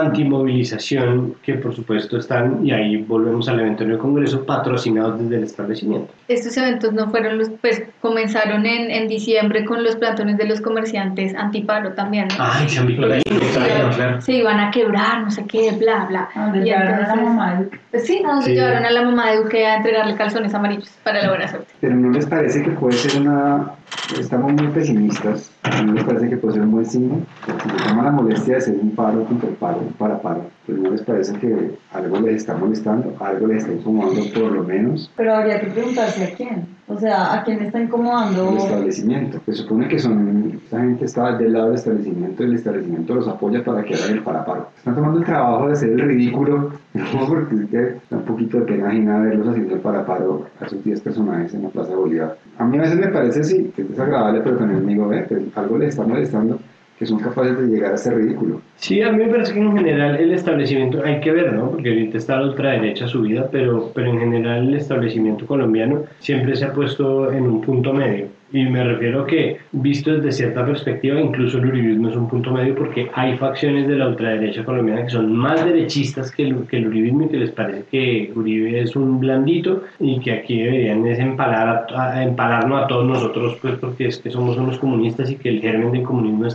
antimovilización 0.01 1.37
que 1.43 1.55
por 1.55 1.75
supuesto 1.75 2.19
están, 2.19 2.65
y 2.67 2.73
ahí 2.73 2.97
volvemos 2.97 3.49
al 3.49 3.61
evento 3.61 3.85
en 3.85 3.93
el 3.93 3.99
Congreso, 3.99 4.45
patrocinados 4.45 5.21
desde 5.21 5.37
el 5.37 5.45
establecimiento. 5.45 6.13
Estos 6.29 6.57
eventos 6.57 6.93
no 6.93 7.11
fueron 7.11 7.39
los, 7.39 7.51
pues 7.61 7.83
comenzaron 8.01 8.67
en, 8.67 8.91
en 8.91 9.09
diciembre 9.09 9.65
con 9.65 9.83
los 9.83 9.97
plantones 9.97 10.37
de 10.39 10.47
los 10.47 10.61
comerciantes 10.61 11.35
antiparo 11.35 11.93
también. 11.93 12.29
Ay, 12.39 12.69
se 12.69 12.81
han 12.81 12.87
visto 12.87 13.07
ahí, 13.07 13.23
claro. 13.23 14.21
Se 14.21 14.33
iban 14.33 14.61
a 14.61 14.71
quebrar, 14.71 15.23
no 15.23 15.31
sé 15.31 15.45
qué, 15.47 15.73
bla, 15.73 16.07
bla. 16.07 16.29
Ah, 16.35 16.53
y 16.55 16.71
entonces, 16.71 17.09
a 17.09 17.17
la 17.17 17.23
mamá 17.23 17.55
de 17.57 17.71
pues 17.91 18.07
sí, 18.07 18.21
no, 18.25 18.43
sí. 18.43 18.55
llevaron 18.55 18.85
a 18.85 18.91
la 18.91 19.03
mamá 19.03 19.31
de 19.31 19.37
Duque 19.37 19.65
a 19.65 19.77
entregarle 19.77 20.17
calzones 20.17 20.53
amarillos 20.53 20.91
para 21.03 21.23
la 21.23 21.29
buena 21.29 21.49
suerte. 21.49 21.73
Pero 21.81 21.95
no 21.95 22.11
les 22.11 22.27
parece 22.27 22.63
que 22.63 22.71
puede 22.71 22.95
ser 22.95 23.21
una 23.21 23.73
estamos 24.19 24.53
muy 24.53 24.67
pesimistas. 24.69 25.51
A 25.65 25.83
mí 25.83 25.93
me 25.93 26.05
parece 26.05 26.29
que 26.29 26.37
puede 26.37 26.55
ser 26.55 26.63
un 26.63 26.73
buen 26.73 26.87
signo. 26.87 27.27
Si 27.63 27.71
se 27.71 27.77
toma 27.79 28.03
la 28.03 28.13
molestia 28.13 28.55
de 28.55 28.59
hacer 28.59 28.79
un 28.81 28.95
paro 28.95 29.25
contra 29.25 29.49
el 29.49 29.57
paro, 29.57 29.81
para 29.99 30.21
paro, 30.21 30.51
pues 30.67 30.79
no 30.79 30.91
les 30.91 31.03
parece 31.03 31.39
que 31.39 31.73
algo 31.93 32.21
les 32.21 32.37
está 32.37 32.55
molestando, 32.55 33.15
algo 33.21 33.47
les 33.47 33.59
está 33.59 33.73
incomodando 33.73 34.23
por 34.33 34.53
lo 34.53 34.65
menos. 34.65 35.11
Pero 35.17 35.35
habría 35.35 35.61
que 35.61 35.67
preguntarse 35.67 36.25
a 36.25 36.35
quién. 36.35 36.67
O 36.87 36.99
sea, 36.99 37.35
¿a 37.35 37.45
quién 37.45 37.63
está 37.63 37.81
incomodando? 37.81 38.51
El 38.51 38.57
establecimiento. 38.59 39.41
Se 39.47 39.53
supone 39.55 39.89
que 39.89 39.99
son, 39.99 40.61
esta 40.65 40.81
gente 40.81 41.07
está 41.07 41.37
del 41.37 41.55
lado 41.55 41.67
del 41.67 41.77
establecimiento 41.77 42.43
y 42.43 42.47
el 42.47 42.55
establecimiento 42.55 43.15
los 43.15 43.29
apoya 43.29 43.65
para 43.65 43.83
que 43.83 43.95
hagan 43.95 44.11
el 44.11 44.23
paraparo. 44.23 44.69
Están 44.77 44.95
tomando 44.95 45.19
el 45.19 45.25
trabajo 45.25 45.67
de 45.67 45.73
hacer 45.73 45.91
el 45.91 46.01
ridículo, 46.01 46.73
¿no? 46.95 47.27
porque 47.27 47.55
es 47.55 47.71
que 47.71 47.77
da 48.11 48.19
un 48.19 48.25
poquito 48.25 48.59
de 48.59 48.65
pena 48.65 48.89
ajena 48.89 49.19
verlos 49.19 49.49
haciendo 49.49 49.75
el 49.75 49.81
paraparo 49.81 50.47
a 50.61 50.67
esos 50.67 50.85
10 50.85 51.01
personajes 51.01 51.55
en 51.55 51.63
la 51.63 51.69
Plaza 51.71 51.95
Bolívar. 51.95 52.37
A 52.59 52.65
mí 52.65 52.79
a 52.79 52.83
veces 52.83 52.99
me 52.99 53.09
parece, 53.09 53.45
sí, 53.45 53.73
que 53.75 53.83
es 53.83 53.89
desagradable, 53.89 54.41
pero 54.43 54.59
también 54.59 54.87
digo, 54.87 55.09
ve, 55.09 55.25
pues 55.27 55.43
algo 55.57 55.79
les 55.79 55.91
está 55.91 56.05
molestando 56.05 56.59
que 57.05 57.11
son 57.11 57.19
capaces 57.19 57.59
de 57.59 57.67
llegar 57.67 57.93
a 57.93 57.97
ser 57.99 58.17
ridículo. 58.17 58.63
Sí, 58.77 59.03
a 59.03 59.13
mí 59.13 59.19
me 59.19 59.31
parece 59.31 59.53
que 59.53 59.61
en 59.61 59.77
general 59.77 60.17
el 60.17 60.33
establecimiento, 60.33 61.03
hay 61.05 61.21
que 61.21 61.33
ver, 61.33 61.53
¿no? 61.53 61.71
Porque 61.71 61.91
ahorita 61.91 62.17
está 62.17 62.39
la 62.39 62.47
ultraderecha 62.47 63.07
subida, 63.07 63.49
pero, 63.51 63.91
pero 63.95 64.11
en 64.11 64.21
general 64.21 64.69
el 64.69 64.75
establecimiento 64.75 65.47
colombiano 65.47 66.05
siempre 66.19 66.57
se 66.57 66.65
ha 66.65 66.73
puesto 66.73 67.31
en 67.31 67.45
un 67.45 67.61
punto 67.61 67.93
medio 67.93 68.29
y 68.55 68.65
me 68.67 68.85
refiero 68.85 69.27
que, 69.27 69.59
visto 69.73 70.13
desde 70.13 70.31
cierta 70.31 70.65
perspectiva, 70.65 71.21
incluso 71.21 71.59
el 71.59 71.67
uribismo 71.67 72.09
es 72.09 72.15
un 72.15 72.29
punto 72.29 72.53
medio 72.53 72.77
porque 72.77 73.11
hay 73.13 73.37
facciones 73.37 73.89
de 73.89 73.97
la 73.97 74.07
ultraderecha 74.07 74.65
colombiana 74.65 75.03
que 75.03 75.11
son 75.11 75.35
más 75.35 75.65
derechistas 75.65 76.31
que 76.31 76.45
el, 76.45 76.65
que 76.69 76.77
el 76.77 76.87
uribismo 76.87 77.25
y 77.25 77.29
que 77.31 77.39
les 77.39 77.51
parece 77.51 77.83
que 77.91 78.33
Uribe 78.33 78.81
es 78.81 78.95
un 78.95 79.19
blandito 79.19 79.83
y 79.99 80.21
que 80.21 80.31
aquí 80.31 80.63
deberían 80.63 81.05
es 81.05 81.19
empalar 81.19 81.87
a, 81.97 82.23
empalarnos 82.23 82.85
a 82.85 82.87
todos 82.87 83.05
nosotros, 83.05 83.59
pues 83.61 83.75
porque 83.79 84.07
es 84.07 84.19
que 84.19 84.31
somos 84.31 84.57
unos 84.57 84.79
comunistas 84.79 85.33
y 85.33 85.35
que 85.35 85.49
el 85.49 85.61
germen 85.61 85.91
del 85.91 86.05
comunismo 86.05 86.47
es 86.47 86.55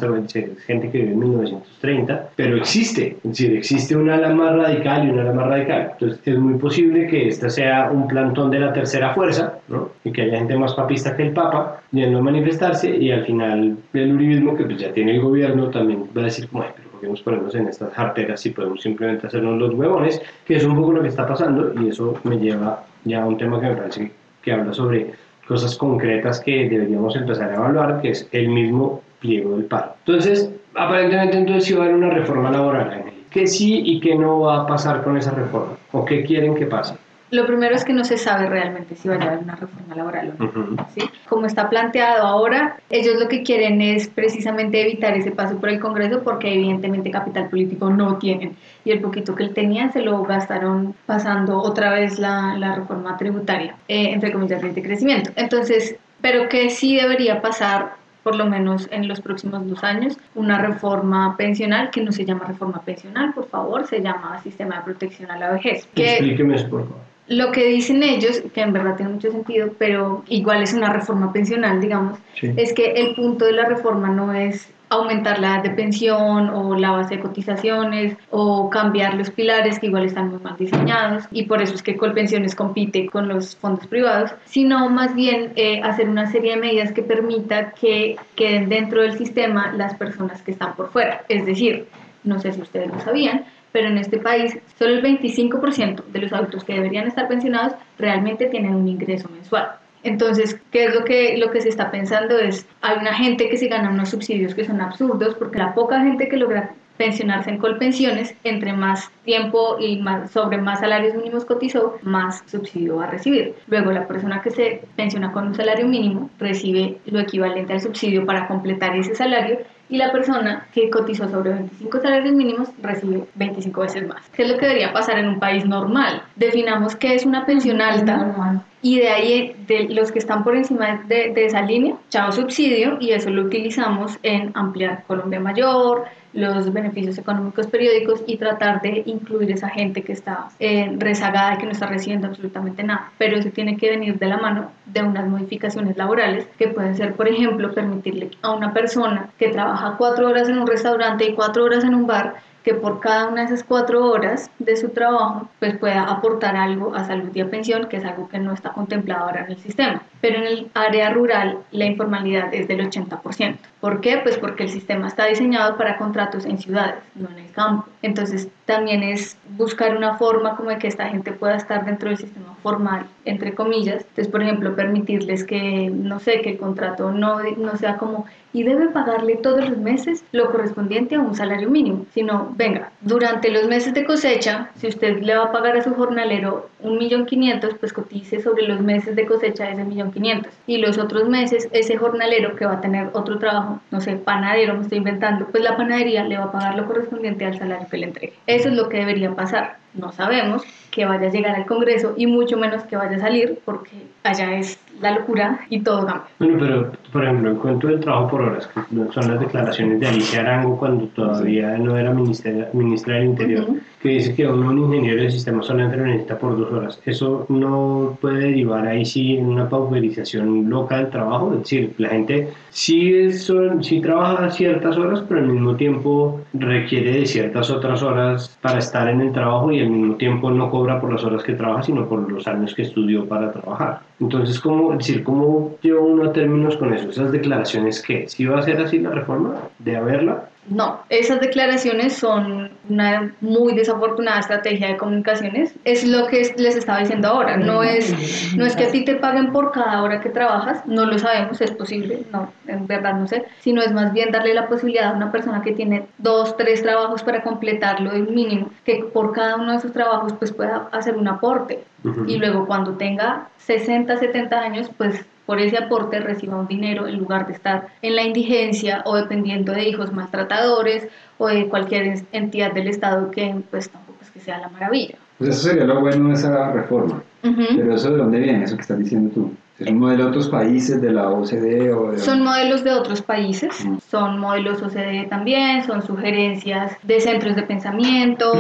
gente 0.66 0.90
que 0.90 1.00
vive 1.00 1.12
en 1.12 1.20
1930, 1.20 2.30
pero 2.38 2.56
existe, 2.56 3.18
es 3.18 3.30
decir, 3.30 3.58
existe 3.58 3.98
una 3.98 4.16
ala 4.16 4.30
más 4.30 4.56
radical 4.56 5.06
y 5.06 5.10
una 5.10 5.24
ala 5.24 5.34
más 5.34 5.48
radical. 5.48 5.90
Entonces 5.92 6.22
es 6.24 6.40
muy 6.40 6.58
posible 6.58 7.08
que 7.08 7.28
esta 7.28 7.50
sea 7.50 7.92
un 7.92 8.08
plantón 8.08 8.52
de 8.52 8.60
la 8.60 8.72
tercera 8.72 9.14
fuerza, 9.14 9.56
¿no? 9.68 9.90
y 10.06 10.12
que 10.14 10.22
haya 10.22 10.38
gente 10.38 10.58
más 10.58 10.74
papista 10.76 11.18
que 11.18 11.24
el 11.24 11.34
Papa 11.34 11.82
yendo 11.92 12.20
a 12.20 12.22
manifestarse 12.22 12.96
y 12.96 13.12
al 13.12 13.26
final 13.26 13.78
el 13.94 14.14
uribismo 14.14 14.56
que 14.56 14.64
pues 14.64 14.78
ya 14.78 14.94
tiene 14.94 15.16
el 15.16 15.22
gobierno 15.22 15.70
también 15.70 16.06
va 16.16 16.22
a 16.22 16.26
decir 16.26 16.48
como, 16.48 16.66
pero 16.76 16.90
¿por 16.90 17.02
qué 17.02 17.08
nos 17.08 17.22
ponemos 17.22 17.56
en 17.56 17.68
estas 17.68 17.94
jarteras 17.94 18.42
si 18.42 18.52
podemos 18.52 18.82
simplemente 18.82 19.28
hacernos 19.28 19.58
los 19.58 19.74
huevones? 19.74 20.22
Que 20.46 20.58
es 20.58 20.64
un 20.64 20.76
poco 20.76 20.94
lo 20.94 21.02
que 21.02 21.08
está 21.08 21.28
pasando 21.28 21.74
y 21.82 21.90
eso 21.90 22.20
me 22.24 22.38
lleva 22.38 22.84
ya 23.06 23.24
a 23.24 23.26
un 23.26 23.38
tema 23.38 23.60
que 23.60 23.68
me 23.68 23.76
parece 23.76 24.12
que 24.42 24.52
habla 24.52 24.74
sobre 24.74 25.14
cosas 25.48 25.76
concretas 25.76 26.40
que 26.42 26.70
deberíamos 26.70 27.16
empezar 27.16 27.52
a 27.52 27.56
evaluar, 27.56 28.02
que 28.02 28.12
es 28.12 28.30
el 28.32 28.50
mismo 28.50 29.02
pliego 29.20 29.58
del 29.58 29.66
paro. 29.66 29.96
Entonces, 30.06 30.52
aparentemente 30.76 31.38
entonces 31.38 31.66
sí 31.66 31.74
va 31.74 31.82
a 31.82 31.84
haber 31.86 31.98
una 31.98 32.12
reforma 32.12 32.52
laboral, 32.52 33.06
¿Qué 33.32 33.46
sí 33.46 33.84
y 33.86 34.00
qué 34.00 34.16
no 34.16 34.40
va 34.40 34.62
a 34.62 34.68
pasar 34.68 35.04
con 35.04 35.16
esa 35.16 35.32
reforma? 35.32 35.78
¿O 35.92 36.04
qué 36.04 36.24
quieren 36.24 36.56
que 36.56 36.66
pase? 36.66 36.96
Lo 37.32 37.46
primero 37.46 37.76
es 37.76 37.86
que 37.86 37.94
no 37.94 38.04
se 38.04 38.18
sabe 38.18 38.48
realmente 38.48 38.96
si 38.96 39.08
va 39.08 39.16
a 39.16 39.22
haber 39.22 39.40
una 39.40 39.56
reforma 39.56 39.96
laboral 39.96 40.34
o 40.40 40.44
no. 40.44 40.88
¿sí? 40.96 41.02
Como 41.28 41.46
está 41.46 41.70
planteado 41.70 42.26
ahora, 42.26 42.78
ellos 42.90 43.20
lo 43.20 43.28
que 43.28 43.44
quieren 43.44 43.82
es 43.82 44.08
precisamente 44.08 44.82
evitar 44.82 45.16
ese 45.16 45.32
paso 45.32 45.58
por 45.58 45.70
el 45.70 45.80
Congreso 45.80 46.24
porque 46.24 46.54
evidentemente 46.54 47.12
capital 47.12 47.50
político 47.50 47.90
no 47.90 48.18
tienen. 48.18 48.56
Y 48.84 48.92
el 48.92 49.02
poquito 49.02 49.36
que 49.36 49.48
tenían 49.50 49.94
se 49.94 50.02
lo 50.02 50.24
gastaron 50.24 50.96
pasando 51.06 51.60
otra 51.60 51.92
vez 51.92 52.18
la, 52.18 52.58
la 52.58 52.76
reforma 52.76 53.18
tributaria, 53.18 53.76
eh, 53.88 54.12
entre 54.12 54.32
comillas, 54.32 54.62
de 54.62 54.82
crecimiento. 54.82 55.32
Entonces, 55.36 55.96
pero 56.22 56.50
que 56.50 56.70
sí 56.70 56.96
debería 56.96 57.42
pasar 57.42 58.00
por 58.24 58.36
lo 58.36 58.46
menos 58.46 58.88
en 58.92 59.08
los 59.08 59.22
próximos 59.22 59.68
dos 59.68 59.84
años, 59.84 60.18
una 60.36 60.60
reforma 60.60 61.36
pensional 61.38 61.90
que 61.90 62.04
no 62.04 62.12
se 62.12 62.26
llama 62.26 62.46
reforma 62.46 62.82
pensional, 62.82 63.34
por 63.34 63.48
favor, 63.48 63.88
se 63.88 64.02
llama 64.02 64.40
sistema 64.44 64.78
de 64.78 64.84
protección 64.84 65.32
a 65.32 65.38
la 65.38 65.52
vejez. 65.52 65.88
Explíqueme 65.96 66.56
eso, 66.56 66.70
por 66.70 66.84
favor. 66.84 67.09
Lo 67.30 67.52
que 67.52 67.66
dicen 67.68 68.02
ellos, 68.02 68.42
que 68.54 68.62
en 68.62 68.74
verdad 68.74 68.96
tiene 68.96 69.14
mucho 69.14 69.32
sentido, 69.32 69.72
pero 69.78 70.24
igual 70.28 70.64
es 70.64 70.74
una 70.74 70.92
reforma 70.92 71.32
pensional, 71.32 71.80
digamos, 71.80 72.18
es 72.42 72.74
que 72.74 72.94
el 72.94 73.14
punto 73.14 73.46
de 73.46 73.54
la 73.54 73.66
reforma 73.66 74.10
no 74.10 74.34
es 74.34 74.68
aumentar 74.90 75.40
la 75.40 75.56
edad 75.56 75.64
de 75.64 75.70
pensión 75.70 76.50
o 76.50 76.76
la 76.76 76.92
base 76.92 77.16
de 77.16 77.22
cotizaciones 77.22 78.18
o 78.32 78.70
cambiar 78.70 79.14
los 79.14 79.30
pilares 79.30 79.80
que 79.80 79.86
igual 79.86 80.06
están 80.06 80.30
muy 80.30 80.40
mal 80.40 80.58
diseñados 80.58 81.26
y 81.32 81.44
por 81.44 81.62
eso 81.62 81.76
es 81.76 81.84
que 81.84 81.96
Colpensiones 81.96 82.56
compite 82.56 83.08
con 83.08 83.28
los 83.28 83.56
fondos 83.56 83.86
privados, 83.86 84.32
sino 84.46 84.90
más 84.90 85.14
bien 85.16 85.54
eh, 85.56 85.82
hacer 85.84 86.10
una 86.10 86.32
serie 86.32 86.56
de 86.56 86.62
medidas 86.62 86.92
que 86.92 87.04
permita 87.04 87.72
que 87.72 88.18
queden 88.36 88.70
dentro 88.70 89.02
del 89.02 89.18
sistema 89.18 89.72
las 89.74 89.94
personas 89.96 90.42
que 90.42 90.52
están 90.52 90.76
por 90.76 90.92
fuera. 90.92 91.24
Es 91.30 91.46
decir, 91.46 91.86
no 92.24 92.40
sé 92.40 92.52
si 92.52 92.62
ustedes 92.62 92.88
lo 92.90 93.00
sabían, 93.00 93.46
pero 93.72 93.88
en 93.88 93.98
este 93.98 94.18
país 94.18 94.58
solo 94.78 94.94
el 94.96 95.04
25% 95.04 96.06
de 96.06 96.20
los 96.20 96.34
adultos 96.34 96.64
que 96.64 96.74
deberían 96.74 97.08
estar 97.08 97.28
pensionados 97.28 97.74
realmente 97.98 98.48
tienen 98.48 98.76
un 98.76 98.88
ingreso 98.88 99.30
mensual. 99.30 99.72
Entonces, 100.04 100.60
¿qué 100.72 100.86
es 100.86 100.96
lo 100.96 101.04
que, 101.04 101.38
lo 101.38 101.52
que 101.52 101.62
se 101.62 101.70
está 101.70 101.92
pensando? 101.92 102.40
Es, 102.40 102.66
hay 102.82 102.98
una 102.98 103.14
gente 103.14 103.50
que 103.50 103.58
se 103.58 103.68
gana 103.68 103.90
unos 103.90 104.10
subsidios 104.10 104.56
que 104.56 104.66
son 104.66 104.80
absurdos 104.80 105.36
porque 105.36 105.60
la 105.60 105.74
poca 105.74 106.02
gente 106.02 106.30
que 106.30 106.38
logra 106.38 106.74
pensionarse 107.00 107.50
en 107.50 107.58
colpensiones, 107.58 108.36
entre 108.44 108.74
más 108.74 109.10
tiempo 109.24 109.78
y 109.80 110.02
más, 110.02 110.32
sobre 110.32 110.58
más 110.58 110.82
salarios 110.82 111.16
mínimos 111.16 111.46
cotizó, 111.46 111.98
más 112.02 112.44
subsidio 112.46 112.98
va 112.98 113.06
a 113.06 113.12
recibir. 113.12 113.56
Luego, 113.68 113.92
la 113.92 114.06
persona 114.06 114.42
que 114.42 114.52
se 114.52 114.82
pensiona 114.98 115.32
con 115.32 115.48
un 115.48 115.56
salario 115.56 115.88
mínimo 115.88 116.30
recibe 116.40 116.98
lo 117.06 117.22
equivalente 117.22 117.72
al 117.72 117.80
subsidio 117.80 118.26
para 118.26 118.50
completar 118.50 118.98
ese 118.98 119.16
salario 119.16 119.60
y 119.90 119.98
la 119.98 120.12
persona 120.12 120.68
que 120.74 120.90
cotizó 120.90 121.28
sobre 121.28 121.52
25 121.52 122.00
salarios 122.00 122.36
mínimos 122.36 122.70
recibe 122.82 123.26
25 123.36 123.82
veces 123.82 124.08
más. 124.08 124.30
¿Qué 124.30 124.44
es 124.44 124.50
lo 124.50 124.58
que 124.58 124.68
debería 124.68 124.94
pasar 124.94 125.18
en 125.18 125.28
un 125.28 125.40
país 125.40 125.66
normal? 125.66 126.22
Definamos 126.36 126.96
qué 126.96 127.16
es 127.16 127.26
una 127.26 127.46
pensión 127.46 127.82
alta 127.82 128.64
y 128.82 129.00
de 129.00 129.10
ahí, 129.10 129.56
de 129.68 129.90
los 129.90 130.12
que 130.12 130.20
están 130.20 130.44
por 130.44 130.56
encima 130.56 131.04
de, 131.08 131.34
de 131.34 131.46
esa 131.46 131.62
línea, 131.62 131.96
chao 132.10 132.32
subsidio 132.32 132.98
y 133.02 133.12
eso 133.12 133.30
lo 133.30 133.44
utilizamos 133.44 134.18
en 134.24 134.52
ampliar 134.54 135.04
Colombia 135.06 135.40
Mayor, 135.40 136.06
los 136.34 136.72
beneficios 136.72 137.18
económicos 137.18 137.68
periódicos 137.68 138.24
y 138.28 138.38
tratar 138.38 138.82
de 138.82 139.04
incluir 139.06 139.52
esa 139.52 139.70
gente 139.70 140.04
que 140.04 140.14
está 140.14 140.50
eh, 140.60 140.96
rezagada 140.98 141.56
y 141.56 141.58
que 141.58 141.66
no 141.66 141.72
está 141.72 141.88
recibiendo 141.88 142.28
absolutamente 142.28 142.84
nada. 142.84 143.12
Pero 143.18 143.38
eso 143.38 143.50
tiene 143.50 143.78
que 143.78 143.90
venir 143.90 144.18
de 144.20 144.28
la 144.28 144.38
mano 144.38 144.72
de 144.86 145.04
unas 145.04 145.28
modificaciones 145.28 145.98
laborales 145.98 146.48
que 146.58 146.68
pueden 146.68 146.96
ser, 146.96 147.16
por 147.16 147.28
ejemplo, 147.28 147.74
permitirle 147.74 148.32
a 148.42 148.52
una 148.54 148.74
persona 148.74 149.30
que 149.38 149.50
trabaja 149.50 149.96
cuatro 149.98 150.28
horas 150.28 150.50
en 150.50 150.60
un 150.60 150.68
restaurante 150.68 151.26
y 151.26 151.34
cuatro 151.34 151.64
horas 151.64 151.84
en 151.84 151.96
un 151.96 152.08
bar 152.08 152.36
que 152.64 152.74
por 152.74 153.00
cada 153.00 153.28
una 153.28 153.42
de 153.42 153.48
esas 153.48 153.64
cuatro 153.64 154.06
horas 154.06 154.50
de 154.60 154.76
su 154.76 154.90
trabajo 154.90 155.50
pues 155.60 155.78
pueda 155.78 156.04
aportar 156.04 156.56
algo 156.56 156.94
a 156.96 157.06
salud 157.06 157.30
y 157.34 157.42
a 157.42 157.50
pensión, 157.50 157.88
que 157.88 157.98
es 157.98 158.06
algo 158.06 158.28
que 158.30 158.40
no 158.40 158.54
está 158.54 158.72
contemplado 158.74 159.26
ahora 159.26 159.46
en 159.46 159.52
el 159.52 159.58
sistema. 159.58 160.02
Pero 160.22 160.40
en 160.40 160.44
el 160.44 160.72
área 160.74 161.10
rural 161.10 161.60
la 161.72 161.86
informalidad 161.86 162.54
es 162.54 162.68
del 162.68 162.90
80%. 162.90 163.58
¿Por 163.80 164.02
qué? 164.02 164.18
Pues 164.18 164.38
porque 164.38 164.64
el 164.64 164.70
sistema 164.70 165.08
está 165.08 165.26
diseñado 165.26 165.78
para 165.78 165.98
contratos 165.98 166.46
en 166.46 166.58
ciudades, 166.58 167.02
no 167.16 167.30
en 167.30 167.40
el 167.40 167.52
campo. 167.52 167.88
Entonces 168.02 168.50
también 168.66 169.04
es 169.04 169.38
buscar 169.58 169.96
una 169.96 170.18
forma 170.18 170.56
como 170.56 170.70
de 170.70 170.78
que 170.78 170.88
esta 170.88 171.08
gente 171.10 171.32
pueda 171.32 171.56
estar 171.56 171.86
dentro 171.86 172.10
del 172.10 172.18
sistema 172.18 172.56
formal, 172.62 173.06
entre 173.26 173.56
comillas. 173.56 174.02
Entonces, 174.02 174.28
por 174.28 174.44
ejemplo, 174.44 174.76
permitirles 174.76 175.46
que, 175.46 175.90
no 175.90 176.20
sé, 176.20 176.42
que 176.42 176.52
el 176.52 176.58
contrato 176.58 177.12
no, 177.12 177.40
no 177.58 177.78
sea 177.78 177.98
como 177.98 178.26
y 178.52 178.64
debe 178.64 178.90
pagarle 178.90 179.36
todos 179.36 179.70
los 179.70 179.78
meses 179.78 180.24
lo 180.32 180.52
correspondiente 180.52 181.16
a 181.16 181.20
un 181.20 181.36
salario 181.36 181.70
mínimo, 181.70 182.06
sino, 182.14 182.49
venga, 182.56 182.92
durante 183.02 183.50
los 183.50 183.68
meses 183.68 183.94
de 183.94 184.06
cosecha, 184.06 184.70
si 184.76 184.88
usted 184.88 185.22
le 185.22 185.36
va 185.36 185.46
a 185.46 185.52
pagar 185.52 185.78
a 185.78 185.84
su 185.84 185.94
jornalero 185.94 186.70
un 186.80 186.98
millón 186.98 187.26
quinientos, 187.26 187.76
pues 187.80 187.94
cotice 187.94 188.42
sobre 188.42 188.64
los 188.64 188.82
meses 188.82 189.16
de 189.16 189.26
cosecha 189.26 189.66
de 189.66 189.74
ese 189.74 189.84
millón 189.84 190.12
quinientos. 190.12 190.54
Y 190.68 190.78
los 190.78 190.98
otros 190.98 191.28
meses, 191.30 191.68
ese 191.72 191.98
jornalero 191.98 192.56
que 192.56 192.66
va 192.66 192.74
a 192.74 192.82
tener 192.82 193.10
otro 193.14 193.40
trabajo, 193.40 193.82
no 193.92 194.02
sé, 194.02 194.16
panadero, 194.16 194.76
me 194.76 194.82
estoy 194.82 195.00
inventando, 195.00 195.48
pues 195.48 195.64
la 195.64 195.78
panadería 195.78 196.24
le 196.24 196.38
va 196.38 196.46
a 196.46 196.52
pagar 196.52 196.76
lo 196.76 196.86
correspondiente 196.86 197.46
al 197.46 197.58
salario 197.58 197.88
que 197.90 197.98
le 197.98 198.08
entregue. 198.08 198.34
Eso 198.48 198.70
es 198.70 198.76
lo 198.76 198.90
que 198.90 198.98
debería 198.98 199.34
pasar. 199.36 199.78
No 199.94 200.12
sabemos 200.12 200.64
que 200.92 201.06
vaya 201.06 201.28
a 201.28 201.32
llegar 201.32 201.56
al 201.56 201.66
Congreso 201.66 202.14
y 202.18 202.28
mucho 202.28 202.58
menos 202.58 202.84
que 202.84 202.96
vaya 202.96 203.18
a 203.18 203.20
salir 203.20 203.60
porque 203.66 203.92
allá 204.24 204.58
es 204.58 204.80
la 205.02 205.12
locura 205.12 205.60
y 205.70 205.82
todo 205.82 206.06
cambia. 206.06 206.28
Bueno, 206.40 206.58
pero 206.60 206.92
por 207.12 207.24
ejemplo, 207.24 207.52
el 207.52 207.58
cuento 207.58 207.88
del 207.88 208.00
trabajo 208.00 208.30
por 208.30 208.42
horas, 208.42 208.68
que 208.68 208.82
son 209.14 209.32
las 209.32 209.40
declaraciones 209.40 210.00
de 210.00 210.08
Alicia 210.08 210.42
Arango 210.42 210.78
cuando 210.78 211.06
todavía 211.08 211.78
no 211.78 211.98
era 211.98 212.12
ministra, 212.12 212.70
ministra 212.74 213.16
del 213.16 213.26
Interior, 213.26 213.66
que 214.02 214.10
dice 214.10 214.36
que 214.36 214.48
uno, 214.48 214.70
un 214.70 214.94
ingeniero 214.94 215.24
de 215.24 215.32
sistema 215.32 215.64
solamente 215.64 215.98
lo 215.98 216.06
necesita 216.06 216.38
por 216.38 216.58
dos 216.58 216.72
horas. 216.72 217.02
Eso 217.06 217.46
no 217.50 218.18
puede 218.22 218.40
derivar 218.40 218.88
ahí 218.88 219.06
sí 219.06 219.38
en 219.38 219.48
una 219.48 219.68
pauperización 219.68 220.70
loca 220.70 220.98
del 220.98 221.10
trabajo, 221.10 221.52
es 221.54 221.60
decir, 221.60 221.94
la 221.98 222.10
gente 222.10 222.50
sí, 222.70 223.14
es, 223.14 223.52
sí 223.82 224.02
trabaja 224.02 224.52
ciertas 224.52 224.98
horas, 224.98 225.24
pero 225.28 225.42
al 225.42 225.48
mismo 225.48 225.76
tiempo 225.76 226.42
requiere 226.54 227.20
de 227.20 227.26
ciertas 227.26 227.70
otras 227.72 228.04
horas 228.04 228.58
para 228.62 228.80
estar 228.80 229.10
en 229.10 229.22
el 229.22 229.32
trabajo 229.32 229.72
y 229.72 229.80
al 229.80 229.90
mismo 229.90 230.16
tiempo 230.16 230.52
no 230.52 230.70
cobra 230.70 231.02
por 231.02 231.12
las 231.12 231.24
horas 231.24 231.44
que 231.44 231.54
trabaja, 231.54 231.84
sino 231.84 232.08
por 232.08 232.32
los 232.32 232.48
años 232.48 232.76
que 232.76 232.84
estudió 232.84 233.28
para 233.28 233.52
trabajar. 233.52 234.09
Entonces, 234.20 234.60
¿cómo, 234.60 234.96
decir, 234.96 235.24
¿cómo 235.24 235.78
lleva 235.82 236.02
uno 236.02 236.30
a 236.30 236.34
términos 236.34 236.76
con 236.78 236.94
eso? 236.94 237.10
¿Esas 237.10 237.32
declaraciones 237.32 238.02
qué? 238.02 238.28
¿Si 238.28 238.46
va 238.46 238.60
a 238.60 238.64
ser 238.64 238.82
así 238.82 239.00
la 239.00 239.12
reforma? 239.12 239.56
¿De 239.80 239.96
haberla? 239.96 240.50
No, 240.70 241.00
esas 241.10 241.40
declaraciones 241.40 242.14
son 242.14 242.70
una 242.90 243.34
muy 243.42 243.74
desafortunada 243.74 244.40
estrategia 244.40 244.90
de 244.90 244.98
comunicaciones. 244.98 245.74
Es 245.84 246.06
lo 246.06 246.28
que 246.28 246.54
les 246.58 246.76
estaba 246.76 247.00
diciendo 247.00 247.30
ahora. 247.30 247.58
No 247.58 247.82
es, 247.82 248.56
no 248.56 248.66
es 248.66 248.76
que 248.76 248.86
a 248.86 248.92
ti 248.92 249.04
te 249.04 249.16
paguen 249.16 249.52
por 249.52 249.72
cada 249.72 250.04
hora 250.04 250.20
que 250.20 250.30
trabajas, 250.30 250.86
no 250.86 251.06
lo 251.06 251.18
sabemos, 251.18 251.60
es 251.62 251.72
posible, 251.72 252.24
no, 252.32 252.52
en 252.68 252.86
verdad 252.86 253.16
no 253.16 253.28
sé, 253.28 253.46
sino 253.62 253.82
es 253.82 253.92
más 253.92 254.14
bien 254.14 254.32
darle 254.32 254.54
la 254.54 254.68
posibilidad 254.68 255.12
a 255.12 255.16
una 255.16 255.32
persona 255.32 255.62
que 255.62 255.72
tiene 255.72 256.06
dos, 256.20 256.56
tres 256.56 256.84
trabajos 256.84 257.24
para 257.24 257.42
completarlo 257.42 258.12
del 258.12 258.28
mínimo, 258.28 258.70
que 258.86 259.06
por 259.12 259.34
cada 259.34 259.56
uno 259.56 259.72
de 259.72 259.78
esos 259.78 259.94
trabajos 259.94 260.34
pues 260.34 260.52
pueda 260.52 260.88
hacer 260.92 261.18
un 261.18 261.28
aporte. 261.28 261.80
Y 262.28 262.38
luego 262.38 262.66
cuando 262.66 262.94
tenga 262.94 263.50
60, 263.58 264.18
70 264.18 264.60
años, 264.60 264.90
pues 264.98 265.26
por 265.46 265.60
ese 265.60 265.78
aporte 265.78 266.20
reciba 266.20 266.58
un 266.58 266.68
dinero 266.68 267.08
en 267.08 267.18
lugar 267.18 267.48
de 267.48 267.54
estar 267.54 267.88
en 268.02 268.16
la 268.16 268.24
indigencia 268.24 269.02
o 269.06 269.16
dependiendo 269.16 269.74
de 269.74 269.90
hijos 269.90 270.14
maltratadores 270.14 271.08
o 271.38 271.48
de 271.48 271.68
cualquier 271.68 272.24
entidad 272.32 272.72
del 272.72 272.88
Estado 272.88 273.32
que 273.32 273.56
pues 273.72 273.90
tampoco 273.90 274.20
es 274.22 274.30
que 274.30 274.40
sea 274.40 274.60
la 274.60 274.70
maravilla. 274.70 275.16
Pues 275.40 275.50
eso 275.52 275.70
sería 275.70 275.86
lo 275.86 276.02
bueno 276.02 276.30
de 276.30 276.36
esa 276.36 276.72
reforma. 276.72 277.24
Pero 277.42 277.96
eso 277.96 278.12
de 278.12 278.18
dónde 278.18 278.40
viene, 278.40 278.64
eso 278.64 278.76
que 278.76 278.82
estás 278.82 279.00
diciendo 279.00 279.32
tú. 279.34 279.52
¿Es 279.80 279.88
un 279.88 280.00
modelo 280.00 280.26
de 280.26 280.30
otros 280.30 280.50
países, 280.50 281.02
de 281.02 281.12
la 281.12 281.30
OCDE 281.30 281.94
o 281.94 282.12
de... 282.12 282.20
Son 282.20 282.44
modelos 282.44 282.84
de 282.84 282.92
otros 282.92 283.22
países, 283.22 283.74
son 284.10 284.38
modelos 284.38 284.82
OCDE 284.82 285.28
también, 285.30 285.84
son 285.86 286.06
sugerencias 286.06 286.98
de 287.04 287.22
centros 287.22 287.56
de 287.56 287.64
pensamiento, 287.64 288.52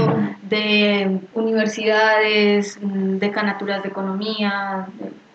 de 0.44 1.20
universidades, 1.34 2.80
de 2.82 3.32
canaturas 3.32 3.84
de 3.84 3.90
economía, 3.90 4.88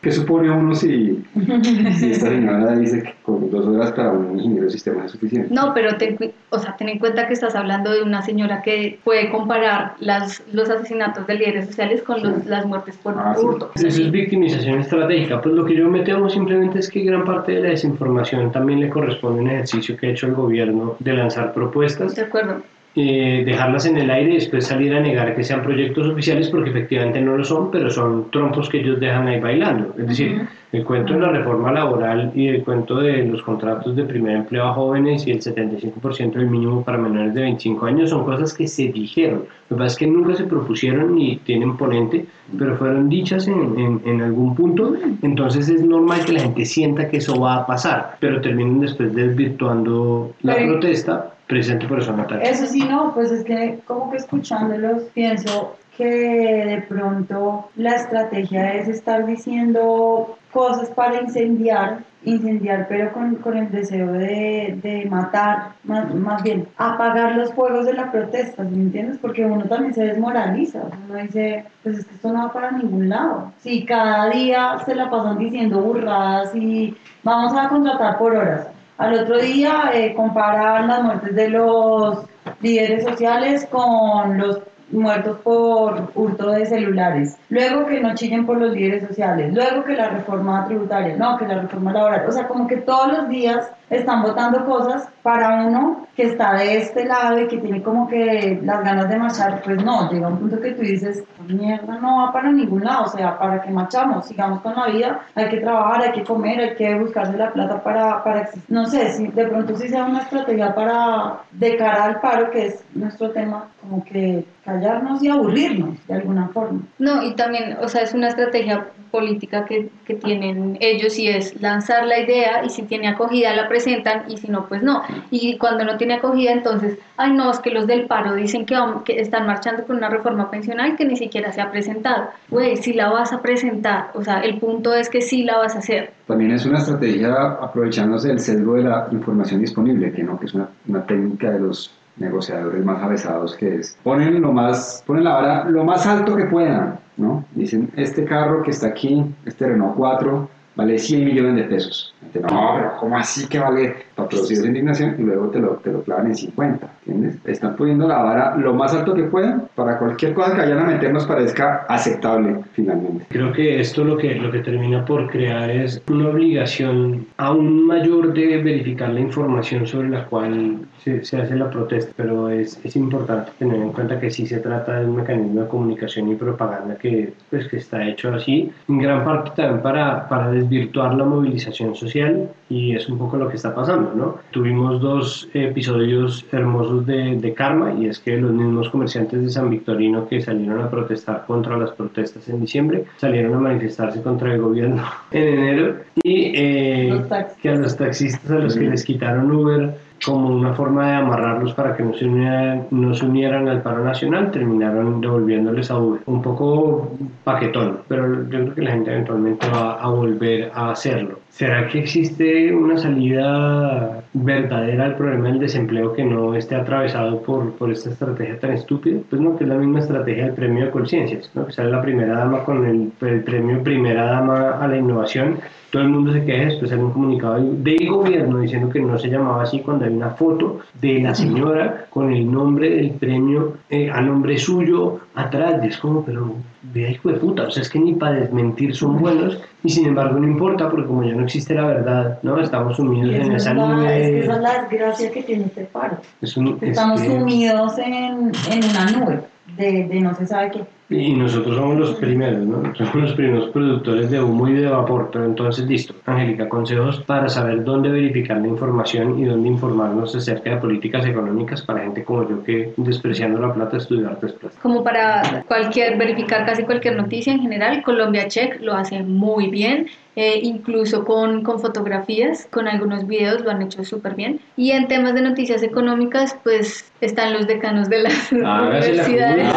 ¿Qué 0.05 0.13
supone 0.13 0.51
uno 0.51 0.75
si, 0.75 1.25
si 1.99 2.11
esta 2.11 2.29
señora 2.29 2.77
dice 2.77 3.03
que 3.03 3.15
con 3.23 3.51
dos 3.51 3.65
horas 3.65 3.91
para 3.93 4.13
un 4.13 4.39
ingeniero 4.39 4.67
de 4.67 4.71
sistema 4.71 5.07
es 5.07 5.13
suficiente? 5.13 5.49
No, 5.53 5.73
pero 5.73 5.97
ten, 5.97 6.19
o 6.51 6.59
sea, 6.59 6.77
ten 6.77 6.91
en 6.91 6.99
cuenta 6.99 7.27
que 7.27 7.33
estás 7.33 7.55
hablando 7.55 7.91
de 7.91 8.03
una 8.03 8.21
señora 8.21 8.61
que 8.61 8.99
puede 9.03 9.31
comparar 9.31 9.95
las, 10.01 10.43
los 10.53 10.69
asesinatos 10.69 11.27
de 11.27 11.37
líderes 11.37 11.69
sociales 11.69 12.03
con 12.03 12.23
los, 12.23 12.45
las 12.45 12.67
muertes 12.67 12.99
por 12.99 13.15
ah, 13.17 13.35
hurto. 13.41 13.71
Eso 13.77 13.87
es 13.87 14.11
victimización 14.11 14.81
estratégica. 14.81 15.41
Pues 15.41 15.55
lo 15.55 15.65
que 15.65 15.75
yo 15.75 15.89
me 15.89 16.01
temo 16.01 16.29
simplemente 16.29 16.81
es 16.81 16.91
que 16.91 17.01
gran 17.01 17.25
parte 17.25 17.53
de 17.53 17.61
la 17.63 17.69
desinformación 17.71 18.53
también 18.53 18.81
le 18.81 18.91
corresponde 18.91 19.41
a 19.41 19.43
un 19.45 19.51
ejercicio 19.53 19.97
que 19.97 20.09
ha 20.09 20.11
hecho 20.11 20.27
el 20.27 20.35
gobierno 20.35 20.97
de 20.99 21.15
lanzar 21.15 21.55
propuestas. 21.55 22.15
De 22.15 22.23
acuerdo 22.23 22.61
eh, 22.97 23.43
dejarlas 23.45 23.87
en 23.87 23.97
el 23.99 24.09
aire 24.09 24.31
y 24.31 24.35
después 24.35 24.67
salir 24.67 24.95
a 24.95 25.01
negar 25.01 25.35
que 25.35 25.43
sean 25.43 25.63
proyectos 25.63 26.07
oficiales 26.07 26.49
porque 26.49 26.71
efectivamente 26.71 27.21
no 27.21 27.37
lo 27.37 27.43
son, 27.43 27.71
pero 27.73 27.91
son 27.91 28.31
trompos 28.31 28.69
que 28.69 28.79
ellos 28.79 29.01
dejan 29.01 29.27
ahí 29.27 29.41
bailando. 29.41 29.93
Es 29.99 30.07
decir, 30.07 30.47
el 30.71 30.85
cuento 30.85 31.15
de 31.15 31.19
la 31.19 31.31
reforma 31.31 31.73
laboral 31.73 32.31
y 32.37 32.47
el 32.47 32.63
cuento 32.63 33.01
de 33.01 33.25
los 33.25 33.43
contratos 33.43 33.97
de 33.97 34.05
primer 34.05 34.37
empleo 34.37 34.67
a 34.67 34.75
jóvenes 34.75 35.27
y 35.27 35.33
el 35.33 35.41
75% 35.41 36.35
del 36.35 36.47
mínimo 36.47 36.85
para 36.85 36.99
menores 36.99 37.35
de 37.35 37.43
25 37.43 37.85
años 37.87 38.11
son 38.11 38.25
cosas 38.25 38.55
que 38.55 38.69
se 38.69 38.89
dijeron. 38.89 39.45
Lo 39.71 39.77
que 39.77 39.83
pasa 39.83 39.93
es 39.93 39.99
que 39.99 40.07
nunca 40.07 40.37
se 40.37 40.45
propusieron 40.45 41.17
ni 41.17 41.39
tienen 41.39 41.77
ponente, 41.77 42.27
pero 42.57 42.77
fueron 42.77 43.09
dichas 43.09 43.49
en, 43.49 44.03
en, 44.05 44.23
algún 44.23 44.55
punto. 44.55 44.95
Entonces 45.23 45.69
es 45.69 45.83
normal 45.83 46.25
que 46.25 46.33
la 46.33 46.41
gente 46.43 46.65
sienta 46.65 47.09
que 47.09 47.17
eso 47.17 47.41
va 47.41 47.57
a 47.57 47.67
pasar, 47.67 48.19
pero 48.21 48.41
terminan 48.41 48.79
después 48.79 49.13
desvirtuando 49.13 50.33
la 50.43 50.55
protesta 50.57 51.34
presente 51.47 51.87
por 51.87 52.01
eso, 52.01 52.17
Natalia. 52.17 52.51
Eso 52.51 52.67
sí, 52.67 52.81
no, 52.81 53.15
pues 53.15 53.31
es 53.31 53.45
que 53.45 53.81
como 53.87 54.11
que 54.11 54.19
escuchándolos 54.19 55.05
pienso 55.15 55.77
que 55.97 56.05
de 56.05 56.85
pronto 56.89 57.69
la 57.77 57.95
estrategia 57.95 58.75
es 58.75 58.89
estar 58.89 59.25
diciendo 59.27 60.37
cosas 60.53 60.91
para 60.91 61.21
incendiar, 61.21 62.05
incendiar 62.25 62.87
pero 62.89 63.13
con, 63.13 63.37
con 63.37 63.57
el 63.57 63.71
deseo 63.71 64.13
de, 64.13 64.79
de 64.83 65.07
matar, 65.09 65.73
más, 65.85 66.13
más, 66.15 66.43
bien 66.43 66.67
apagar 66.77 67.37
los 67.37 67.53
fuegos 67.53 67.87
de 67.87 67.95
la 67.95 68.11
protesta, 68.11 68.63
¿me 68.63 68.77
entiendes? 68.77 69.19
Porque 69.19 69.45
uno 69.45 69.65
también 69.67 69.95
se 69.95 70.05
desmoraliza, 70.05 70.81
uno 71.09 71.19
dice, 71.23 71.65
pues 71.83 71.99
es 71.99 72.07
que 72.07 72.15
esto 72.15 72.33
no 72.33 72.47
va 72.47 72.53
para 72.53 72.73
ningún 72.73 73.09
lado. 73.09 73.53
Si 73.59 73.85
cada 73.85 74.31
día 74.31 74.79
se 74.85 74.95
la 74.95 75.11
pasan 75.11 75.39
diciendo 75.39 75.81
burradas 75.81 76.55
y 76.55 76.97
vamos 77.23 77.53
a 77.57 77.69
contratar 77.69 78.19
por 78.19 78.35
horas, 78.35 78.69
al 78.99 79.15
otro 79.15 79.39
día 79.39 79.91
eh, 79.93 80.15
comparar 80.15 80.85
las 80.87 81.03
muertes 81.03 81.35
de 81.35 81.49
los 81.49 82.19
líderes 82.61 83.05
sociales 83.05 83.67
con 83.71 84.39
los 84.39 84.61
muertos 84.91 85.39
por 85.41 86.11
hurto 86.15 86.51
de 86.51 86.67
celulares, 86.67 87.37
luego 87.49 87.87
que 87.87 88.01
no 88.01 88.15
chillen 88.15 88.47
por 88.47 88.59
los 88.59 88.73
líderes 88.73 89.09
sociales, 89.09 89.53
luego 89.53 89.85
que 89.85 89.95
la 89.95 90.09
reforma 90.09 90.65
tributaria, 90.67 91.17
no, 91.17 91.37
que 91.39 91.47
la 91.47 91.63
reforma 91.63 91.93
laboral, 91.93 92.25
o 92.29 92.33
sea, 92.33 92.47
como 92.49 92.67
que 92.67 92.79
todos 92.79 93.13
los 93.13 93.29
días 93.29 93.71
están 93.91 94.23
votando 94.23 94.65
cosas 94.65 95.09
para 95.23 95.65
uno 95.65 96.07
que 96.17 96.25
está 96.25 96.55
de 96.55 96.79
este 96.79 97.05
lado 97.05 97.41
y 97.41 97.49
que 97.49 97.59
tiene 97.59 97.83
como 97.83 98.09
que 98.09 98.61
las 98.63 98.85
ganas 98.85 99.09
de 99.09 99.17
marchar, 99.17 99.63
pues 99.63 99.83
no, 99.85 100.11
llega 100.11 100.29
un 100.29 100.39
punto 100.39 100.61
que 100.61 100.73
tú 100.73 100.83
dices, 100.83 101.25
mierda, 101.47 101.99
no 101.99 102.19
va 102.19 102.33
para 102.33 102.53
ningún 102.53 102.85
lado, 102.85 103.05
o 103.05 103.09
sea, 103.09 103.39
para 103.39 103.61
que 103.63 103.71
marchamos, 103.71 104.27
sigamos 104.27 104.61
con 104.61 104.75
la 104.75 104.87
vida, 104.87 105.21
hay 105.35 105.49
que 105.49 105.59
trabajar, 105.59 106.03
hay 106.03 106.13
que 106.13 106.25
comer, 106.25 106.61
hay 106.61 106.75
que 106.77 106.95
buscarse 106.99 107.37
la 107.37 107.53
plata 107.53 107.83
para, 107.83 108.23
para 108.23 108.49
no 108.69 108.87
sé, 108.87 109.13
si 109.13 109.29
de 109.29 109.47
pronto 109.47 109.77
sí 109.77 109.89
sea 109.89 110.05
una 110.05 110.21
estrategia 110.21 110.75
para, 110.75 111.41
de 111.53 111.77
cara 111.77 112.05
al 112.05 112.21
paro, 112.21 112.51
que 112.51 112.67
es 112.67 112.85
nuestro 112.95 113.31
tema, 113.31 113.67
como 113.85 114.05
que 114.05 114.45
callarnos 114.65 115.23
y 115.23 115.29
aburrirnos 115.29 116.07
de 116.07 116.15
alguna 116.15 116.49
forma. 116.49 116.81
No, 116.99 117.23
y 117.23 117.35
también, 117.35 117.77
o 117.83 117.89
sea, 117.89 118.03
es 118.03 118.15
una 118.15 118.29
estrategia 118.29 118.87
política 119.11 119.65
que, 119.65 119.91
que, 120.05 120.15
tienen 120.15 120.77
ellos 120.81 121.19
y 121.19 121.29
es 121.29 121.61
lanzar 121.61 122.07
la 122.07 122.19
idea 122.19 122.65
y 122.65 122.71
si 122.71 122.83
tiene 122.83 123.07
acogida 123.07 123.55
la 123.55 123.69
presentan 123.69 124.25
y 124.29 124.39
si 124.39 124.49
no, 124.49 124.67
pues 124.67 124.83
no. 124.83 125.03
Y 125.31 125.57
cuando 125.59 125.85
no 125.85 125.97
tiene 125.97 126.15
acogida, 126.15 126.51
entonces, 126.51 126.99
ay 127.17 127.33
no, 127.33 127.51
es 127.51 127.61
que 127.61 127.71
los 127.71 127.87
del 127.87 128.07
paro 128.07 128.35
dicen 128.35 128.67
que, 128.67 128.77
que 129.05 129.21
están 129.21 129.47
marchando 129.47 129.85
por 129.85 129.95
una 129.95 130.09
reforma 130.09 130.51
pensional 130.51 130.97
que 130.97 131.05
ni 131.05 131.17
siquiera 131.17 131.53
se 131.53 131.61
ha 131.61 131.71
presentado. 131.71 132.31
Güey, 132.49 132.77
si 132.77 132.93
la 132.93 133.11
vas 133.11 133.33
a 133.33 133.41
presentar, 133.41 134.11
o 134.15 134.25
sea, 134.25 134.41
el 134.41 134.59
punto 134.59 134.95
es 134.95 135.09
que 135.09 135.21
sí 135.21 135.45
la 135.45 135.59
vas 135.59 135.77
a 135.77 135.79
hacer. 135.79 136.13
También 136.27 136.53
es 136.53 136.67
una 136.67 136.79
estrategia 136.79 137.35
aprovechándose 137.61 138.29
del 138.29 138.41
sesgo 138.41 138.75
de 138.75 138.85
la 138.85 139.09
información 139.13 139.61
disponible, 139.61 140.11
que 140.11 140.25
no, 140.25 140.41
que 140.41 140.47
es 140.47 140.55
una, 140.55 140.69
una 140.89 141.07
técnica 141.07 141.51
de 141.51 141.61
los 141.61 141.95
negociadores 142.17 142.85
más 142.85 143.03
avesados 143.03 143.57
que 143.57 143.77
es 143.77 143.99
ponen 144.03 144.41
lo 144.41 144.53
más 144.53 145.03
ponen 145.07 145.25
la 145.25 145.33
vara 145.33 145.65
lo 145.65 145.85
más 145.85 146.07
alto 146.07 146.37
que 146.37 146.45
puedan 146.45 146.99
¿no? 147.17 147.45
Dicen, 147.53 147.91
este 147.97 148.25
carro 148.25 148.63
que 148.63 148.71
está 148.71 148.89
aquí, 148.89 149.25
este 149.45 149.67
Renault 149.67 149.97
4, 149.97 150.49
vale 150.77 150.99
100 150.99 151.25
millones 151.25 151.57
de 151.57 151.63
pesos. 151.65 152.15
no, 152.35 152.73
pero 152.77 152.97
¿cómo 152.99 153.17
así 153.17 153.49
que 153.49 153.59
vale? 153.59 153.95
Para 154.15 154.29
producir 154.29 154.59
esa 154.59 154.67
indignación 154.67 155.17
y 155.19 155.23
luego 155.23 155.49
te 155.49 155.59
lo, 155.59 155.71
te 155.77 155.91
lo 155.91 156.03
clavan 156.03 156.27
en 156.27 156.35
50, 156.37 156.89
¿entiendes? 157.07 157.39
Están 157.45 157.77
poniendo 157.77 158.07
la 158.07 158.19
vara 158.19 158.57
lo 158.57 158.75
más 158.75 158.95
alto 158.95 159.15
que 159.15 159.25
puedan 159.25 159.69
para 159.75 159.99
cualquier 159.99 160.35
cosa 160.35 160.53
que 160.53 160.59
vayan 160.59 160.79
a 160.79 160.85
meter 160.85 161.13
nos 161.13 161.27
parezca 161.27 161.87
aceptable 161.89 162.61
finalmente. 162.73 163.27
Creo 163.29 163.53
que 163.53 163.81
esto 163.81 164.05
lo 164.05 164.17
que, 164.17 164.35
lo 164.35 164.51
que 164.51 164.61
termina 164.61 165.05
por 165.05 165.31
crear 165.31 165.71
es 165.71 166.03
una 166.09 166.29
obligación 166.29 167.27
aún 167.37 167.87
mayor 167.87 168.33
de 168.33 168.63
verificar 168.63 169.11
la 169.11 169.21
información 169.21 169.87
sobre 169.87 170.09
la 170.09 170.25
cual 170.27 170.79
se, 171.03 171.25
se 171.25 171.41
hace 171.41 171.55
la 171.57 171.71
protesta, 171.71 172.13
pero 172.17 172.49
es, 172.51 172.81
es, 172.85 172.97
importante 172.97 173.53
tener 173.59 173.77
en 173.77 173.93
cuenta 173.93 174.19
que 174.19 174.31
sí 174.31 174.47
se 174.47 174.59
trata 174.59 175.01
de 175.01 175.07
un 175.07 175.17
mecanismo 175.17 175.63
de 175.63 175.69
comunicación 175.69 176.31
y 176.31 176.35
propaganda 176.35 176.97
que, 176.97 177.33
pues, 177.51 177.69
que 177.69 177.77
está 177.77 178.07
hecho 178.07 178.33
así, 178.33 178.73
en 178.89 178.99
gran 178.99 179.25
parte 179.25 179.51
también 179.57 179.83
para, 179.83 180.29
para 180.29 180.51
desvirtuar 180.65 181.15
la 181.15 181.25
movilización 181.25 181.95
social 181.95 182.49
y 182.69 182.95
es 182.95 183.09
un 183.09 183.19
poco 183.19 183.37
lo 183.37 183.49
que 183.49 183.57
está 183.57 183.75
pasando, 183.75 184.13
¿no? 184.15 184.39
Tuvimos 184.51 185.01
dos 185.01 185.49
episodios 185.55 186.45
hermosos 186.53 187.07
de, 187.07 187.37
de 187.37 187.55
karma 187.55 187.95
y 187.95 188.07
es 188.07 188.19
que 188.19 188.37
los 188.37 188.53
mismos 188.53 188.89
comerciantes 188.91 189.43
de 189.43 189.51
San 189.51 189.71
Victorino 189.71 190.29
que 190.29 190.41
salieron 190.41 190.81
a 190.81 190.91
protestar 190.91 191.45
contra 191.47 191.77
las 191.77 191.91
protestas 191.93 192.49
en 192.49 192.61
diciembre 192.61 193.05
salieron 193.17 193.55
a 193.55 193.59
manifestarse 193.59 194.23
contra 194.23 194.53
el 194.53 194.61
gobierno 194.61 195.03
en 195.31 195.43
enero 195.43 195.97
y 196.23 196.53
eh, 196.55 197.23
que 197.61 197.69
a 197.69 197.77
los 197.77 197.97
taxistas 197.97 198.51
a 198.51 198.59
los 198.59 198.77
que 198.77 198.85
les 198.85 199.05
quitaron 199.05 199.51
Uber 199.51 199.95
como 200.25 200.49
una 200.49 200.75
forma 200.75 201.09
de 201.09 201.17
amarrarlos 201.17 201.75
para 201.75 201.97
que 201.97 202.03
no 202.03 202.15
se 202.15 202.27
unieran, 202.27 202.87
no 202.91 203.15
se 203.15 203.25
unieran 203.25 203.69
al 203.69 203.83
paro 203.83 204.05
nacional, 204.05 204.51
terminaron 204.51 205.21
devolviéndoles 205.21 205.91
a 205.91 205.99
Uber. 205.99 206.21
Un 206.27 206.43
poco 206.43 207.11
paquetón, 207.45 208.01
pero 208.09 208.45
yo 208.45 208.49
creo 208.49 208.75
que 208.75 208.83
la 208.83 208.91
gente 208.93 209.13
eventualmente 209.13 209.67
va 209.69 209.93
a 210.01 210.09
volver 210.09 210.71
a 210.75 210.91
hacerlo. 210.91 211.44
¿Será 211.57 211.87
que 211.87 212.01
existe 212.01 212.75
una 212.75 212.99
salida 212.99 214.25
verdadera 214.33 215.05
al 215.05 215.17
problema 215.17 215.51
del 215.51 215.61
desempleo 215.61 216.13
que 216.13 216.25
no 216.25 216.57
esté 216.57 216.75
atravesado 216.75 217.43
por, 217.43 217.75
por 217.75 217.93
esta 217.93 218.11
estrategia 218.11 218.59
tan 218.59 218.73
estúpida? 218.73 219.21
Pues 219.31 219.41
no, 219.41 219.57
que 219.57 219.63
es 219.63 219.71
la 219.71 219.77
misma 219.77 220.01
estrategia 220.01 220.47
del 220.47 220.55
premio 220.55 220.87
de 220.87 220.91
conciencias, 220.91 221.49
¿no? 221.55 221.67
que 221.67 221.73
sale 221.73 221.93
la 221.93 222.03
primera 222.03 222.39
dama 222.39 222.65
con 222.65 222.85
el, 222.85 223.13
premio 223.43 223.85
primera 223.85 224.25
dama 224.25 224.81
a 224.81 224.89
la 224.89 224.97
innovación 224.97 225.61
todo 225.95 226.03
el 226.03 226.09
mundo 226.09 226.33
se 226.33 226.45
queja, 226.45 226.65
después 226.65 226.91
sale 226.91 227.05
un 227.05 227.13
comunicado 227.13 227.61
del 227.61 228.09
gobierno 228.09 228.59
diciendo 228.59 228.89
que 228.89 228.99
no 228.99 229.17
se 229.17 229.29
llamaba 229.29 229.63
así 229.63 229.79
cuando 229.79 230.07
hay 230.07 230.13
una 230.13 230.31
foto 230.31 230.81
de 231.01 231.21
la 231.21 231.37
señora 231.37 232.07
con 232.11 232.33
el 232.33 232.51
nombre 232.51 232.91
del 232.91 233.13
premio 233.13 233.75
eh, 233.89 234.11
a 234.11 234.21
nombre 234.21 234.59
suyo 234.59 235.21
atrás. 235.35 235.81
Y 235.83 235.89
es 235.89 235.99
como, 235.99 236.25
pero 236.25 236.57
vea 236.83 237.11
hijo 237.11 237.29
de 237.29 237.35
puta, 237.35 237.65
o 237.65 237.71
sea, 237.71 237.83
es 237.83 237.91
que 237.91 237.99
ni 237.99 238.15
para 238.15 238.35
desmentir 238.35 238.95
son 238.95 239.19
buenos 239.19 239.61
y 239.83 239.91
sin 239.91 240.07
embargo 240.07 240.39
no 240.39 240.47
importa 240.47 240.89
porque 240.89 241.07
como 241.07 241.25
ya 241.25 241.35
no 241.35 241.45
existe 241.45 241.75
la 241.75 241.87
verdad, 241.87 242.39
¿no? 242.43 242.61
Estamos 242.61 242.97
sumidos 242.97 243.35
en 243.35 243.53
esa 243.53 243.75
nube. 243.75 244.23
Es 244.23 244.31
que 244.31 244.41
esa 244.41 244.55
es 244.55 244.63
la 244.63 244.83
desgracia 244.83 245.31
que 245.31 245.43
tiene 245.43 245.65
este 245.65 245.85
paro. 245.85 246.19
Estamos 246.41 247.21
sumidos 247.21 247.99
en, 247.99 248.53
en 248.71 248.85
una 248.91 249.11
nube 249.13 249.41
de, 249.77 250.05
de 250.05 250.21
no 250.21 250.35
se 250.35 250.47
sabe 250.47 250.71
qué. 250.71 250.85
Y 251.11 251.35
nosotros 251.35 251.77
somos 251.77 251.99
los 251.99 252.15
primeros, 252.15 252.67
¿no? 252.67 252.95
Somos 252.97 253.15
los 253.15 253.33
primeros 253.35 253.71
productores 253.71 254.31
de 254.31 254.43
humo 254.43 254.69
y 254.69 254.73
de 254.73 254.89
vapor, 254.89 255.29
pero 255.33 255.45
entonces 255.45 255.87
listo. 255.87 256.15
Angélica, 256.25 256.69
consejos 256.69 257.21
para 257.27 257.49
saber 257.49 257.85
dónde 257.85 258.11
verificar 258.11 258.59
la 258.59 258.69
información 258.69 259.39
y 259.39 259.45
dónde 259.45 259.69
informarnos 259.69 260.35
acerca 260.35 260.71
de 260.71 260.77
políticas 260.79 261.27
económicas 261.27 261.83
para 261.83 262.01
gente 262.01 262.25
como 262.25 262.49
yo 262.49 262.63
que 262.63 262.93
despreciando 262.97 263.61
la 263.61 263.75
plata 263.75 263.99
estudiar 263.99 264.33
artes 264.33 264.53
plata. 264.53 264.77
Como 264.81 265.05
para 265.05 265.65
cualquier, 265.69 266.17
verificar 266.17 266.65
casi 266.65 266.85
cualquier 266.85 267.17
noticia 267.17 267.53
en 267.53 267.61
general, 267.61 268.03
Colombia 268.03 268.49
Check 268.49 268.81
lo 268.81 268.95
hace 268.95 269.23
muy 269.23 269.69
bien. 269.69 270.07
Eh, 270.37 270.59
incluso 270.65 271.25
con, 271.25 271.63
con, 271.63 271.79
fotografías, 271.79 272.67
con 272.73 272.89
algunos 272.89 273.25
videos, 273.29 273.63
lo 273.63 273.71
han 273.71 273.83
hecho 273.83 274.03
súper 274.03 274.35
bien. 274.35 274.61
Y 274.77 274.91
en 274.91 275.07
temas 275.07 275.35
de 275.35 275.43
noticias 275.43 275.85
económicas, 275.85 276.59
pues 276.65 277.13
están 277.25 277.53
los 277.53 277.67
decanos 277.67 278.09
de 278.09 278.23
las 278.23 278.53
ah, 278.65 278.83
universidades. 278.89 279.73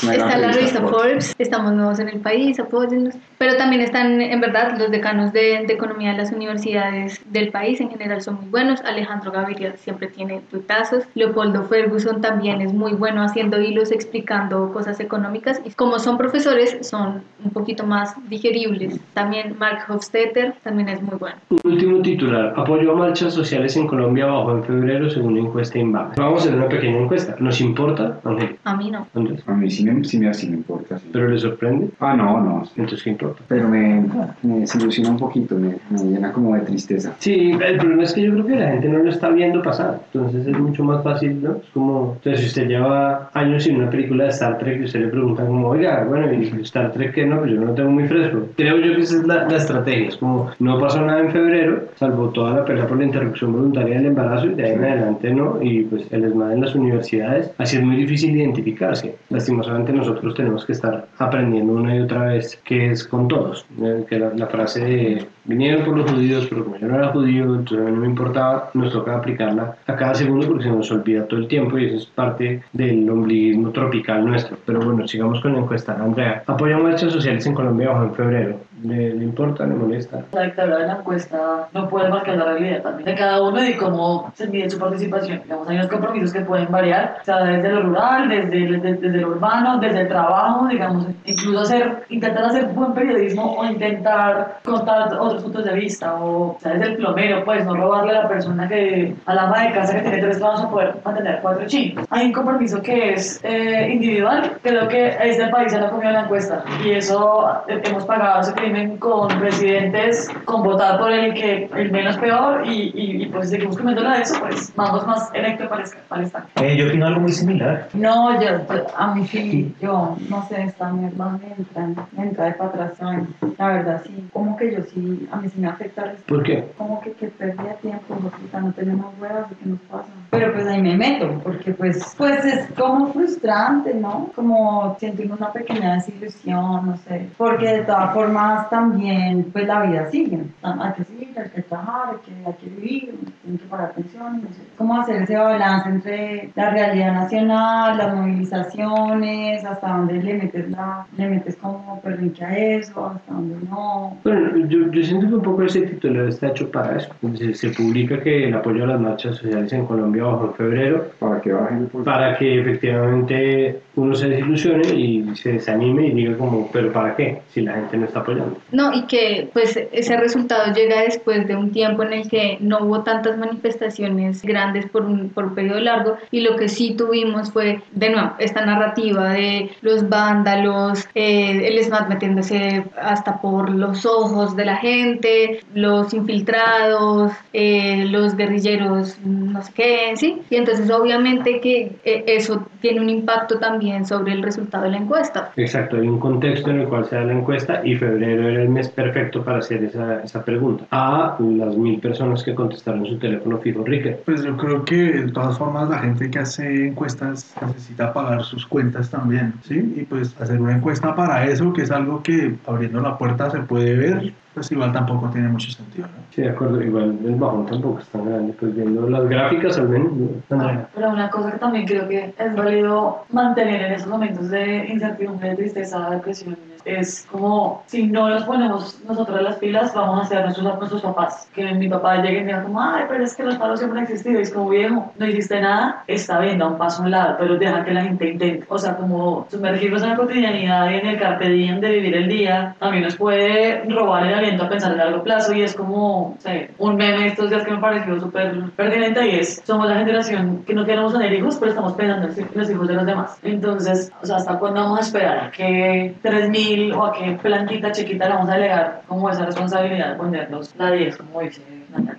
Eh, 0.04 0.16
está 0.16 0.38
la 0.38 0.52
revista 0.52 0.82
Forbes, 0.82 1.36
estamos 1.40 1.74
nuevos 1.74 2.00
en 2.00 2.10
el 2.10 2.20
país, 2.20 2.60
apóyennos. 2.60 3.16
Pero 3.38 3.58
también 3.58 3.82
están, 3.82 4.22
en 4.22 4.40
verdad, 4.42 4.78
los 4.78 4.92
decanos 4.92 5.34
de, 5.34 5.64
de, 5.68 5.74
economía 5.74 6.12
de 6.12 6.18
las 6.18 6.32
universidades 6.32 7.22
del 7.32 7.50
país 7.50 7.82
en 7.82 7.90
general 7.90 8.22
son 8.22 8.36
muy 8.36 8.50
buenos. 8.50 8.82
Alejandro 8.82 9.32
Gaviria 9.32 9.76
siempre 9.78 10.08
tiene 10.08 10.42
tutazos. 10.52 11.04
Leopoldo 11.16 11.64
Ferguson 11.66 12.22
también 12.22 12.62
es 12.62 12.74
muy 12.74 12.94
bueno 12.94 13.24
haciendo 13.24 13.60
hilos, 13.60 13.92
explicando 13.92 14.72
cosas 14.72 15.00
económicas. 15.00 15.62
Y 15.66 15.72
como 15.72 16.00
son 16.00 16.18
profesores, 16.18 16.78
son 16.88 17.24
un 17.44 17.52
poquito 17.52 17.86
más 17.86 18.16
digeribles. 18.30 19.00
También 19.14 19.56
Mark 19.58 19.86
Hofstetter 19.90 20.54
también 20.64 20.90
es 20.90 21.02
muy 21.02 21.18
bueno. 21.18 21.38
Último 21.64 22.02
titular. 22.02 22.54
Apoyo 22.56 22.92
a 22.92 22.96
marchas 22.96 23.34
sociales 23.34 23.76
en 23.78 23.87
Colombia 23.88 24.26
bajó 24.26 24.52
en 24.58 24.64
febrero 24.64 25.10
según 25.10 25.34
una 25.34 25.48
encuesta 25.48 25.80
INVAM. 25.80 26.12
Vamos 26.18 26.42
a 26.42 26.46
hacer 26.46 26.56
una 26.56 26.70
pequeña 26.70 26.98
encuesta. 27.00 27.36
¿Nos 27.40 27.60
importa, 27.62 28.20
A 28.64 28.76
mí 28.76 28.92
no. 28.92 29.08
A 29.46 29.54
mí 29.54 29.70
sí 29.72 29.84
me, 29.84 30.04
sí 30.04 30.20
me, 30.20 30.34
sí 30.34 30.50
me 30.50 30.58
importa. 30.58 31.00
¿Pero 31.12 31.30
le 31.30 31.40
sorprende? 31.40 31.90
Ah, 32.00 32.16
no, 32.16 32.40
no. 32.42 32.64
Entonces, 32.76 33.04
¿qué 33.04 33.12
importa? 33.12 33.42
Pero 33.48 33.68
me, 33.68 34.06
me 34.44 34.60
desilusiona 34.60 35.10
un 35.10 35.18
poquito, 35.18 35.56
me, 35.56 35.76
me, 35.90 36.04
llena 36.04 36.32
como 36.32 36.56
de 36.56 36.62
tristeza. 36.62 37.16
Sí, 37.20 37.52
el 37.52 37.78
problema 37.78 38.04
es 38.04 38.14
que 38.14 38.24
yo 38.24 38.32
creo 38.34 38.46
que 38.46 38.56
la 38.56 38.72
gente 38.72 38.90
no 38.90 39.00
lo 39.00 39.10
está 39.10 39.30
viendo 39.30 39.62
pasar. 39.62 40.00
Entonces 40.14 40.48
es 40.48 40.60
mucho 40.60 40.84
más 40.84 41.04
fácil, 41.04 41.42
¿no? 41.42 41.58
Es 41.58 41.70
como, 41.74 42.14
entonces 42.18 42.42
si 42.42 42.48
usted 42.48 42.68
lleva 42.68 43.30
años 43.34 43.64
sin 43.64 43.78
una 43.78 43.90
película 43.90 44.26
de 44.26 44.30
Star 44.32 44.58
Trek 44.58 44.82
y 44.82 44.86
usted 44.86 45.02
le 45.02 45.08
pregunta 45.08 45.46
como, 45.46 45.70
oiga, 45.70 46.04
bueno, 46.08 46.32
¿y 46.32 46.62
Star 46.62 46.92
Trek 46.92 47.14
qué 47.14 47.26
no? 47.26 47.40
Pues 47.40 47.52
yo 47.52 47.60
no 47.60 47.68
lo 47.68 47.74
tengo 47.74 47.92
muy 47.92 48.08
fresco. 48.08 48.48
Creo 48.56 48.78
yo 48.78 48.96
que 48.96 49.02
esa 49.02 49.18
es 49.18 49.28
la, 49.28 49.48
la 49.48 49.58
estrategia. 49.58 50.10
Es 50.10 50.18
como, 50.18 50.52
no 50.60 50.80
pasó 50.80 51.02
nada 51.02 51.20
en 51.20 51.32
febrero, 51.32 51.84
salvo 51.96 52.30
toda 52.30 52.54
la 52.54 52.66
pelea 52.66 52.88
por 52.88 52.98
la 52.98 53.06
interrupción 53.06 53.54
voluntaria 53.68 53.98
del 53.98 54.08
embarazo 54.08 54.48
y 54.48 54.56
de 54.56 54.66
ahí 54.66 54.74
en 54.74 54.84
adelante 54.84 55.30
no. 55.32 55.62
Y 55.62 55.84
pues 55.84 56.06
el 56.12 56.26
ESMAD 56.26 56.54
en 56.54 56.62
las 56.62 56.76
universidades, 56.76 57.52
así 57.58 57.78
es 57.78 57.84
muy 57.84 57.98
difícil 57.98 58.36
identificarse. 58.36 59.16
Lastimosamente 59.30 59.92
nosotros 59.92 60.36
tenemos 60.36 60.66
que 60.66 60.74
estar 60.74 61.08
aprendiendo 61.18 61.74
una 61.74 61.96
y 61.96 62.00
otra 62.00 62.26
vez 62.26 62.60
que 62.64 62.92
es 62.92 63.04
con 63.04 63.28
todos. 63.28 63.66
Que 64.10 64.20
la, 64.20 64.34
la, 64.34 64.48
frase 64.48 64.84
de 64.84 65.26
vinieron 65.46 65.86
por 65.86 65.98
los 65.98 66.10
judíos, 66.10 66.48
pero 66.50 66.64
como 66.64 66.78
yo 66.78 66.88
no 66.88 66.96
era 66.96 67.10
judío, 67.10 67.44
entonces 67.44 67.80
a 67.80 67.90
mí 67.90 67.92
no 67.92 68.02
me 68.02 68.08
importaba, 68.08 68.70
nos 68.74 68.92
toca 68.92 69.16
aplicarla 69.16 69.76
a 69.86 69.96
cada 69.96 70.14
segundo 70.16 70.48
porque 70.48 70.64
se 70.64 70.70
nos 70.70 70.92
olvida 70.92 71.26
todo 71.26 71.40
el 71.40 71.48
tiempo 71.48 71.78
y 71.78 71.86
eso 71.86 71.98
es 71.98 72.06
parte 72.06 72.62
del 72.74 73.10
ombliguismo 73.10 73.72
tropical 73.72 74.26
nuestro. 74.26 74.58
Pero 74.66 74.80
bueno, 74.82 75.08
sigamos 75.08 75.42
con 75.42 75.54
la 75.54 75.60
encuesta. 75.60 75.98
Andrea, 76.00 76.44
apoya 76.48 76.78
marchas 76.78 77.12
sociales 77.12 77.46
en 77.46 77.54
Colombia 77.54 77.90
bajo 77.90 78.04
en 78.06 78.16
febrero. 78.16 78.60
¿Le, 78.88 79.14
¿Le, 79.14 79.24
importa? 79.26 79.66
¿Le 79.66 79.76
molesta? 79.76 80.24
La 80.32 80.44
dictadura 80.44 80.78
de 80.80 80.88
la 80.88 80.94
encuesta 80.94 81.68
no 81.74 81.90
puede 81.90 82.10
marcar 82.10 82.38
la 82.38 82.46
realidad 82.46 82.82
también 82.82 83.06
de 83.06 83.16
cada 83.16 83.42
uno 83.42 83.64
y 83.64 83.74
cómo 83.76 84.32
se 84.34 84.48
mide 84.48 84.70
su 84.70 84.80
participación. 84.80 85.42
Digamos, 85.44 85.68
hay 85.68 85.76
unos 85.76 85.88
compromisos 85.88 86.32
que 86.32 86.42
pueden 86.42 86.72
variar, 86.72 87.18
o 87.22 87.26
sea, 87.26 87.44
desde 87.44 87.70
lo 87.70 87.82
rural, 87.84 88.30
desde, 88.30 88.50
desde, 88.50 88.94
desde 88.94 89.18
lo 89.18 89.30
urbano, 89.30 89.80
desde 89.80 90.02
el 90.02 90.08
trabajo, 90.08 90.68
digamos, 90.68 91.08
incluso 91.26 91.60
hacer, 91.60 92.04
intentar 92.10 92.46
hacer 92.46 92.68
buen 92.68 92.94
periodismo 92.94 93.58
o 93.58 93.66
intentar 93.66 94.60
contar 94.64 95.14
otros 95.20 95.44
puntos 95.44 95.66
de 95.66 95.74
vista, 95.74 96.16
o, 96.16 96.52
o 96.52 96.58
sea, 96.60 96.74
desde 96.74 96.92
el 96.94 96.98
plomero, 96.98 97.44
pues, 97.44 97.66
no 97.66 97.76
robarle 97.76 98.12
a 98.18 98.24
la 98.24 98.30
persona 98.30 98.70
que, 98.70 99.16
a 99.26 99.34
la 99.34 99.44
ama 99.44 99.64
de 99.64 99.74
casa 99.74 99.96
que 99.96 100.02
tiene 100.02 100.20
tres 100.20 100.38
trabajos 100.38 100.66
a 100.66 100.70
poder 100.70 100.96
mantener 101.04 101.40
cuatro 101.42 101.66
chicos. 101.66 102.06
Hay 102.10 102.28
un 102.28 102.34
compromiso 102.34 102.82
que 102.82 103.14
es 103.14 103.42
eh, 103.44 103.90
individual, 103.92 104.54
creo 104.62 104.88
que 104.88 105.18
este 105.22 105.48
país 105.48 105.74
ha 105.74 105.90
comido 105.90 106.12
la 106.12 106.22
encuesta 106.22 106.64
y 106.84 106.92
eso 106.92 107.48
hemos 107.68 108.06
pagado 108.06 108.42
ese 108.42 108.54
crimen 108.54 108.77
con 109.00 109.28
presidentes, 109.40 110.30
con 110.46 110.64
votar 110.64 111.00
por 111.00 111.12
el 111.12 111.34
que 111.34 111.70
el 111.76 111.92
menos 111.92 112.18
peor 112.18 112.66
y, 112.66 112.92
y, 112.94 113.24
y 113.24 113.26
pues 113.28 113.50
seguimos 113.50 113.78
comiendo 113.78 114.08
a 114.08 114.20
eso, 114.20 114.40
pues 114.40 114.74
vamos 114.76 115.06
más 115.06 115.30
electo 115.34 115.68
para, 115.70 115.84
para 116.08 116.24
estar. 116.24 116.46
Eh, 116.62 116.78
yo 116.78 116.88
opino 116.88 117.08
algo 117.08 117.22
muy 117.22 117.32
similar. 117.32 117.88
No, 117.94 118.40
yo, 118.42 118.50
a 118.96 119.16
mí 119.16 119.26
sí, 119.28 119.76
yo 119.82 120.18
no 120.30 120.48
sé, 120.48 120.64
esta 120.64 120.92
mierda 120.92 121.30
me 121.30 121.54
entra, 121.58 122.06
me 122.16 122.24
entra 122.24 122.46
de 122.46 122.96
¿saben? 122.96 123.28
La 123.58 123.68
verdad, 123.68 124.02
sí, 124.06 124.28
como 124.34 124.58
que 124.58 124.74
yo 124.74 124.82
sí, 124.84 125.28
a 125.32 125.38
mí 125.38 125.50
sí 125.50 125.60
me 125.60 125.68
afecta. 125.68 126.14
¿Por 126.28 126.44
qué? 126.44 126.68
Como 126.78 127.02
que, 127.02 127.12
que 127.14 127.28
perdía 127.28 127.74
tiempo, 127.82 128.16
puta, 128.16 128.60
no 128.60 128.72
tenemos 128.74 129.14
huevas, 129.20 129.48
¿qué 129.62 129.70
nos 129.70 129.80
pasa? 129.82 130.10
Pero 130.30 130.54
pues 130.54 130.68
ahí 130.68 130.82
me 130.82 130.96
meto, 130.96 131.40
porque 131.44 131.72
pues, 131.72 132.16
pues 132.18 132.46
es 132.46 132.72
como 132.78 133.12
frustrante, 133.14 133.94
¿no? 133.94 134.30
Como 134.36 134.96
siento 135.00 135.24
una 135.34 135.52
pequeña 135.52 135.96
desilusión, 135.96 136.86
no 136.86 136.98
sé, 136.98 137.30
porque 137.38 137.68
de 137.68 137.84
todas 137.84 138.14
formas 138.14 138.57
también, 138.70 139.46
pues 139.52 139.68
la 139.68 139.84
vida 139.84 140.10
sigue, 140.10 140.40
hay 140.64 140.94
que 140.94 141.04
seguir, 141.04 141.30
hay 141.38 141.50
que 141.50 141.62
trabajar, 141.64 142.16
hay 142.16 142.18
que, 142.26 142.48
hay 142.48 142.54
que 142.54 142.70
vivir, 142.70 143.16
hay 143.48 143.58
que 143.58 143.66
pagar 143.66 143.94
pensiones, 143.94 144.44
no 144.44 144.50
sé. 144.50 144.62
Cómo 144.78 145.00
hacer 145.00 145.24
ese 145.24 145.38
balance 145.38 145.90
entre 145.90 146.50
la 146.56 146.70
realidad 146.72 147.14
nacional, 147.14 147.98
las 147.98 148.16
movilizaciones, 148.16 149.66
hasta 149.66 149.88
dónde 149.88 150.22
le 150.22 150.34
metes, 150.36 150.70
la, 150.70 151.06
le 151.18 151.30
metes 151.30 151.56
como 151.58 152.02
perrinque 152.02 152.44
a 152.44 152.58
eso, 152.58 153.08
hasta 153.08 153.34
dónde 153.34 153.56
no. 153.70 154.18
Bueno, 154.24 154.68
yo, 154.68 154.92
yo 154.92 155.04
siento 155.04 155.28
que 155.28 155.36
un 155.36 155.42
poco 155.42 155.64
ese 155.64 155.82
título 155.82 156.28
está 156.28 156.48
hecho 156.48 156.72
para 156.72 156.98
eso. 156.98 157.12
Se, 157.36 157.54
se 157.54 157.70
publica 157.70 158.22
que 158.22 158.48
el 158.48 158.54
apoyo 158.54 158.84
a 158.84 158.88
las 158.88 159.00
marchas 159.00 159.38
sociales 159.38 159.72
en 159.74 159.86
Colombia 159.86 160.24
bajó 160.24 160.48
en 160.48 160.54
febrero 160.54 161.06
Para 161.20 161.42
que 161.42 161.52
bajen 161.52 161.90
el 161.94 162.04
para 162.04 162.38
que 162.38 162.62
efectivamente 162.62 163.82
uno 163.96 164.16
se 164.16 164.30
desilusione 164.30 164.88
y 164.96 165.36
se 165.36 165.54
desanime 165.54 166.08
y 166.08 166.12
diga 166.14 166.38
como, 166.38 166.70
pero 166.72 166.92
¿para 166.92 167.16
qué? 167.16 167.42
Si 167.50 167.62
la 167.62 167.74
gente 167.74 167.98
no 167.98 168.06
está 168.06 168.20
apoyando. 168.20 168.47
No, 168.72 168.94
y 168.94 169.06
que 169.08 169.50
pues 169.54 169.78
ese 169.92 170.18
resultado 170.18 170.74
llega 170.74 171.02
después 171.02 171.48
de 171.48 171.56
un 171.56 171.72
tiempo 171.72 172.04
en 172.04 172.14
el 172.14 172.30
que 172.30 172.58
no 172.60 172.80
hubo 172.80 173.04
tantas 173.04 173.38
manifestaciones 173.38 174.42
grandes 174.44 174.88
por 174.88 175.06
un, 175.06 175.30
por 175.30 175.54
periodo 175.54 175.80
largo 175.80 176.18
y 176.32 176.42
lo 176.42 176.56
que 176.56 176.68
sí 176.68 176.96
tuvimos 176.96 177.52
fue, 177.52 177.82
de 177.92 178.10
nuevo, 178.10 178.32
esta 178.40 178.66
narrativa 178.66 179.30
de 179.30 179.72
los 179.82 180.08
vándalos, 180.10 181.08
eh, 181.16 181.68
el 181.68 181.84
SMAT 181.84 182.10
metiéndose 182.10 182.86
hasta 183.02 183.42
por 183.42 183.70
los 183.70 184.06
ojos 184.06 184.56
de 184.56 184.66
la 184.66 184.78
gente, 184.78 185.60
los 185.74 186.14
infiltrados, 186.14 187.32
eh, 187.54 188.06
los 188.06 188.36
guerrilleros, 188.36 189.20
no 189.24 189.62
sé 189.62 189.72
qué, 189.74 190.12
¿sí? 190.16 190.42
Y 190.50 190.56
entonces 190.56 190.90
obviamente 190.90 191.60
que 191.60 191.98
eh, 192.04 192.24
eso 192.28 192.68
tiene 192.82 193.02
un 193.02 193.10
impacto 193.10 193.60
también 193.60 194.06
sobre 194.06 194.34
el 194.34 194.44
resultado 194.44 194.84
de 194.84 194.92
la 194.92 194.98
encuesta. 194.98 195.52
Exacto, 195.56 195.98
hay 195.98 196.08
un 196.08 196.20
contexto 196.20 196.70
en 196.70 196.82
el 196.82 196.88
cual 196.88 197.06
se 197.06 197.16
da 197.16 197.24
la 197.24 197.34
encuesta 197.34 197.82
y 197.84 197.96
febrero 197.96 198.37
era 198.42 198.62
el 198.64 198.70
mes 198.70 198.90
perfecto 198.90 199.44
para 199.44 199.60
hacer 199.60 199.84
esa, 199.84 200.24
esa 200.24 200.44
pregunta 200.44 200.86
a 200.92 201.38
las 201.40 201.78
mil 201.78 202.00
personas 202.00 202.44
que 202.44 202.56
contestaron 202.56 203.06
su 203.06 203.18
teléfono 203.18 203.58
fijo 203.60 203.84
Ricker. 203.84 204.22
Pues 204.26 204.44
yo 204.44 204.56
creo 204.58 204.84
que 204.86 204.96
de 204.96 205.32
todas 205.32 205.58
formas 205.58 205.90
la 205.90 206.00
gente 206.00 206.30
que 206.30 206.40
hace 206.40 206.88
encuestas 206.88 207.56
necesita 207.66 208.14
pagar 208.14 208.44
sus 208.44 208.66
cuentas 208.66 209.10
también, 209.10 209.54
¿sí? 209.64 209.94
Y 209.96 210.04
pues 210.04 210.40
hacer 210.40 210.60
una 210.60 210.76
encuesta 210.76 211.16
para 211.16 211.46
eso, 211.46 211.74
que 211.74 211.84
es 211.84 211.92
algo 211.92 212.24
que 212.24 212.56
abriendo 212.66 213.02
la 213.02 213.18
puerta 213.18 213.50
se 213.50 213.60
puede 213.60 213.96
ver, 213.96 214.34
pues 214.54 214.72
igual 214.72 214.92
tampoco 214.92 215.30
tiene 215.30 215.50
mucho 215.50 215.70
sentido, 215.70 216.08
¿no? 216.08 216.24
Sí, 216.32 216.42
de 216.42 216.50
acuerdo, 216.50 216.82
igual 216.82 217.18
el 217.24 217.36
bajón 217.36 217.66
tampoco 217.66 218.00
es 218.00 218.08
tan 218.08 218.26
grande, 218.26 218.54
pues 218.60 218.76
viendo 218.76 219.08
las 219.10 219.28
gráficas 219.28 219.78
al 219.78 219.90
menos. 219.90 220.12
¿no? 220.50 220.88
Pero 220.96 221.10
una 221.10 221.30
cosa 221.30 221.52
que 221.52 221.58
también 221.60 221.86
creo 221.86 222.08
que 222.08 222.34
es 222.38 222.56
válido 222.56 223.26
mantener 223.32 223.84
en 223.84 223.94
esos 223.94 224.08
momentos 224.08 224.50
de 224.50 224.88
incertidumbre, 224.88 225.56
tristeza, 225.56 226.10
depresión, 226.10 226.58
es 226.88 227.28
como 227.32 227.84
si 227.86 228.08
no 228.08 228.30
nos 228.30 228.44
ponemos 228.44 229.02
nosotros 229.08 229.42
las 229.42 229.58
pilas, 229.58 229.94
vamos 229.94 230.26
a 230.26 230.28
ser 230.28 230.44
nuestros, 230.44 230.78
nuestros 230.78 231.02
papás. 231.02 231.50
Que 231.54 231.74
mi 231.74 231.90
papá 231.90 232.22
llegue 232.22 232.40
y 232.40 232.42
me 232.42 232.48
diga 232.48 232.64
como, 232.64 232.82
ay, 232.82 233.04
pero 233.08 233.24
es 233.24 233.36
que 233.36 233.44
los 233.44 233.58
paros 233.58 233.80
siempre 233.80 234.00
han 234.00 234.06
existido. 234.06 234.40
Y 234.40 234.44
es 234.44 234.54
como, 234.54 234.70
viejo, 234.70 235.12
no 235.18 235.28
hiciste 235.28 235.60
nada, 235.60 236.04
está 236.08 236.40
bien, 236.40 236.60
da 236.60 236.68
un 236.68 236.78
paso 236.78 237.02
a 237.02 237.06
un 237.06 237.12
lado, 237.12 237.36
pero 237.40 237.58
deja 237.58 237.84
que 237.84 237.94
la 237.94 238.04
gente 238.04 238.30
intente. 238.30 238.66
O 238.70 238.78
sea, 238.78 238.96
como 238.96 239.48
sumergirnos 239.50 240.02
en 240.04 240.10
la 240.10 240.16
cotidianidad 240.16 240.90
y 240.92 240.96
en 240.96 241.08
el 241.08 241.20
carpe 241.20 241.50
diem 241.50 241.80
de 241.80 241.92
vivir 241.92 242.16
el 242.16 242.28
día, 242.28 242.76
también 242.80 243.04
nos 243.04 243.16
puede 243.16 243.84
robar 243.90 244.26
el 244.28 244.34
aliento 244.34 244.64
a 244.64 244.70
pensar 244.70 244.92
a 244.94 244.96
largo 244.96 245.24
plazo 245.24 245.54
y 245.54 245.62
es 245.62 245.76
como, 245.76 246.38
un 246.78 246.96
meme 246.96 247.28
estos 247.28 247.50
días 247.50 247.64
que 247.64 247.72
me 247.72 247.80
pareció 247.80 248.20
súper 248.20 248.72
pertinente 248.76 249.28
y 249.28 249.40
es, 249.40 249.62
somos 249.66 249.88
la 249.88 249.98
generación 249.98 250.64
que 250.66 250.74
no 250.74 250.86
queremos 250.86 251.14
tener 251.14 251.34
hijos, 251.34 251.58
pero 251.58 251.72
estamos 251.72 251.94
pensando 251.94 252.28
en 252.28 252.48
los 252.54 252.70
hijos 252.70 252.88
de 252.88 252.94
los 252.94 253.06
demás. 253.06 253.38
Entonces, 253.44 254.12
o 254.22 254.26
sea, 254.26 254.38
¿hasta 254.38 254.58
cuándo 254.60 254.82
vamos 254.82 255.00
a 255.00 255.02
esperar 255.02 255.52
que 255.52 256.16
3.000 256.24 256.77
o 256.92 257.06
a 257.06 257.14
qué 257.14 257.38
plantita 257.42 257.92
chiquita 257.92 258.28
le 258.28 258.34
vamos 258.36 258.50
a 258.50 258.56
delegar 258.56 259.02
como 259.08 259.30
esa 259.30 259.46
responsabilidad 259.46 260.12
de 260.12 260.16
ponernos 260.16 260.76
la 260.76 260.92
10, 260.92 261.18
como 261.18 261.42
dice? 261.42 261.62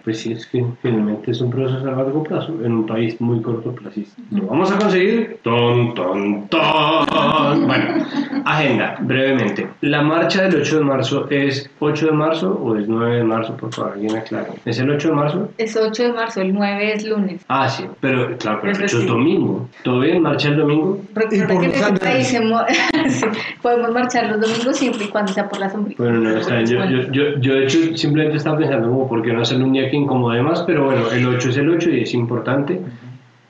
Pues 0.05 0.21
sí, 0.21 0.33
es 0.33 0.47
que 0.47 0.65
finalmente 0.83 1.31
es 1.31 1.41
un 1.41 1.51
proceso 1.51 1.87
a 1.87 1.93
largo 1.93 2.23
plazo 2.23 2.55
en 2.65 2.73
un 2.73 2.87
país 2.87 3.21
muy 3.21 3.41
cortoplacista. 3.43 4.21
¿Lo 4.31 4.47
vamos 4.47 4.71
a 4.73 4.79
conseguir? 4.79 5.39
¡Ton, 5.43 5.95
ton, 5.95 6.49
ton! 6.49 7.67
Bueno, 7.67 8.07
agenda, 8.45 8.97
brevemente. 9.01 9.69
¿La 9.83 10.03
marcha 10.03 10.43
del 10.43 10.63
8 10.63 10.79
de 10.79 10.85
marzo 10.85 11.31
es 11.31 11.71
8 11.79 12.07
de 12.07 12.13
marzo 12.13 12.61
o 12.63 12.77
es 12.77 12.89
9 12.89 13.17
de 13.17 13.25
marzo? 13.25 13.57
Por 13.57 13.73
favor, 13.73 13.93
alguien 13.93 14.17
aclare. 14.17 14.51
¿Es 14.65 14.79
el 14.79 14.91
8 14.91 15.09
de 15.09 15.15
marzo? 15.15 15.49
Es 15.59 15.77
8 15.77 16.03
de 16.03 16.13
marzo, 16.13 16.41
el 16.41 16.53
9 16.55 16.93
es 16.95 17.07
lunes. 17.07 17.45
Ah, 17.49 17.69
sí, 17.69 17.85
pero 18.01 18.37
claro, 18.39 18.61
pero 18.61 18.73
Es 18.73 18.79
el 18.79 18.85
8 18.85 18.99
es 19.01 19.07
domingo. 19.07 19.69
¿Todo 19.85 20.01
bien? 20.01 20.23
¿Marcha 20.23 20.49
el 20.49 20.57
domingo? 20.57 21.01
Recuerda 21.15 21.61
que 21.61 21.67
en 21.67 21.73
este 21.73 21.93
país 21.99 22.29
sí, 23.09 23.25
podemos 23.63 23.91
marchar 23.93 24.27
los 24.27 24.41
domingos 24.41 24.77
siempre 24.77 25.05
y 25.05 25.09
cuando 25.09 25.33
sea 25.33 25.49
por 25.49 25.61
la 25.61 25.71
sombrilla. 25.71 25.97
Bueno, 25.99 26.21
no, 26.21 26.37
está 26.37 26.57
bien. 26.57 26.67
Yo, 26.67 26.85
yo, 26.85 27.13
yo, 27.13 27.39
yo 27.41 27.55
de 27.55 27.65
hecho 27.65 27.97
simplemente 27.97 28.39
estaba 28.39 28.59
pensando 28.59 28.89
como 28.89 29.09
por 29.09 29.23
qué 29.23 29.33
no 29.33 29.43
hacerlo 29.43 29.67
un 29.69 29.75
día 29.75 29.89
que 29.91 29.97
incomode 29.97 30.43
más, 30.43 30.63
pero 30.63 30.87
bueno, 30.87 31.11
el 31.11 31.27
8 31.27 31.51
es 31.51 31.57
el 31.59 31.69
8 31.69 31.91
y 31.91 32.03
es 32.03 32.15
importante. 32.15 32.81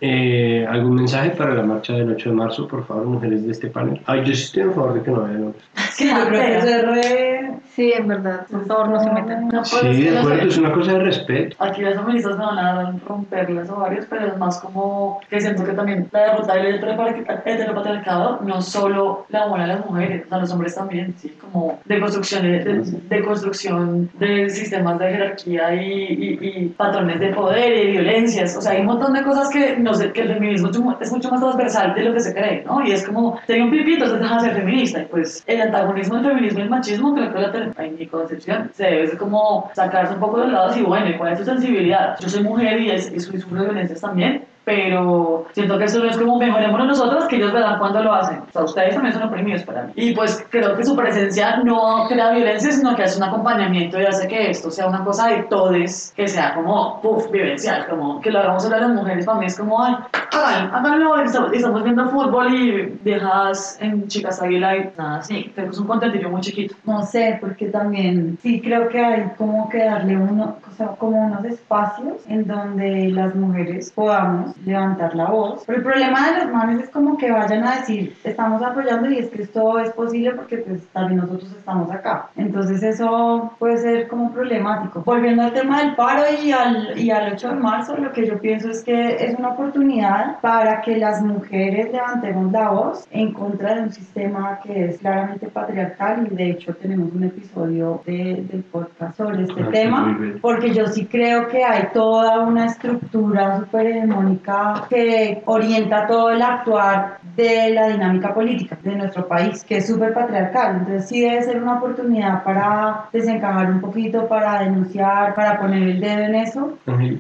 Eh, 0.01 0.65
¿Algún 0.69 0.95
mensaje 0.95 1.31
para 1.31 1.55
la 1.55 1.63
marcha 1.63 1.93
del 1.95 2.11
8 2.11 2.31
de 2.31 2.35
marzo, 2.35 2.69
por 2.69 2.87
favor, 2.87 3.07
mujeres 3.07 3.45
de 3.45 3.53
este 3.53 3.69
panel? 3.69 4.01
Ay, 4.07 4.21
yo 4.21 4.35
sí 4.35 4.45
estoy 4.45 4.63
a 4.65 4.71
favor 4.71 4.95
de 4.95 5.03
que 5.03 5.11
no 5.11 5.23
vayan 5.23 5.45
hombres. 5.45 5.65
Es 5.77 5.97
que 5.97 6.09
Yo 6.09 6.29
creo 6.29 6.41
que 6.41 6.57
es 6.57 6.85
re... 6.85 7.38
Sí, 7.79 7.93
en 7.93 8.09
verdad, 8.09 8.45
por 8.51 8.67
favor 8.67 8.89
no 8.89 8.99
se 9.01 9.09
metan. 9.13 9.47
No, 9.51 9.65
Sí, 9.65 9.77
es 9.89 10.11
de 10.13 10.19
acuerdo, 10.19 10.49
es 10.49 10.59
una 10.59 10.73
cosa 10.73 10.93
de 10.95 10.99
respeto. 10.99 11.57
Aquí 11.61 11.81
las 11.83 11.95
feministas 11.95 12.37
me 12.37 12.45
van 12.45 12.59
a 12.59 12.93
romper 13.07 13.51
los 13.51 13.71
ovarios, 13.71 14.05
pero 14.11 14.27
es 14.27 14.37
más 14.37 14.59
como 14.59 15.21
que 15.31 15.41
siento 15.41 15.65
que 15.65 15.71
también 15.75 16.09
la 16.11 16.21
derrota 16.23 16.55
del 16.55 16.75
heteropatriarca- 16.83 17.41
heteropatriarcado 17.45 18.41
no 18.45 18.61
solo 18.63 19.27
la 19.29 19.47
buena 19.47 19.63
a 19.63 19.69
las 19.69 19.87
mujeres, 19.87 20.25
a 20.29 20.39
los 20.39 20.53
hombres 20.53 20.75
también, 20.75 21.15
¿sí? 21.19 21.33
Como 21.41 21.79
de 21.85 22.01
construcción 22.01 22.43
de, 22.43 22.65
de, 22.65 22.83
de 23.09 23.23
construcción 23.25 24.11
de 24.19 24.51
sistemas 24.51 24.99
de 24.99 25.11
jerarquía 25.13 25.75
y, 25.81 25.93
y, 25.93 26.39
y 26.43 26.67
patrones 26.71 27.21
de 27.21 27.29
poder 27.29 27.75
y 27.77 27.87
de 27.87 27.91
violencias. 27.93 28.57
O 28.57 28.61
sea, 28.61 28.73
hay 28.73 28.81
un 28.81 28.87
montón 28.87 29.13
de 29.13 29.23
cosas 29.23 29.51
que, 29.51 29.77
no 29.77 29.95
sé, 29.95 30.11
que 30.11 30.23
el 30.23 30.35
feminismo 30.35 30.69
es 30.71 30.79
mucho, 30.81 30.99
es 31.01 31.13
más 31.31 31.41
transversal 31.41 31.95
de 31.95 32.03
lo 32.03 32.13
que 32.13 32.21
se 32.21 32.35
cree, 32.35 32.65
¿no? 32.67 32.85
Y 32.85 32.91
es 32.91 33.07
como, 33.07 33.39
tengo 33.47 33.67
un 33.67 33.71
pipito, 33.71 34.05
entonces 34.07 34.21
deja 34.21 34.35
de 34.35 34.41
ser 34.41 34.55
feminista. 34.55 35.01
Y 35.03 35.05
pues 35.05 35.45
el 35.47 35.61
antagonismo 35.61 36.17
del 36.17 36.25
feminismo 36.27 36.59
y 36.59 36.63
el 36.63 36.71
machismo, 36.71 37.15
creo 37.15 37.33
que 37.33 37.39
la 37.41 37.68
en 37.77 37.99
mi 37.99 38.07
concepción, 38.07 38.71
se 38.75 38.85
debe 38.85 39.17
como 39.17 39.71
sacarse 39.75 40.15
un 40.15 40.21
poco 40.21 40.39
de 40.39 40.45
los 40.45 40.53
lados 40.53 40.77
y 40.77 40.83
bueno, 40.83 41.09
¿y 41.09 41.17
cuál 41.17 41.33
es 41.33 41.39
tu 41.39 41.45
sensibilidad? 41.45 42.17
Yo 42.21 42.29
soy 42.29 42.43
mujer 42.43 42.81
y, 42.81 42.91
es, 42.91 43.13
y 43.13 43.21
sufro 43.21 43.65
violencias 43.65 44.01
también, 44.01 44.45
pero 44.69 45.47
siento 45.53 45.79
que 45.79 45.85
eso 45.85 45.99
no 45.99 46.11
es 46.11 46.19
como 46.19 46.39
mejorémonos 46.39 46.89
nosotros, 46.89 47.25
que 47.25 47.37
ellos 47.37 47.55
verán 47.55 47.79
cuando 47.79 48.03
lo 48.03 48.13
hacen. 48.13 48.41
O 48.41 48.53
sea, 48.53 48.65
ustedes 48.65 48.93
también 48.93 49.15
son 49.15 49.23
oprimidos 49.23 49.63
para 49.63 49.85
mí. 49.85 49.93
Y 49.97 50.15
pues 50.15 50.47
creo 50.51 50.77
que 50.77 50.85
su 50.85 50.95
presencia 50.95 51.57
no 51.65 52.05
crea 52.07 52.33
violencia, 52.33 52.71
sino 52.71 52.95
que 52.95 53.05
hace 53.05 53.17
un 53.17 53.25
acompañamiento 53.25 53.99
y 53.99 54.05
hace 54.05 54.29
que 54.29 54.51
esto 54.51 54.71
sea 54.71 54.87
una 54.87 55.03
cosa 55.03 55.29
de 55.29 55.45
todes, 55.45 56.13
que 56.15 56.29
sea 56.29 56.53
como, 56.55 57.01
puff, 57.01 57.31
vivencial, 57.31 57.87
como 57.89 58.21
que 58.21 58.31
lo 58.31 58.41
hagamos 58.41 58.63
sobre 58.63 58.79
las 58.79 58.91
mujeres. 58.91 59.25
Para 59.25 59.39
mí 59.39 59.47
es 59.47 59.57
como, 59.57 59.83
ay, 59.83 59.95
háganlo, 60.33 60.77
háganlo, 60.77 61.23
estamos, 61.23 61.83
viendo 61.83 62.11
fútbol 62.11 62.53
y 62.53 62.99
viejas 63.03 63.79
en 63.81 64.07
chicas 64.07 64.43
águila 64.43 64.77
y 64.77 64.91
nada, 64.99 65.23
sí, 65.23 65.51
es 65.57 65.79
un 65.79 65.87
contentillo 65.87 66.29
muy 66.29 66.43
chiquito. 66.43 66.75
No 66.85 67.03
sé, 67.07 67.39
porque 67.41 67.69
también 67.69 68.37
sí 68.43 68.61
creo 68.61 68.91
que 68.91 69.01
hay 69.01 69.31
como 69.39 69.71
que 69.71 69.83
darle 69.83 70.19
uno, 70.19 70.57
o 70.69 70.75
sea, 70.77 70.89
como 70.89 71.25
unos 71.25 71.43
espacios 71.47 72.19
en 72.29 72.47
donde 72.47 73.09
las 73.09 73.35
mujeres 73.35 73.91
podamos 73.95 74.58
levantar 74.65 75.15
la 75.15 75.27
voz. 75.31 75.63
Pero 75.67 75.79
el 75.79 75.85
problema 75.85 76.31
de 76.31 76.45
los 76.45 76.53
manes 76.53 76.85
es 76.85 76.91
como 76.91 77.17
que 77.17 77.31
vayan 77.31 77.65
a 77.67 77.77
decir, 77.77 78.15
estamos 78.25 78.63
apoyando 78.63 79.11
y 79.11 79.19
es 79.19 79.31
que 79.31 79.43
esto 79.43 79.79
es 79.79 79.91
posible 79.93 80.33
porque 80.35 80.59
pues 80.59 80.87
también 80.93 81.21
nosotros 81.21 81.53
estamos 81.53 81.91
acá. 81.91 82.29
Entonces 82.37 82.83
eso 82.83 83.53
puede 83.59 83.79
ser 83.79 84.09
como 84.09 84.33
problemático. 84.33 85.03
Volviendo 85.05 85.43
al 85.45 85.53
tema 85.53 85.83
del 85.83 85.95
paro 85.95 86.23
y 86.43 86.53
al, 86.53 86.99
y 86.99 87.11
al 87.11 87.33
8 87.33 87.49
de 87.49 87.55
marzo, 87.55 87.97
lo 87.97 88.13
que 88.13 88.27
yo 88.27 88.39
pienso 88.39 88.69
es 88.71 88.83
que 88.85 89.17
es 89.25 89.39
una 89.39 89.51
oportunidad 89.51 90.41
para 90.41 90.81
que 90.83 90.97
las 90.97 91.23
mujeres 91.23 91.91
levantemos 91.93 92.53
la 92.53 92.71
voz 92.71 93.07
en 93.11 93.33
contra 93.33 93.75
de 93.75 93.83
un 93.83 93.93
sistema 93.93 94.59
que 94.63 94.87
es 94.87 94.99
claramente 94.99 95.47
patriarcal 95.49 96.29
y 96.31 96.35
de 96.35 96.51
hecho 96.51 96.75
tenemos 96.75 97.13
un 97.13 97.25
episodio 97.25 98.01
de- 98.07 98.45
del 98.51 98.63
podcast 98.65 99.17
sobre 99.17 99.43
este 99.43 99.63
Ah, 99.63 99.69
tema 99.73 100.19
porque 100.41 100.73
yo 100.73 100.87
sí 100.87 101.07
creo 101.07 101.49
que 101.49 101.63
hay 101.65 101.89
toda 101.93 102.41
una 102.41 102.67
estructura 102.67 103.59
súper 103.59 103.87
hegemónica 103.87 104.38
dinámica 104.39 104.87
que 104.89 105.43
orienta 105.47 106.07
todo 106.07 106.31
el 106.31 106.43
actuar 106.43 107.19
de 107.37 107.71
la 107.71 107.89
dinámica 107.89 108.35
política 108.35 108.79
de 108.83 108.97
nuestro 108.97 109.27
país, 109.27 109.65
que 109.65 109.79
es 109.79 109.87
súper 109.87 110.13
patriarcal. 110.13 110.79
Entonces 110.79 111.09
sí 111.09 111.21
debe 111.21 111.43
ser 111.43 111.63
una 111.63 111.79
oportunidad 111.79 112.43
para 112.43 113.07
desencajar 113.13 113.71
un 113.71 113.81
poquito, 113.81 114.27
para 114.27 114.63
denunciar, 114.63 115.35
para 115.35 115.61
poner 115.61 115.83
el 115.83 116.01
dedo 116.01 116.23
en 116.23 116.35
eso. 116.35 116.79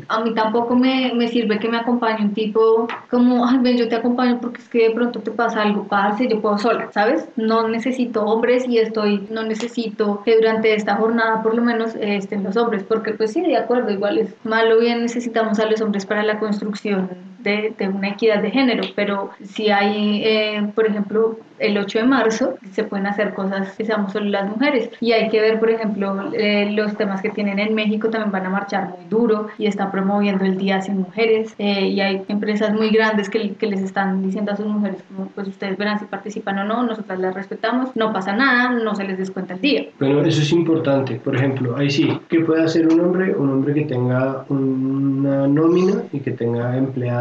A 0.08 0.20
mí 0.20 0.34
tampoco 0.34 0.74
me, 0.74 1.12
me 1.14 1.28
sirve 1.28 1.58
que 1.58 1.68
me 1.68 1.78
acompañe 1.78 2.24
un 2.24 2.34
tipo 2.34 2.88
como, 3.10 3.46
ay, 3.46 3.58
ven, 3.60 3.76
yo 3.76 3.88
te 3.88 3.96
acompaño 3.96 4.38
porque 4.40 4.60
es 4.60 4.68
que 4.68 4.88
de 4.88 4.94
pronto 4.94 5.20
te 5.20 5.30
pasa 5.30 5.62
algo, 5.62 5.84
parce, 5.84 6.28
yo 6.28 6.40
puedo 6.40 6.58
sola, 6.58 6.88
¿sabes? 6.92 7.28
No 7.36 7.68
necesito 7.68 8.24
hombres 8.24 8.66
y 8.68 8.78
estoy, 8.78 9.26
no 9.30 9.44
necesito 9.44 10.22
que 10.24 10.36
durante 10.36 10.74
esta 10.74 10.96
jornada 10.96 11.42
por 11.42 11.54
lo 11.54 11.62
menos 11.62 11.94
eh, 11.96 12.16
estén 12.16 12.42
los 12.42 12.56
hombres, 12.56 12.82
porque 12.82 13.12
pues 13.12 13.32
sí, 13.32 13.40
de 13.40 13.56
acuerdo, 13.56 13.90
igual 13.90 14.18
es 14.18 14.34
malo 14.44 14.78
bien 14.78 15.02
necesitamos 15.02 15.58
a 15.58 15.66
los 15.66 15.80
hombres 15.80 16.06
para 16.06 16.22
la 16.22 16.38
construcción 16.38 17.07
Amen. 17.08 17.37
De, 17.38 17.74
de 17.76 17.88
una 17.88 18.08
equidad 18.08 18.42
de 18.42 18.50
género, 18.50 18.84
pero 18.94 19.30
si 19.42 19.70
hay, 19.70 20.22
eh, 20.24 20.70
por 20.74 20.86
ejemplo, 20.86 21.38
el 21.58 21.78
8 21.78 22.00
de 22.00 22.04
marzo 22.04 22.54
se 22.72 22.84
pueden 22.84 23.06
hacer 23.06 23.34
cosas 23.34 23.74
que 23.76 23.84
seamos 23.84 24.12
solo 24.12 24.26
las 24.26 24.48
mujeres. 24.48 24.90
Y 25.00 25.12
hay 25.12 25.28
que 25.28 25.40
ver 25.40 25.58
por 25.58 25.70
ejemplo 25.70 26.30
eh, 26.32 26.70
los 26.72 26.96
temas 26.96 27.22
que 27.22 27.30
tienen 27.30 27.58
en 27.58 27.74
México 27.74 28.10
también 28.10 28.32
van 28.32 28.46
a 28.46 28.50
marchar 28.50 28.90
muy 28.90 29.08
duro 29.08 29.48
y 29.58 29.66
están 29.66 29.90
promoviendo 29.90 30.44
el 30.44 30.56
día 30.56 30.80
sin 30.80 30.98
mujeres 30.98 31.54
eh, 31.58 31.88
y 31.88 32.00
hay 32.00 32.22
empresas 32.28 32.72
muy 32.72 32.90
grandes 32.90 33.28
que, 33.28 33.54
que, 33.54 33.66
les 33.66 33.80
están 33.80 34.22
diciendo 34.22 34.52
a 34.52 34.56
sus 34.56 34.66
mujeres 34.66 35.02
como 35.08 35.28
pues 35.28 35.48
ustedes 35.48 35.76
verán 35.76 35.98
si 35.98 36.06
participan 36.06 36.58
o 36.58 36.64
no 36.64 36.82
nosotras 36.82 37.18
las 37.18 37.34
respetamos 37.34 37.94
no 37.94 38.12
pasa 38.12 38.34
nada 38.34 38.70
no 38.70 38.94
se 38.94 39.04
les 39.04 39.18
descuenta 39.18 39.54
el 39.54 39.60
día 39.60 39.86
bueno 39.98 40.20
eso 40.22 40.40
es 40.40 40.52
importante. 40.52 41.16
Por 41.16 41.36
ejemplo 41.36 41.76
ahí 41.76 41.90
sí 41.90 42.20
que 42.28 42.40
puede 42.40 42.64
hacer 42.64 42.86
un 42.86 43.00
hombre 43.00 43.34
un 43.34 43.50
hombre 43.50 43.74
que 43.74 43.82
tenga 43.82 44.44
una 44.48 45.46
nómina 45.46 46.02
y 46.12 46.20
que 46.20 46.30
tenga 46.32 46.76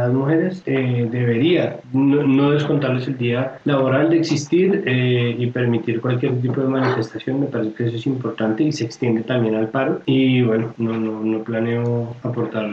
empleadas 0.07 0.13
mujeres 0.13 0.63
eh, 0.65 1.07
debería 1.11 1.79
no, 1.93 2.23
no 2.23 2.51
descontarles 2.51 3.07
el 3.07 3.17
día 3.17 3.59
laboral 3.65 4.09
de 4.09 4.17
existir 4.19 4.83
eh, 4.85 5.35
y 5.37 5.47
permitir 5.47 6.01
cualquier 6.01 6.39
tipo 6.41 6.61
de 6.61 6.67
manifestación, 6.67 7.41
me 7.41 7.47
parece 7.47 7.73
que 7.73 7.85
eso 7.85 7.95
es 7.97 8.05
importante 8.07 8.63
y 8.63 8.71
se 8.71 8.85
extiende 8.85 9.21
también 9.21 9.55
al 9.55 9.69
paro. 9.69 10.01
Y 10.05 10.41
bueno, 10.41 10.73
no, 10.77 10.93
no, 10.93 11.23
no 11.23 11.43
planeo 11.43 12.15
aportar 12.23 12.65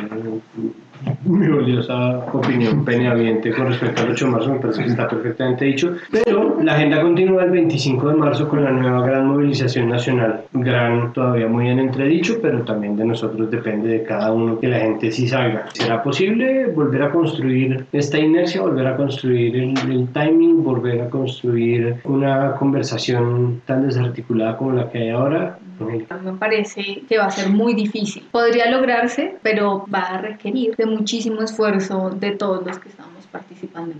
mi 1.24 1.48
valiosa 1.48 2.18
opinión 2.32 2.84
peneaviente 2.84 3.52
con 3.52 3.68
respecto 3.68 4.02
al 4.02 4.10
8 4.10 4.24
de 4.24 4.30
marzo, 4.30 4.52
me 4.52 4.60
parece 4.60 4.82
que 4.82 4.88
está 4.90 5.08
perfectamente 5.08 5.64
dicho, 5.64 5.96
pero 6.10 6.58
la 6.62 6.74
agenda 6.74 7.00
continúa 7.00 7.44
el 7.44 7.50
25 7.50 8.08
de 8.08 8.14
marzo 8.14 8.48
con 8.48 8.64
la 8.64 8.70
nueva 8.70 9.06
gran 9.06 9.26
movilización 9.26 9.88
nacional, 9.88 10.44
gran 10.52 11.12
todavía 11.12 11.48
muy 11.48 11.68
en 11.68 11.78
entredicho, 11.78 12.38
pero 12.40 12.62
también 12.62 12.96
de 12.96 13.04
nosotros 13.04 13.50
depende 13.50 13.88
de 13.88 14.02
cada 14.02 14.32
uno 14.32 14.58
que 14.58 14.68
la 14.68 14.80
gente 14.80 15.10
sí 15.10 15.28
salga. 15.28 15.66
¿Será 15.72 16.02
posible 16.02 16.66
volver 16.66 17.02
a 17.02 17.10
construir 17.10 17.86
esta 17.92 18.18
inercia, 18.18 18.60
volver 18.60 18.86
a 18.86 18.96
construir 18.96 19.56
el, 19.56 19.74
el 19.90 20.08
timing, 20.08 20.62
volver 20.62 21.02
a 21.02 21.10
construir 21.10 21.96
una 22.04 22.54
conversación 22.54 23.62
tan 23.64 23.86
desarticulada 23.86 24.56
como 24.56 24.72
la 24.72 24.90
que 24.90 24.98
hay 24.98 25.10
ahora? 25.10 25.58
Me 25.80 26.32
parece 26.34 27.02
que 27.08 27.18
va 27.18 27.26
a 27.26 27.30
ser 27.30 27.50
muy 27.50 27.74
difícil. 27.74 28.24
Podría 28.30 28.70
lograrse, 28.70 29.36
pero 29.42 29.84
va 29.92 30.00
a 30.00 30.18
requerir 30.18 30.76
de 30.76 30.86
muchísimo 30.86 31.42
esfuerzo 31.42 32.10
de 32.10 32.32
todos 32.32 32.66
los 32.66 32.78
que 32.78 32.88
estamos 32.88 33.14
participando. 33.34 33.94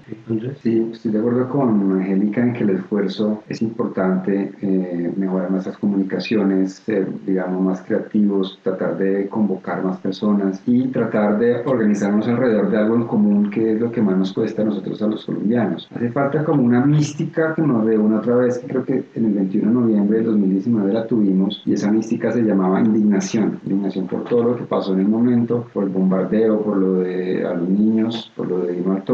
Sí, 0.62 0.90
estoy 0.92 1.10
de 1.10 1.18
acuerdo 1.18 1.48
con 1.48 1.92
Angélica 1.92 2.40
en 2.40 2.52
que 2.52 2.62
el 2.62 2.70
esfuerzo 2.70 3.42
es 3.48 3.62
importante, 3.62 4.52
eh, 4.62 5.12
mejorar 5.16 5.50
nuestras 5.50 5.76
comunicaciones, 5.78 6.74
ser, 6.74 7.08
digamos, 7.26 7.60
más 7.60 7.82
creativos, 7.82 8.60
tratar 8.62 8.96
de 8.96 9.28
convocar 9.28 9.82
más 9.82 9.98
personas 9.98 10.62
y 10.66 10.86
tratar 10.88 11.38
de 11.40 11.56
organizarnos 11.66 12.28
alrededor 12.28 12.70
de 12.70 12.78
algo 12.78 12.94
en 12.94 13.06
común 13.08 13.50
que 13.50 13.72
es 13.72 13.80
lo 13.80 13.90
que 13.90 14.00
más 14.00 14.16
nos 14.16 14.32
cuesta 14.32 14.62
a 14.62 14.66
nosotros 14.66 15.02
a 15.02 15.08
los 15.08 15.24
colombianos. 15.24 15.88
Hace 15.92 16.10
falta 16.12 16.44
como 16.44 16.62
una 16.62 16.86
mística 16.86 17.54
que 17.56 17.62
nos 17.62 17.84
reúna 17.84 18.18
otra 18.18 18.36
vez, 18.36 18.62
creo 18.68 18.84
que 18.84 19.02
en 19.16 19.24
el 19.24 19.32
21 19.32 19.66
de 19.68 19.74
noviembre 19.74 20.18
de 20.18 20.24
2019 20.26 20.92
la 20.92 21.06
tuvimos 21.08 21.63
y 21.66 21.72
esa 21.72 21.90
mística 21.90 22.30
se 22.30 22.42
llamaba 22.42 22.80
indignación, 22.80 23.60
indignación 23.64 24.06
por 24.06 24.24
todo 24.24 24.42
lo 24.42 24.56
que 24.56 24.64
pasó 24.64 24.92
en 24.92 25.00
el 25.00 25.08
momento, 25.08 25.66
por 25.72 25.84
el 25.84 25.90
bombardeo, 25.90 26.60
por 26.62 26.76
lo 26.76 26.92
de 27.00 27.44
a 27.46 27.54
los 27.54 27.68
niños, 27.68 28.32
por 28.36 28.48
lo 28.48 28.58
de 28.60 28.76
Imar 28.76 29.04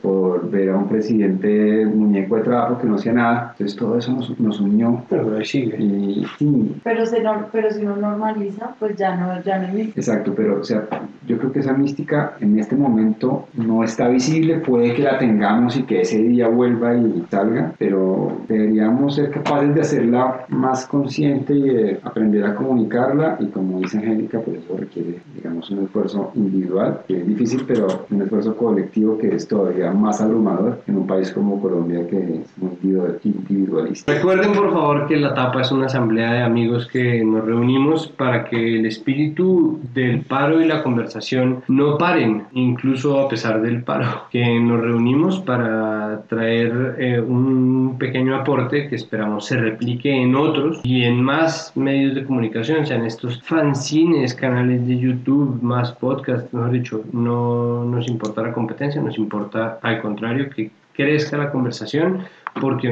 por 0.00 0.50
ver 0.50 0.70
a 0.70 0.76
un 0.76 0.88
presidente 0.88 1.86
muñeco 1.86 2.36
de 2.36 2.42
trabajo 2.42 2.78
que 2.78 2.86
no 2.86 2.96
hacía 2.96 3.12
nada. 3.12 3.48
Entonces 3.52 3.76
todo 3.76 3.98
eso 3.98 4.12
nos, 4.12 4.38
nos 4.38 4.60
unió. 4.60 5.02
Pero 5.08 5.36
ahí 5.36 5.44
sigue. 5.44 5.76
Y, 5.78 6.26
sí. 6.38 6.76
Pero, 6.84 7.06
se, 7.06 7.22
pero 7.52 7.70
si 7.70 7.84
uno 7.84 7.96
normaliza, 7.96 8.74
pues 8.78 8.96
ya 8.96 9.16
no, 9.16 9.42
ya 9.42 9.58
no 9.58 9.68
hay 9.68 9.74
mística. 9.74 10.00
Exacto, 10.00 10.32
pero 10.34 10.60
o 10.60 10.64
sea, 10.64 10.86
yo 11.26 11.38
creo 11.38 11.52
que 11.52 11.60
esa 11.60 11.72
mística 11.72 12.36
en 12.40 12.58
este 12.58 12.76
momento 12.76 13.48
no 13.54 13.84
está 13.84 14.08
visible. 14.08 14.58
Puede 14.58 14.94
que 14.94 15.02
la 15.02 15.18
tengamos 15.18 15.76
y 15.76 15.82
que 15.84 16.02
ese 16.02 16.18
día 16.18 16.48
vuelva 16.48 16.96
y 16.96 17.24
salga, 17.30 17.72
pero 17.78 18.32
deberíamos 18.48 19.16
ser 19.16 19.30
capaces 19.30 19.74
de 19.74 19.80
hacerla 19.80 20.46
más 20.48 20.86
consciente 20.86 21.54
y 21.54 21.62
de 21.62 21.97
aprender 22.02 22.44
a 22.44 22.54
comunicarla. 22.54 23.36
Y 23.40 23.46
como 23.46 23.80
dice 23.80 23.98
Angélica, 23.98 24.40
pues 24.40 24.58
eso 24.58 24.76
requiere, 24.76 25.20
digamos, 25.34 25.70
un 25.70 25.84
esfuerzo 25.84 26.32
individual, 26.34 27.00
que 27.06 27.18
es 27.18 27.26
difícil, 27.26 27.64
pero 27.66 28.06
un 28.10 28.22
esfuerzo 28.22 28.56
colectivo 28.56 29.18
que 29.18 29.34
es 29.34 29.46
todavía 29.46 29.92
más 29.92 30.20
abrumador 30.20 30.80
en 30.86 30.96
un 30.96 31.06
país 31.06 31.30
como 31.32 31.60
Colombia 31.60 32.06
que 32.06 32.18
es 32.18 32.58
muy 32.58 32.78
individualista. 33.24 34.12
Recuerden 34.12 34.52
por 34.52 34.72
favor 34.72 35.06
que 35.06 35.16
la 35.16 35.34
tapa 35.34 35.60
es 35.60 35.70
una 35.72 35.86
asamblea 35.86 36.32
de 36.32 36.42
amigos 36.42 36.86
que 36.86 37.24
nos 37.24 37.44
reunimos 37.44 38.08
para 38.08 38.44
que 38.44 38.78
el 38.78 38.86
espíritu 38.86 39.80
del 39.94 40.22
paro 40.22 40.60
y 40.60 40.66
la 40.66 40.82
conversación 40.82 41.62
no 41.68 41.98
paren, 41.98 42.44
incluso 42.52 43.20
a 43.20 43.28
pesar 43.28 43.60
del 43.60 43.82
paro, 43.82 44.24
que 44.30 44.58
nos 44.60 44.80
reunimos 44.80 45.40
para 45.40 46.22
traer 46.28 46.96
eh, 46.98 47.20
un 47.20 47.96
pequeño 47.98 48.36
aporte 48.36 48.88
que 48.88 48.96
esperamos 48.96 49.46
se 49.46 49.56
replique 49.56 50.10
en 50.10 50.34
otros 50.34 50.80
y 50.84 51.04
en 51.04 51.22
más 51.22 51.72
medios 51.88 52.14
de 52.14 52.24
comunicación, 52.24 52.86
sean 52.86 53.04
estos 53.06 53.42
fanzines, 53.42 54.34
canales 54.34 54.86
de 54.86 54.98
YouTube, 54.98 55.60
más 55.62 55.92
podcasts, 55.92 56.52
mejor 56.52 56.72
dicho, 56.72 57.04
no 57.12 57.84
nos 57.84 58.06
importa 58.08 58.42
la 58.42 58.52
competencia, 58.52 59.00
nos 59.00 59.16
importa 59.16 59.78
al 59.82 60.02
contrario, 60.02 60.50
que 60.50 60.70
crezca 60.92 61.38
la 61.38 61.50
conversación, 61.50 62.24
porque 62.60 62.88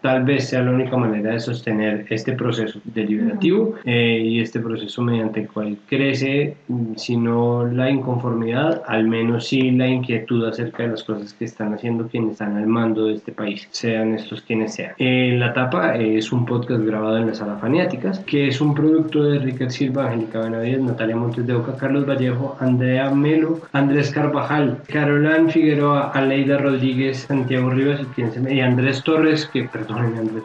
tal 0.00 0.24
vez 0.24 0.48
sea 0.48 0.62
la 0.62 0.70
única 0.70 0.96
manera 0.96 1.32
de 1.32 1.40
sostener 1.40 2.06
este 2.10 2.32
proceso 2.32 2.80
deliberativo 2.84 3.74
eh, 3.84 4.20
y 4.22 4.40
este 4.40 4.60
proceso 4.60 5.02
mediante 5.02 5.40
el 5.40 5.48
cual 5.48 5.76
crece, 5.88 6.56
mm, 6.68 6.94
si 6.96 7.16
no 7.16 7.66
la 7.66 7.90
inconformidad, 7.90 8.82
al 8.86 9.08
menos 9.08 9.48
sí 9.48 9.70
la 9.70 9.88
inquietud 9.88 10.46
acerca 10.46 10.84
de 10.84 10.90
las 10.90 11.02
cosas 11.02 11.32
que 11.34 11.44
están 11.44 11.74
haciendo 11.74 12.08
quienes 12.08 12.32
están 12.32 12.56
al 12.56 12.66
mando 12.66 13.06
de 13.06 13.14
este 13.14 13.32
país, 13.32 13.66
sean 13.70 14.14
estos 14.14 14.42
quienes 14.42 14.74
sean. 14.74 14.92
Eh, 14.98 15.34
la 15.38 15.52
Tapa 15.52 15.96
es 15.96 16.32
un 16.32 16.44
podcast 16.44 16.84
grabado 16.84 17.18
en 17.18 17.28
la 17.28 17.34
Sala 17.34 17.56
Faniáticas, 17.56 18.20
que 18.20 18.48
es 18.48 18.60
un 18.60 18.74
producto 18.74 19.24
de 19.24 19.38
Ricardo 19.38 19.70
Silva, 19.70 20.06
Angélica 20.06 20.40
Benavides, 20.40 20.80
Natalia 20.82 21.16
Montes 21.16 21.46
de 21.46 21.54
Oca, 21.54 21.76
Carlos 21.76 22.06
Vallejo, 22.06 22.56
Andrea 22.60 23.10
Melo, 23.10 23.60
Andrés 23.72 24.10
Carvajal, 24.10 24.78
Carolán 24.86 25.50
Figueroa, 25.50 26.10
Aleida 26.10 26.58
Rodríguez, 26.58 27.26
Santiago 27.28 27.70
Rivas 27.70 28.00
y, 28.16 28.54
y 28.54 28.60
Andrés 28.60 29.02
Torres, 29.02 29.46
que 29.46 29.64